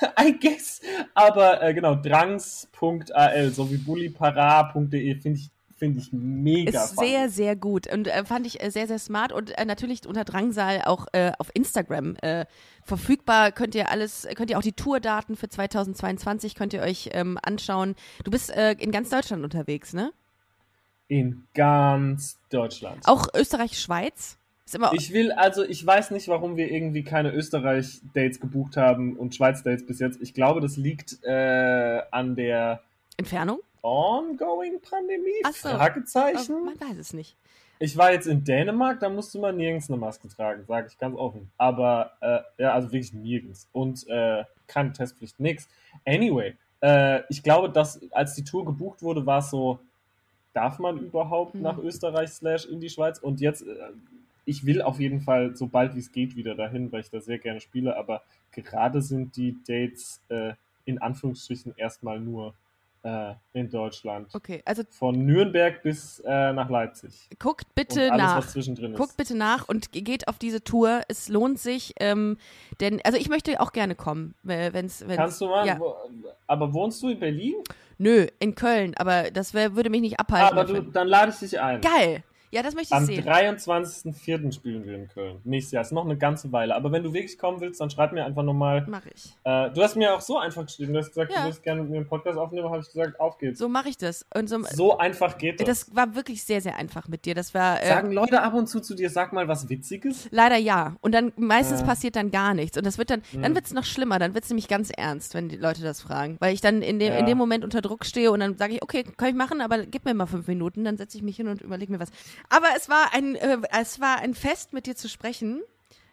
I 0.18 0.38
guess. 0.38 0.80
Aber 1.14 1.62
äh, 1.62 1.74
genau, 1.74 1.94
drangs.al 1.94 3.50
sowie 3.50 3.78
bullipara.de 3.78 5.20
finde 5.20 5.38
ich, 5.38 5.50
finde 5.76 6.00
ich 6.00 6.12
mega 6.12 6.84
ist 6.84 6.98
sehr, 6.98 7.28
sehr 7.28 7.56
gut 7.56 7.92
und 7.92 8.08
äh, 8.08 8.24
fand 8.24 8.46
ich 8.46 8.62
äh, 8.62 8.70
sehr, 8.70 8.86
sehr 8.86 8.98
smart 8.98 9.32
und 9.32 9.56
äh, 9.56 9.64
natürlich 9.64 10.06
unter 10.06 10.24
Drangsal 10.24 10.82
auch 10.84 11.06
äh, 11.12 11.32
auf 11.38 11.50
Instagram 11.54 12.16
äh, 12.16 12.46
verfügbar. 12.82 13.52
Könnt 13.52 13.74
ihr 13.74 13.90
alles, 13.90 14.26
könnt 14.34 14.50
ihr 14.50 14.58
auch 14.58 14.62
die 14.62 14.72
Tourdaten 14.72 15.36
für 15.36 15.48
2022 15.48 16.54
könnt 16.54 16.72
ihr 16.72 16.82
euch 16.82 17.10
ähm, 17.12 17.38
anschauen. 17.42 17.94
Du 18.24 18.30
bist 18.30 18.50
äh, 18.50 18.72
in 18.72 18.90
ganz 18.90 19.10
Deutschland 19.10 19.44
unterwegs, 19.44 19.92
ne? 19.92 20.12
In 21.06 21.46
ganz 21.54 22.38
Deutschland. 22.50 23.06
Auch 23.06 23.28
Österreich, 23.34 23.78
Schweiz? 23.78 24.38
Ich 24.92 25.12
will, 25.12 25.30
also 25.32 25.62
ich 25.62 25.84
weiß 25.84 26.10
nicht, 26.10 26.28
warum 26.28 26.56
wir 26.56 26.70
irgendwie 26.70 27.04
keine 27.04 27.32
Österreich-Dates 27.32 28.40
gebucht 28.40 28.76
haben 28.76 29.16
und 29.16 29.34
Schweiz-Dates 29.34 29.86
bis 29.86 29.98
jetzt. 29.98 30.20
Ich 30.22 30.32
glaube, 30.34 30.60
das 30.60 30.76
liegt 30.76 31.22
äh, 31.22 32.00
an 32.10 32.34
der 32.34 32.80
Entfernung? 33.16 33.60
ongoing 33.82 34.80
Pandemie? 34.80 35.42
Ach 35.44 35.52
so. 35.52 35.68
Fragezeichen. 35.68 36.54
Oh, 36.54 36.64
man 36.64 36.80
weiß 36.80 36.96
es 36.98 37.12
nicht. 37.12 37.36
Ich 37.78 37.96
war 37.96 38.12
jetzt 38.12 38.26
in 38.26 38.42
Dänemark, 38.44 39.00
da 39.00 39.08
musste 39.10 39.38
man 39.38 39.56
nirgends 39.56 39.90
eine 39.90 39.98
Maske 39.98 40.28
tragen, 40.28 40.64
sage 40.66 40.86
ich 40.90 40.96
ganz 40.98 41.16
offen. 41.16 41.50
Aber, 41.58 42.12
äh, 42.20 42.40
ja, 42.62 42.72
also 42.72 42.88
wirklich 42.90 43.12
nirgends. 43.12 43.68
Und 43.72 44.08
äh, 44.08 44.44
keine 44.66 44.92
Testpflicht, 44.92 45.38
nix. 45.38 45.68
Anyway, 46.06 46.54
äh, 46.80 47.20
ich 47.28 47.42
glaube, 47.42 47.68
dass 47.68 48.00
als 48.12 48.34
die 48.34 48.44
Tour 48.44 48.64
gebucht 48.64 49.02
wurde, 49.02 49.26
war 49.26 49.40
es 49.40 49.50
so, 49.50 49.80
darf 50.54 50.78
man 50.78 50.98
überhaupt 50.98 51.54
Hm. 51.54 51.62
nach 51.62 51.76
Österreich 51.78 52.30
slash 52.30 52.64
in 52.64 52.80
die 52.80 52.88
Schweiz? 52.88 53.18
Und 53.18 53.40
jetzt, 53.40 53.62
äh, 53.62 53.74
ich 54.44 54.66
will 54.66 54.82
auf 54.82 55.00
jeden 55.00 55.20
Fall 55.20 55.56
so 55.56 55.66
bald 55.66 55.94
wie 55.94 56.00
es 56.00 56.12
geht 56.12 56.36
wieder 56.36 56.54
dahin, 56.54 56.90
weil 56.92 57.00
ich 57.00 57.10
da 57.10 57.20
sehr 57.20 57.38
gerne 57.38 57.60
spiele. 57.60 57.96
Aber 57.96 58.22
gerade 58.52 59.00
sind 59.02 59.36
die 59.36 59.56
Dates 59.66 60.20
äh, 60.28 60.52
in 60.84 61.00
Anführungsstrichen 61.00 61.74
erstmal 61.76 62.20
nur 62.20 62.54
äh, 63.02 63.34
in 63.52 63.70
Deutschland. 63.70 64.28
Okay, 64.34 64.62
also 64.64 64.82
Von 64.90 65.26
Nürnberg 65.26 65.82
bis 65.82 66.20
äh, 66.20 66.52
nach 66.52 66.70
Leipzig. 66.70 67.28
guckt 67.38 67.66
bitte 67.74 68.10
alles, 68.12 68.22
nach. 68.24 68.36
was 68.38 68.52
zwischendrin 68.52 68.92
ist. 68.92 68.98
Guckt 68.98 69.16
bitte 69.16 69.36
nach 69.36 69.68
und 69.68 69.92
ge- 69.92 70.02
geht 70.02 70.26
auf 70.28 70.38
diese 70.38 70.62
Tour. 70.64 71.02
Es 71.08 71.28
lohnt 71.28 71.58
sich, 71.58 71.92
ähm, 72.00 72.38
denn 72.80 73.00
also 73.04 73.18
ich 73.18 73.28
möchte 73.28 73.60
auch 73.60 73.72
gerne 73.72 73.94
kommen, 73.94 74.34
wenn 74.42 74.86
es 74.86 75.04
Kannst 75.06 75.40
du 75.40 75.48
mal? 75.48 75.66
Ja. 75.66 75.78
Wo, 75.78 75.94
aber 76.46 76.72
wohnst 76.72 77.02
du 77.02 77.08
in 77.10 77.18
Berlin? 77.20 77.54
Nö, 77.98 78.26
in 78.40 78.54
Köln, 78.54 78.94
aber 78.96 79.30
das 79.30 79.54
wär, 79.54 79.76
würde 79.76 79.88
mich 79.90 80.00
nicht 80.00 80.18
abhalten. 80.18 80.58
aber 80.58 80.64
du, 80.64 80.82
dann 80.82 81.06
lade 81.08 81.30
ich 81.30 81.38
dich 81.38 81.60
ein. 81.60 81.80
Geil. 81.80 82.24
Ja, 82.54 82.62
das 82.62 82.74
möchte 82.74 82.94
ich 82.94 82.96
Am 82.96 83.04
sehen. 83.06 83.24
23.04. 83.24 84.52
spielen 84.52 84.84
wir 84.84 84.94
in 84.94 85.08
Köln. 85.08 85.40
Nächstes 85.44 85.72
Jahr. 85.72 85.82
Ist 85.82 85.92
noch 85.92 86.04
eine 86.04 86.16
ganze 86.16 86.52
Weile. 86.52 86.74
Aber 86.74 86.92
wenn 86.92 87.02
du 87.02 87.12
wirklich 87.12 87.36
kommen 87.38 87.60
willst, 87.60 87.80
dann 87.80 87.90
schreib 87.90 88.12
mir 88.12 88.24
einfach 88.24 88.42
nochmal. 88.42 88.86
Mache 88.86 89.10
ich. 89.14 89.36
Äh, 89.44 89.70
du 89.70 89.82
hast 89.82 89.96
mir 89.96 90.14
auch 90.14 90.20
so 90.20 90.38
einfach 90.38 90.64
geschrieben. 90.66 90.92
Du 90.92 90.98
hast 91.00 91.08
gesagt, 91.08 91.32
Ja. 91.32 91.40
du 91.40 91.46
willst 91.46 91.62
gerne 91.62 91.82
mit 91.82 91.90
mir 91.90 91.96
einen 91.98 92.06
Podcast 92.08 92.38
aufnehmen. 92.38 92.68
habe 92.70 92.80
ich 92.80 92.86
gesagt, 92.86 93.18
auf 93.20 93.38
geht's. 93.38 93.58
So, 93.58 93.64
So 93.64 93.68
mache 93.68 93.88
ich 93.88 93.96
das. 93.98 94.24
Und 94.34 94.48
so, 94.48 94.98
einfach 94.98 95.36
geht 95.38 95.60
das. 95.60 95.66
das 95.86 95.96
war 95.96 96.14
wirklich 96.14 96.44
sehr, 96.44 96.60
sehr 96.60 96.76
einfach 96.76 97.08
mit 97.08 97.24
dir. 97.24 97.34
Das 97.34 97.54
war 97.54 97.82
äh, 97.82 97.88
Sagen 97.88 98.12
Leute 98.12 98.40
ab 98.42 98.54
und 98.54 98.68
zu 98.68 98.80
zu 98.80 98.94
dir, 98.94 99.10
sag 99.10 99.32
mal 99.32 99.48
was 99.48 99.68
Witziges. 99.68 100.28
leider 100.30 100.56
ja. 100.56 100.96
Und 101.00 101.12
dann 101.12 101.32
meistens 101.36 101.80
Ja. 101.80 101.86
passiert 101.86 102.14
dann 102.16 102.30
gar 102.30 102.54
nichts. 102.54 102.76
Und 102.78 102.86
das 102.86 102.98
wird 102.98 103.10
dann, 103.10 103.22
dann 103.32 103.44
Hm. 103.46 103.54
wird 103.56 103.66
es 103.66 103.72
noch 103.74 103.84
schlimmer. 103.84 104.18
Dann 104.18 104.34
wird 104.34 104.44
es 104.44 104.50
nämlich 104.50 104.68
ganz 104.68 104.90
ernst, 104.90 105.34
wenn 105.34 105.48
die 105.48 105.56
Leute 105.56 105.82
das 105.82 106.00
fragen. 106.02 106.36
Weil 106.40 106.54
ich 106.54 106.60
dann 106.60 106.82
in 106.82 106.98
dem, 106.98 107.12
in 107.12 107.20
Ja. 107.20 107.26
dem 107.26 107.38
Moment 107.38 107.64
unter 107.64 107.80
Druck 107.80 108.04
stehe 108.04 108.30
und 108.30 108.40
dann 108.40 108.56
sage 108.56 108.74
ich, 108.74 108.82
okay, 108.82 109.02
kann 109.16 109.28
ich 109.28 109.34
machen, 109.34 109.60
aber 109.60 109.78
gib 109.86 110.04
mir 110.04 110.14
mal 110.14 110.26
fünf 110.26 110.46
Minuten. 110.46 110.84
Dann 110.84 110.96
setze 110.96 111.16
ich 111.16 111.22
mich 111.24 111.36
hin 111.36 111.48
und 111.48 111.60
überlege 111.62 111.90
mir 111.90 111.98
was. 112.00 112.10
Aber 112.48 112.68
es 112.76 112.88
war 112.88 113.12
ein, 113.12 113.34
äh, 113.34 113.58
es 113.80 114.00
war 114.00 114.18
ein 114.18 114.34
Fest, 114.34 114.72
mit 114.72 114.86
dir 114.86 114.96
zu 114.96 115.08
sprechen. 115.08 115.62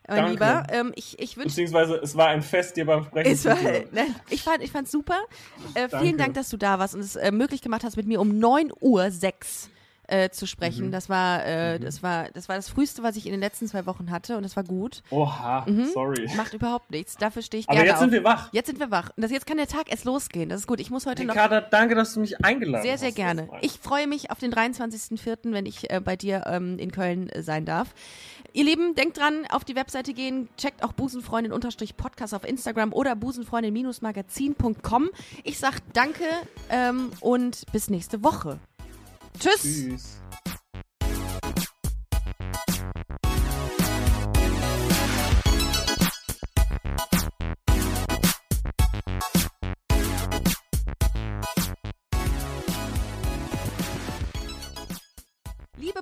Mein 0.08 0.18
Danke. 0.18 0.32
Lieber, 0.32 0.68
ähm, 0.72 0.92
ich, 0.96 1.20
ich 1.20 1.38
wünsche 1.38 1.50
Beziehungsweise 1.50 1.96
es 1.96 2.16
war 2.18 2.28
ein 2.28 2.42
Fest, 2.42 2.76
dir 2.76 2.86
beim 2.86 3.06
Sprechen 3.06 3.32
Es 3.32 3.46
war, 3.46 3.56
nein, 3.92 4.16
ich 4.30 4.42
fand 4.42 4.68
fand's 4.68 4.92
super. 4.92 5.20
Äh, 5.76 5.90
vielen 5.90 6.18
Dank, 6.18 6.34
dass 6.34 6.50
du 6.50 6.58
da 6.58 6.80
warst 6.80 6.96
und 6.96 7.02
es 7.02 7.16
äh, 7.16 7.32
möglich 7.32 7.62
gemacht 7.62 7.84
hast, 7.84 7.98
mit 7.98 8.08
mir 8.08 8.20
um 8.20 8.38
9 8.38 8.72
Uhr 8.82 9.10
6 9.12 9.70
äh, 10.12 10.30
zu 10.30 10.45
sprechen. 10.45 10.88
Mhm. 10.88 10.91
Das 10.91 11.09
war 11.09 11.45
äh, 11.45 11.80
das 11.80 12.03
war 12.03 12.30
das 12.32 12.47
war 12.49 12.55
das 12.55 12.70
früheste, 12.70 13.01
was 13.03 13.16
ich 13.16 13.26
in 13.26 13.32
den 13.32 13.39
letzten 13.39 13.68
zwei 13.68 13.86
Wochen 13.86 14.12
hatte 14.12 14.38
und 14.38 14.43
es 14.43 14.55
war 14.55 14.64
gut. 14.64 15.01
Oha, 15.09 15.66
sorry. 15.93 16.30
Macht 16.36 16.53
überhaupt 16.53 16.91
nichts. 16.91 17.16
Dafür 17.18 17.41
stehe 17.41 17.62
ich 17.62 17.70
Aber 17.70 17.80
Mhm. 17.80 17.84
gerne 17.84 17.89
jetzt 17.91 17.99
sind 17.99 18.09
auf. 18.09 18.14
wir 18.14 18.24
wach. 18.24 18.49
Jetzt 18.53 18.68
sind 18.68 18.80
wir 18.80 18.91
wach. 18.91 19.09
Und 19.16 19.22
das, 19.24 19.32
jetzt 19.32 19.45
kann 19.47 19.57
der 19.57 19.68
Tag 19.68 19.89
erst 19.89 20.05
losgehen. 20.05 20.49
Das 20.49 20.59
ist 20.62 20.68
gut. 20.68 20.80
Ich 20.80 20.91
muss 20.91 21.05
heute 21.05 21.24
noch 21.26 21.34
Ricarda, 21.36 21.62
danke, 21.62 21.95
dass 21.95 22.14
du 22.14 22.20
mich 22.20 22.43
eingeladen 22.45 22.84
sehr, 22.84 22.93
hast. 22.93 22.99
sehr 23.01 23.12
gerne. 23.12 23.43
Das 23.43 23.51
war- 23.51 23.64
Ich 23.64 23.72
freue 23.82 24.07
mich 24.07 24.30
auf 24.32 24.39
den 24.39 24.51
23.04., 24.53 25.53
wenn 25.53 25.66
ich 25.66 25.89
äh, 25.89 25.99
bei 26.03 26.16
dir 26.16 26.43
ähm, 26.47 26.78
in 26.78 26.91
Köln 26.91 27.30
äh, 27.30 27.41
sein 27.43 27.66
darf. 27.66 27.93
Ihr 28.53 28.66
Lieben, 28.66 28.95
denkt 28.95 29.18
dran, 29.18 29.45
auf 29.49 29.64
die 29.64 29.76
Webseite 29.78 30.14
gehen, 30.14 30.49
checkt 30.57 30.84
auch 30.84 30.91
Busenfreundin-Podcast 30.91 32.34
auf 32.34 32.43
Instagram 32.45 32.91
oder 32.91 33.16
busenfreundin-magazin.com. 33.16 35.09
Ich 35.45 35.57
sag 35.57 35.80
danke 35.93 36.26
ähm, 36.70 37.12
und 37.22 37.64
bis 37.72 37.89
nächste 37.89 38.24
Woche. 38.26 38.59
Tschüss. 39.40 39.62
Tschüss. 39.62 40.04